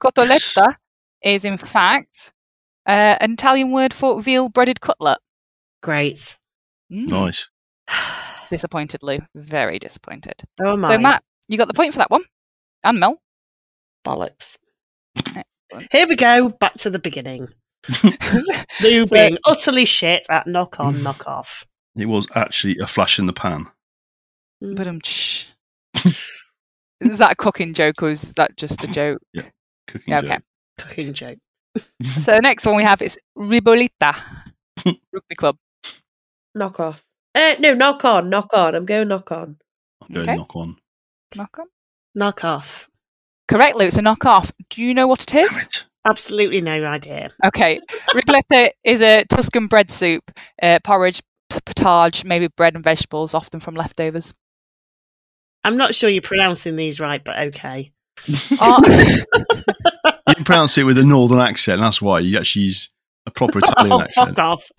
[0.00, 0.76] Cotoletta
[1.24, 2.32] is, in fact,
[2.86, 5.18] uh, an Italian word for veal breaded cutlet.
[5.82, 6.36] Great.
[6.92, 7.08] Mm.
[7.08, 7.48] Nice.
[8.50, 9.18] Disappointed, Lou.
[9.34, 10.42] Very disappointed.
[10.60, 10.88] Oh my.
[10.88, 12.22] So, Matt, you got the point for that one.
[12.84, 13.20] And Mel.
[14.06, 14.56] Bollocks.
[15.16, 15.46] Excellent.
[15.92, 16.48] Here we go.
[16.48, 17.48] Back to the beginning.
[18.82, 21.64] Lou So- being utterly shit at knock on, knock off.
[21.96, 23.66] It was actually a flash in the pan.
[24.60, 25.46] But um, shh.
[27.00, 29.20] is that a cooking joke or is that just a joke?
[29.32, 29.42] Yeah,
[29.88, 30.30] cooking Yeah, joke.
[30.30, 30.38] okay.
[30.78, 31.38] Cooking joke.
[32.18, 34.14] So the next one we have is Ribollita
[34.84, 35.56] Rugby Club.
[36.54, 37.04] Knock off.
[37.34, 38.74] Uh, no, knock on, knock on.
[38.74, 39.56] I'm going knock on.
[40.02, 40.36] I'll go Okay.
[40.36, 40.76] knock on.
[41.36, 41.66] Knock on.
[42.14, 42.88] Knock off.
[43.48, 43.86] Correct, Lou.
[43.86, 44.52] It's a knock off.
[44.70, 45.62] Do you know what it Damn is?
[45.62, 45.86] it.
[46.06, 47.30] Absolutely no idea.
[47.44, 47.80] Okay.
[48.10, 50.30] Riboletta is a Tuscan bread soup,
[50.62, 54.32] uh, porridge, p- potage, maybe bread and vegetables, often from leftovers.
[55.64, 57.92] I'm not sure you're pronouncing these right, but okay.
[58.60, 58.82] Oh,
[60.38, 62.20] You pronounce it with a northern accent, that's why.
[62.20, 62.90] You actually use
[63.26, 64.28] a proper Italian oh, accent.
[64.36, 64.70] fuck off.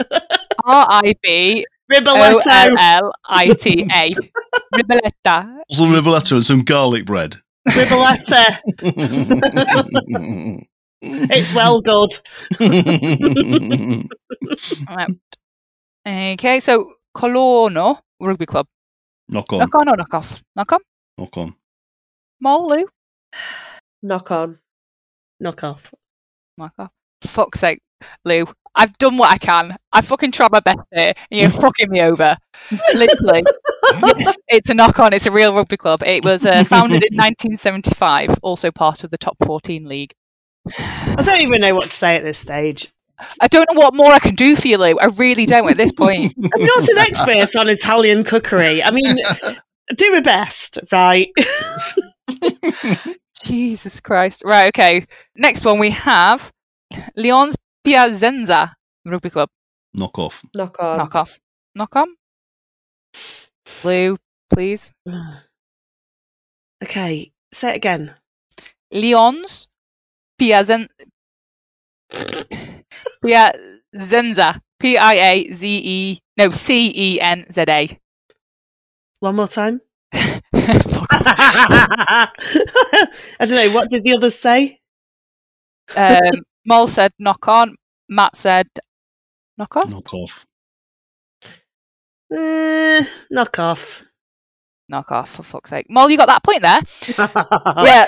[0.65, 2.41] R I B O Riboletto.
[2.45, 4.13] L L I T A.
[4.75, 5.47] Riboletta.
[5.71, 7.35] Some riboletto and some garlic bread.
[7.69, 8.59] Riboletta.
[11.01, 12.11] It's well good.
[14.89, 15.15] Right.
[16.05, 18.67] Okay, so Colorno Rugby Club.
[19.29, 19.59] knock on.
[19.59, 20.41] Knock on or knock off?
[20.55, 20.79] Knock on.
[21.17, 21.55] Knock on.
[22.41, 22.87] Mol, Lou.
[24.01, 24.59] Knock on.
[25.39, 25.93] Knock off.
[26.57, 26.91] Knock off.
[27.21, 27.81] Fuck's sake,
[28.25, 28.45] Lou.
[28.75, 29.75] I've done what I can.
[29.91, 32.37] I fucking tried my best here, and you're fucking me over.
[32.93, 33.43] Literally.
[34.17, 35.13] yes, it's a knock on.
[35.13, 36.03] It's a real rugby club.
[36.05, 40.13] It was uh, founded in 1975, also part of the top 14 league.
[40.77, 42.91] I don't even know what to say at this stage.
[43.41, 44.97] I don't know what more I can do for you, Lou.
[44.99, 46.33] I really don't at this point.
[46.55, 48.81] I'm not an expert on Italian cookery.
[48.81, 49.17] I mean,
[49.95, 51.29] do my best, right?
[53.43, 54.43] Jesus Christ.
[54.45, 55.05] Right, okay.
[55.35, 56.51] Next one we have
[57.15, 57.55] Lyons
[57.89, 59.49] Piacenza Rugby Club.
[59.95, 60.45] Knock off.
[60.53, 60.97] Knock on.
[60.97, 61.39] Knock off.
[61.73, 62.07] Knock on.
[63.81, 64.15] Blue,
[64.53, 64.91] please.
[66.83, 68.13] okay, say it again.
[68.91, 69.69] Lyons
[70.39, 70.87] Piazen
[73.25, 74.59] Piazenza.
[74.79, 77.99] P I A Z E no C E N Z A.
[79.19, 79.81] One more time.
[80.13, 80.41] I
[83.39, 83.71] don't know.
[83.71, 84.79] What did the others say?
[85.97, 87.75] um, Mol said knock on.
[88.09, 88.67] Matt said
[89.57, 89.89] knock off.
[89.89, 90.45] Knock off.
[92.35, 94.03] Uh, knock off.
[94.89, 95.85] Knock off for fuck's sake.
[95.89, 96.81] Mol, you got that point there.
[97.85, 98.07] Yeah.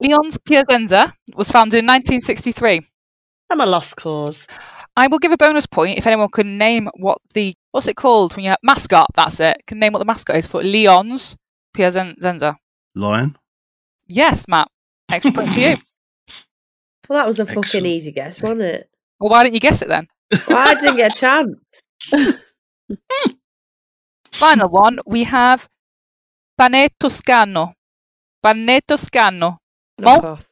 [0.00, 2.80] Leon's Lyons Piacenza was founded in 1963.
[3.50, 4.46] I'm a lost cause.
[4.96, 8.34] I will give a bonus point if anyone can name what the what's it called
[8.34, 9.06] when you have mascot.
[9.14, 9.62] That's it.
[9.66, 11.36] Can name what the mascot is for Leon's
[11.72, 12.56] Piacenza.
[12.94, 13.36] Lion.
[14.08, 14.68] Yes, Matt.
[15.10, 15.76] Extra point to you.
[17.08, 18.90] Well, that was a fucking easy guess, wasn't it?
[19.20, 20.08] Well, why didn't you guess it then?
[20.48, 21.58] Well, I didn't get a chance.
[24.32, 24.98] Final one.
[25.06, 25.68] We have
[26.58, 27.74] Pane Toscano.
[28.42, 29.58] Pane Toscano.
[29.98, 30.32] Knock Mol?
[30.32, 30.46] off.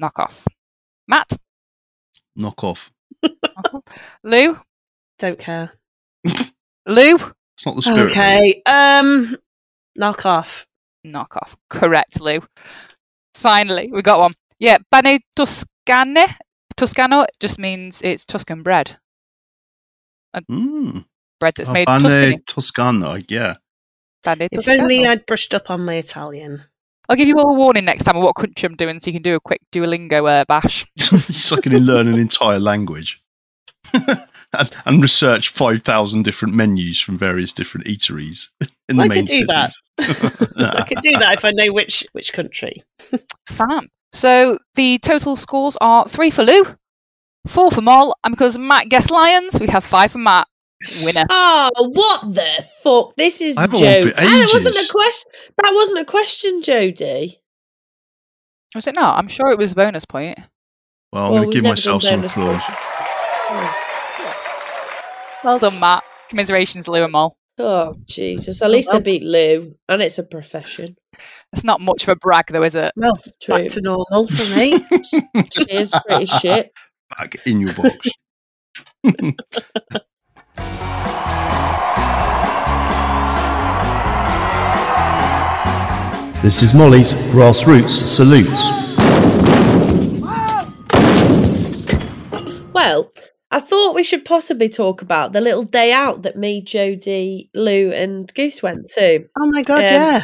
[0.00, 0.44] Knock off.
[1.08, 1.36] Matt.
[2.36, 2.90] Knock off.
[3.22, 3.82] Knock off.
[4.22, 4.58] Lou.
[5.18, 5.72] Don't care.
[6.86, 7.14] Lou.
[7.56, 8.10] It's not the spirit.
[8.10, 8.62] Okay.
[8.66, 9.36] Um,
[9.96, 10.66] knock off.
[11.04, 11.56] Knock off.
[11.70, 12.42] Correct, Lou.
[13.34, 14.34] Finally, we got one.
[14.58, 15.20] Yeah, pane
[15.86, 16.26] toscane.
[16.76, 18.96] Toscano just means it's Tuscan bread.
[20.50, 21.04] Mm.
[21.38, 22.38] Bread that's Oh, made Pane Tuscany.
[22.46, 23.18] Toscano.
[23.28, 23.54] Yeah.
[24.24, 24.82] Pane If Toscano.
[24.82, 26.64] only I'd brushed up on my Italian.
[27.08, 29.12] I'll give you all a warning next time of what country I'm doing so you
[29.12, 30.86] can do a quick Duolingo uh, bash.
[30.96, 33.22] it's like an learn an entire language.
[33.92, 38.48] and, and research 5,000 different menus from various different eateries
[38.88, 39.72] in the I main could do that.
[39.98, 40.52] cities.
[40.56, 42.82] I could do that if I know which which country.
[43.46, 43.88] Fam.
[44.14, 46.64] So the total scores are three for Lou,
[47.48, 50.46] four for Moll, and because Matt guessed Lions, we have five for Matt.
[51.04, 51.26] Winner.
[51.28, 53.16] Oh, what the fuck?
[53.16, 54.10] This is I haven't won Jody.
[54.12, 54.90] That wasn't a ages.
[54.90, 55.30] question.
[55.56, 57.40] That wasn't a question, Jody.
[58.76, 59.18] Was it not?
[59.18, 60.38] I'm sure it was a bonus point.
[61.12, 62.62] Well, I'm Well, going to give myself some bonus applause.
[62.62, 63.74] points.
[65.42, 66.04] Well done, Matt.
[66.28, 67.36] Commiserations, Lou and Moll.
[67.58, 68.62] Oh, Jesus.
[68.62, 70.96] At oh, least I beat Lou, and it's a profession.
[71.54, 72.90] It's not much of a brag, though, is it?
[72.96, 73.58] Well, True.
[73.62, 74.84] back to normal for me.
[75.52, 76.72] She is pretty shit.
[77.16, 78.08] Back in your box.
[86.42, 88.68] This is Molly's Grassroots Salutes.
[92.74, 93.10] Well,
[93.50, 97.90] I thought we should possibly talk about the little day out that me, Jodie, Lou,
[97.92, 99.24] and Goose went to.
[99.40, 100.20] Oh my god, Um, yeah.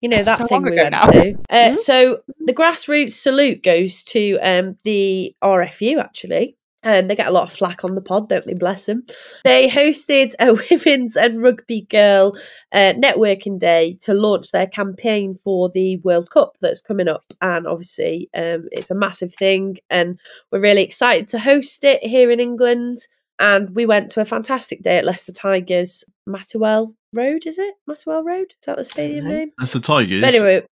[0.00, 1.06] You know that So thing we went now.
[1.10, 1.34] to.
[1.50, 1.76] Uh, Mhm.
[1.76, 6.56] So the grassroots salute goes to um, the RFU actually.
[6.82, 8.54] And they get a lot of flack on the pod, don't they?
[8.54, 9.04] Bless them.
[9.42, 12.36] They hosted a women's and rugby girl
[12.70, 17.24] uh, networking day to launch their campaign for the World Cup that's coming up.
[17.42, 19.78] And obviously, um, it's a massive thing.
[19.90, 20.20] And
[20.52, 22.98] we're really excited to host it here in England.
[23.40, 27.74] And we went to a fantastic day at Leicester Tigers, Matterwell Road, is it?
[27.88, 28.48] Matterwell Road?
[28.60, 29.52] Is that the stadium name?
[29.58, 30.20] That's the Tigers.
[30.20, 30.66] But anyway,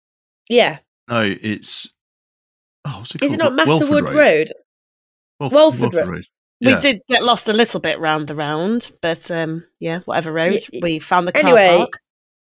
[0.49, 0.79] yeah.
[1.09, 1.93] No, it's.
[2.85, 3.39] Oh, what's it called?
[3.39, 4.53] not Welford Matterwood Road?
[5.41, 6.27] Welf- Welford Road.
[6.61, 6.81] We Yeah.
[6.81, 10.65] did get lost a little bit round the round, but um, yeah, whatever road.
[10.73, 11.91] Y- we found the car Anyway, park.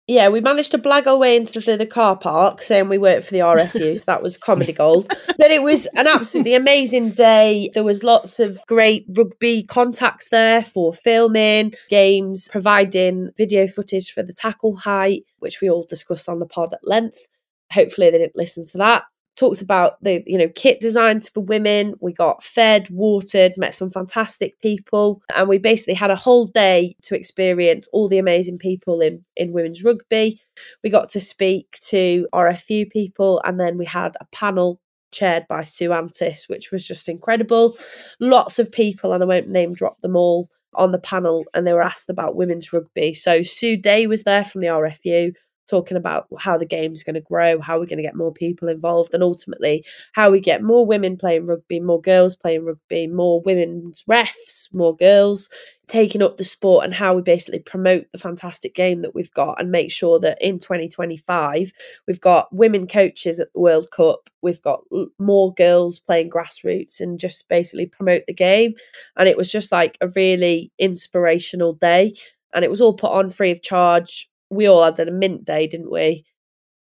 [0.07, 3.25] Yeah, we managed to blag our way into the, the car park saying we worked
[3.25, 5.09] for the RFU, so that was comedy gold.
[5.09, 7.71] But it was an absolutely amazing day.
[7.73, 14.23] There was lots of great rugby contacts there for filming, games, providing video footage for
[14.23, 17.27] the tackle height, which we all discussed on the pod at length.
[17.73, 19.05] Hopefully they didn't listen to that.
[19.37, 21.95] Talked about the, you know, kit designs for women.
[22.01, 26.95] We got fed, watered, met some fantastic people, and we basically had a whole day
[27.03, 30.41] to experience all the amazing people in in women's rugby.
[30.85, 34.81] We got to speak to RFU people, and then we had a panel
[35.11, 37.77] chaired by Sue Anstiss, which was just incredible.
[38.21, 41.73] Lots of people, and I won't name drop them all on the panel, and they
[41.73, 43.15] were asked about women's rugby.
[43.15, 45.33] So Sue Day was there from the RFU
[45.69, 48.69] talking about how the game's going to grow, how we're going to get more people
[48.69, 53.41] involved, and ultimately how we get more women playing rugby, more girls playing rugby, more
[53.43, 55.49] women's refs, more girls
[55.87, 59.61] taking up the sport, and how we basically promote the fantastic game that we've got
[59.61, 61.73] and make sure that in 2025
[62.07, 64.83] we've got women coaches at the World Cup, we've got
[65.19, 68.75] more girls playing grassroots, and just basically promote the game.
[69.17, 72.15] And it was just like a really inspirational day.
[72.55, 74.31] And it was all put on free of charge.
[74.51, 76.25] We all had a mint day, didn't we?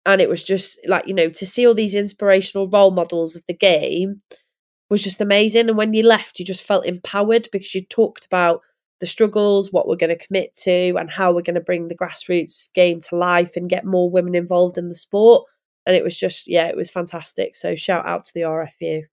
[0.05, 3.43] and it was just like you know to see all these inspirational role models of
[3.47, 4.21] the game
[4.89, 8.61] was just amazing and when you left you just felt empowered because you talked about
[8.99, 11.95] the struggles what we're going to commit to and how we're going to bring the
[11.95, 15.45] grassroots game to life and get more women involved in the sport
[15.85, 19.03] and it was just yeah it was fantastic so shout out to the rfu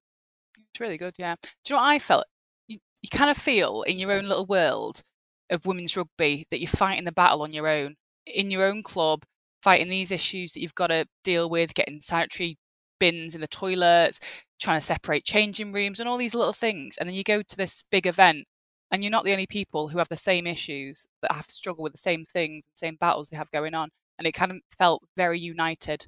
[0.70, 1.36] It's really good, yeah.
[1.42, 2.24] Do you know what I felt?
[2.66, 5.02] You, you kind of feel in your own little world
[5.50, 7.96] of women's rugby that you're fighting the battle on your own,
[8.34, 9.24] in your own club,
[9.62, 12.56] fighting these issues that you've got to deal with, getting sanitary
[13.00, 14.20] bins in the toilets,
[14.60, 16.96] trying to separate changing rooms, and all these little things.
[16.98, 18.46] And then you go to this big event,
[18.90, 21.82] and you're not the only people who have the same issues that have to struggle
[21.82, 23.90] with the same things, the same battles they have going on.
[24.18, 26.06] And it kind of felt very united,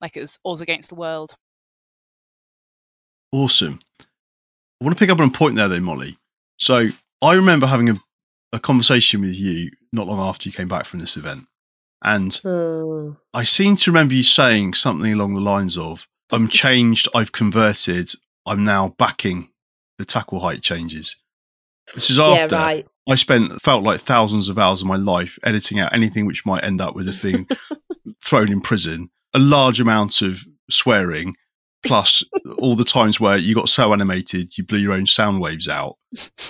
[0.00, 1.34] like it was us against the world.
[3.30, 3.78] Awesome.
[4.00, 6.18] I want to pick up on a point there, though, Molly.
[6.58, 6.88] So
[7.22, 8.00] I remember having a,
[8.52, 11.46] a conversation with you not long after you came back from this event.
[12.04, 13.12] And Hmm.
[13.32, 18.10] I seem to remember you saying something along the lines of, I'm changed, I've converted,
[18.46, 19.48] I'm now backing
[19.98, 21.16] the tackle height changes.
[21.94, 25.38] This is yeah after right I spent felt like thousands of hours of my life
[25.42, 27.46] editing out anything which might end up with us being
[28.24, 30.40] thrown in prison, a large amount of
[30.70, 31.34] swearing,
[31.84, 32.24] plus
[32.58, 35.96] all the times where you got so animated you blew your own sound waves out,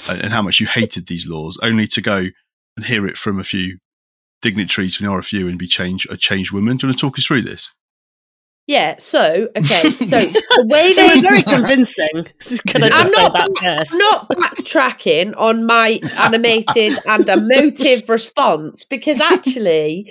[0.09, 2.27] and, and how much you hated these laws, only to go
[2.77, 3.79] and hear it from a few
[4.45, 6.77] dignitaries from the RFU and be changed a changed woman.
[6.77, 7.71] Do you want to talk us through this?
[8.67, 12.27] yeah so okay so the way They they were very convincing.
[12.67, 13.93] Can I just I'm say not- that first?
[13.93, 20.11] I'm not backtracking on my animated and emotive response because actually,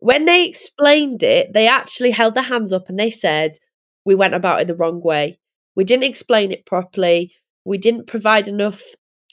[0.00, 3.52] when they explained it, they actually held their hands up and they said,
[4.04, 5.38] We went about it the wrong way.
[5.76, 7.32] We didn't explain it properly.
[7.64, 8.82] We didn't provide enough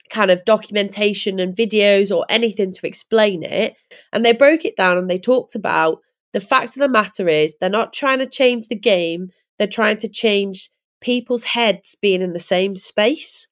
[0.10, 3.76] kind of documentation and videos or anything to explain it.
[4.12, 6.00] And they broke it down and they talked about
[6.34, 9.98] the fact of the matter is they're not trying to change the game, they're trying
[9.98, 10.70] to change
[11.02, 13.48] people's heads being in the same space.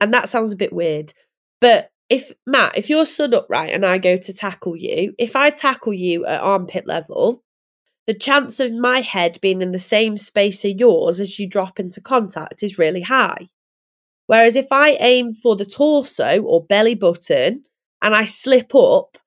[0.00, 1.12] And that sounds a bit weird.
[1.60, 5.50] But if Matt, if you're stood upright and I go to tackle you, if I
[5.50, 7.42] tackle you at armpit level,
[8.06, 11.80] the chance of my head being in the same space as yours as you drop
[11.80, 13.48] into contact is really high.
[14.26, 17.64] Whereas if I aim for the torso or belly button
[18.02, 19.18] and I slip up,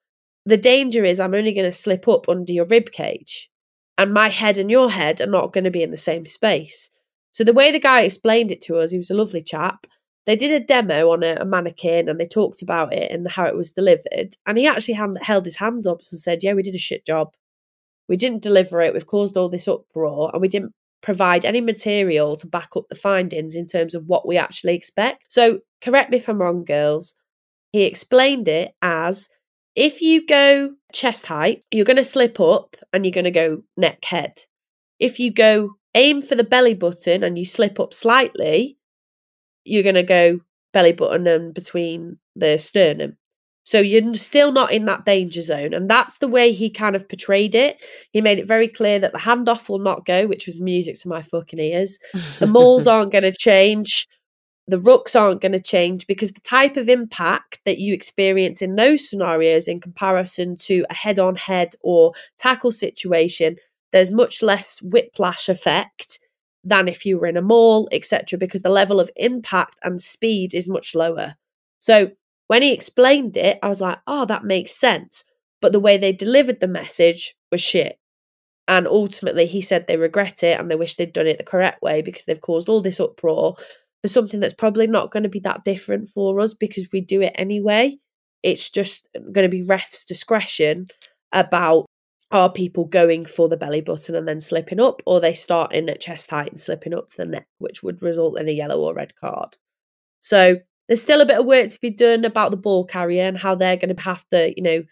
[0.46, 3.50] the danger is I'm only going to slip up under your rib cage,
[3.98, 6.90] and my head and your head are not going to be in the same space.
[7.32, 9.86] So the way the guy explained it to us, he was a lovely chap.
[10.26, 13.46] They did a demo on a, a mannequin and they talked about it and how
[13.46, 14.36] it was delivered.
[14.46, 17.06] And he actually hand, held his hands up and said, "Yeah, we did a shit
[17.06, 17.30] job.
[18.08, 18.94] We didn't deliver it.
[18.94, 22.96] We've caused all this uproar, and we didn't provide any material to back up the
[22.96, 25.32] findings in terms of what we actually expect.
[25.32, 27.16] So, correct me if I'm wrong, girls.
[27.72, 29.30] He explained it as
[29.76, 33.64] if you go chest height, you're going to slip up and you're going to go
[33.78, 34.42] neck head.
[35.00, 38.78] If you go aim for the belly button and you slip up slightly,
[39.64, 40.40] you're going to go
[40.74, 43.18] belly button and between the sternum.
[43.70, 45.76] So you're still not in that danger zone.
[45.76, 47.78] And that's the way he kind of portrayed it.
[48.12, 51.08] He made it very clear that the handoff will not go, which was music to
[51.08, 52.00] my fucking ears.
[52.40, 54.08] The mauls aren't going to change.
[54.66, 58.76] The rucks aren't going to change because the type of impact that you experience in
[58.76, 63.58] those scenarios in comparison to a head on head or tackle situation,
[63.92, 66.18] there's much less whiplash effect
[66.64, 70.56] than if you were in a maul, etc., because the level of impact and speed
[70.56, 71.36] is much lower.
[71.78, 72.14] So
[72.50, 75.24] when he explained it, I was like, oh, that makes sense.
[75.62, 78.00] But the way they delivered the message was shit.
[78.68, 81.84] And ultimately, he said they regret it and they wish they'd done it the correct
[81.84, 83.56] way because they've caused all this uproar
[84.02, 87.22] for something that's probably not going to be that different for us because we do
[87.22, 87.98] it anyway.
[88.42, 90.88] It's just going to be refs' discretion
[91.32, 91.86] about
[92.32, 96.02] are people going for the belly button and then slipping up, or they starting at
[96.02, 98.96] chest height and slipping up to the neck, which would result in a yellow or
[98.96, 99.58] red card.
[100.20, 100.58] So
[100.90, 103.56] there's still a bit of work to be done about the ball carrier and how
[103.56, 104.84] they're going to have to, you know,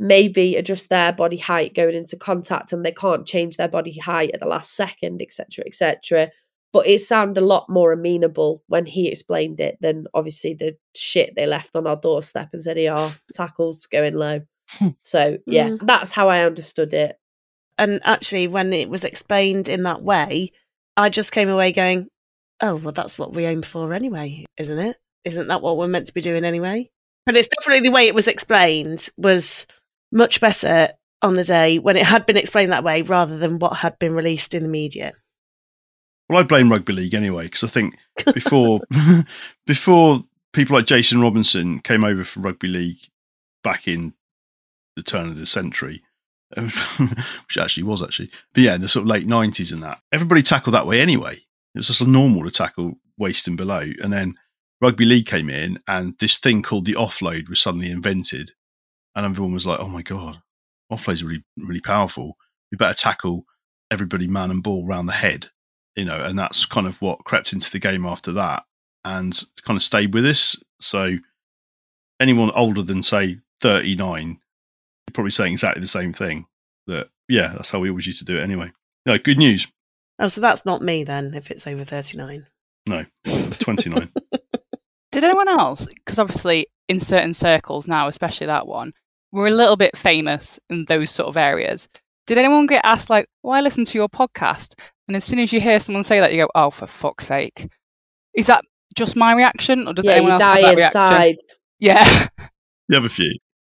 [0.00, 4.30] maybe adjust their body height going into contact and they can't change their body height
[4.34, 6.30] at the last second, etc., etc.
[6.72, 11.34] But it sounded a lot more amenable when he explained it than obviously the shit
[11.36, 14.40] they left on our doorstep and said, "Yeah, tackles going low."
[15.04, 15.86] so yeah, Mm.
[15.86, 17.18] that's how I understood it.
[17.78, 20.52] And actually, when it was explained in that way,
[20.96, 22.08] I just came away going,
[22.62, 24.96] oh, well, that's what we aim for anyway, isn't it?
[25.24, 26.90] Isn't that what we're meant to be doing anyway?
[27.26, 29.66] But it's definitely the way it was explained was
[30.10, 30.90] much better
[31.20, 34.12] on the day when it had been explained that way rather than what had been
[34.14, 35.12] released in the media.
[36.28, 37.96] Well, I blame rugby league anyway because I think
[38.34, 38.80] before
[39.66, 42.98] before people like Jason Robinson came over from rugby league
[43.62, 44.14] back in
[44.96, 46.02] the turn of the century,
[46.56, 50.42] which actually was actually, but yeah, in the sort of late nineties and that, everybody
[50.42, 51.38] tackled that way anyway.
[51.74, 54.34] It was just a normal to tackle waist and below, and then
[54.80, 58.52] rugby league came in, and this thing called the offload was suddenly invented,
[59.14, 60.42] and everyone was like, "Oh my god,
[60.92, 62.36] offload's really really powerful.
[62.70, 63.46] We better tackle
[63.90, 65.50] everybody man and ball round the head."
[65.96, 68.64] you know, and that's kind of what crept into the game after that
[69.04, 70.56] and kind of stayed with us.
[70.80, 71.16] So
[72.20, 74.38] anyone older than say 39, you're
[75.12, 76.46] probably saying exactly the same thing.
[76.86, 78.72] That yeah, that's how we always used to do it anyway.
[79.06, 79.68] No, good news.
[80.22, 82.46] Oh, so that's not me then, if it's over 39.
[82.88, 84.08] No, 29.
[85.12, 85.86] Did anyone else?
[85.86, 88.92] Because obviously, in certain circles now, especially that one,
[89.32, 91.88] we're a little bit famous in those sort of areas.
[92.28, 94.78] Did anyone get asked, like, "Why listen to your podcast?"
[95.08, 97.68] And as soon as you hear someone say that, you go, "Oh, for fuck's sake!"
[98.34, 101.00] Is that just my reaction, or does yeah, anyone you else have die that reaction?
[101.00, 101.36] inside.
[101.80, 102.26] Yeah,
[102.88, 103.36] you have a few.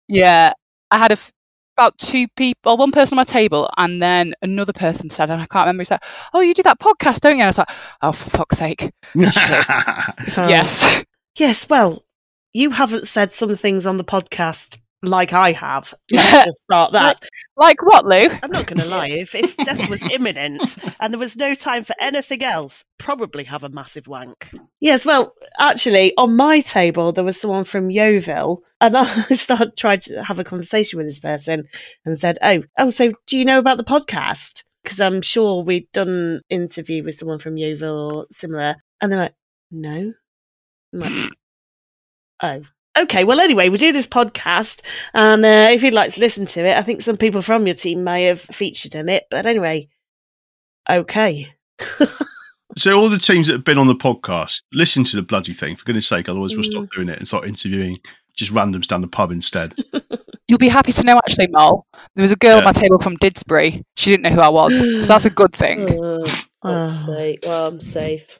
[0.09, 0.51] yeah.
[0.91, 1.31] I had a f-
[1.77, 5.45] about two people, one person on my table, and then another person said, and I
[5.45, 5.81] can't remember.
[5.81, 6.01] He said,
[6.33, 7.71] "Oh, you do that podcast, don't you?" And I was like,
[8.01, 8.91] "Oh, for fuck's sake!"
[10.49, 11.03] Yes.
[11.37, 12.03] Yes, well,
[12.53, 15.93] you haven't said some things on the podcast like I have.
[16.11, 17.23] Let's just start that.
[17.57, 18.29] Like what, Lou?
[18.41, 19.09] I'm not going to lie.
[19.09, 23.63] If, if death was imminent and there was no time for anything else, probably have
[23.63, 24.49] a massive wank.
[24.79, 29.99] Yes, well, actually, on my table there was someone from Yeovil, and I started trying
[30.01, 31.65] to have a conversation with this person
[32.05, 35.89] and said, "Oh, oh, so do you know about the podcast?" Because I'm sure we'd
[35.93, 39.35] done an interview with someone from Yeovil or similar, and they're like,
[39.71, 40.13] "No."
[40.93, 41.29] I'm like,
[42.43, 42.61] oh.
[42.97, 44.81] Okay, well, anyway, we do this podcast,
[45.15, 47.75] and uh, if you'd like to listen to it, I think some people from your
[47.75, 49.23] team may have featured in it.
[49.31, 49.87] But anyway,
[50.89, 51.51] okay.
[52.77, 55.75] so all the teams that have been on the podcast, listen to the bloody thing
[55.75, 56.29] for goodness sake.
[56.29, 56.71] Otherwise, we'll Mm.
[56.71, 57.97] stop doing it and start interviewing
[58.35, 59.73] just randoms down the pub instead.
[60.47, 61.87] You'll be happy to know, actually, Mol.
[62.15, 62.65] There was a girl on Yeah.
[62.65, 63.83] my table from Didsbury.
[63.95, 65.87] She didn't know who I was, so that's a good thing.
[66.65, 67.05] Oh, fuck's Ah.
[67.07, 67.39] sake.
[67.43, 68.39] Well, I'm safe.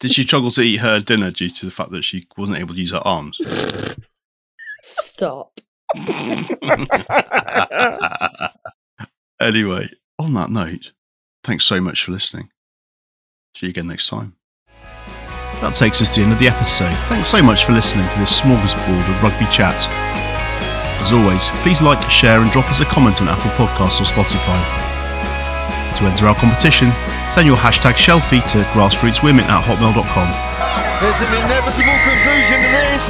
[0.00, 2.74] Did she struggle to eat her dinner due to the fact that she wasn't able
[2.74, 3.40] to use her arms?
[4.82, 5.58] Stop.
[9.40, 10.92] anyway, on that note,
[11.44, 12.50] thanks so much for listening.
[13.54, 14.36] See you again next time.
[15.60, 16.94] That takes us to the end of the episode.
[17.08, 19.88] Thanks so much for listening to this smorgasbord of rugby chat.
[21.00, 24.95] As always, please like, share, and drop us a comment on Apple Podcasts or Spotify.
[25.96, 26.92] To enter our competition,
[27.30, 30.28] send your hashtag Shelfie to grassrootswomen at hotmail.com.
[31.00, 33.08] There's an inevitable conclusion to this.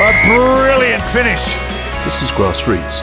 [0.00, 1.54] A brilliant finish.
[2.04, 3.02] This is Grassroots,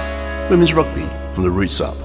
[0.50, 2.05] women's rugby from the roots up.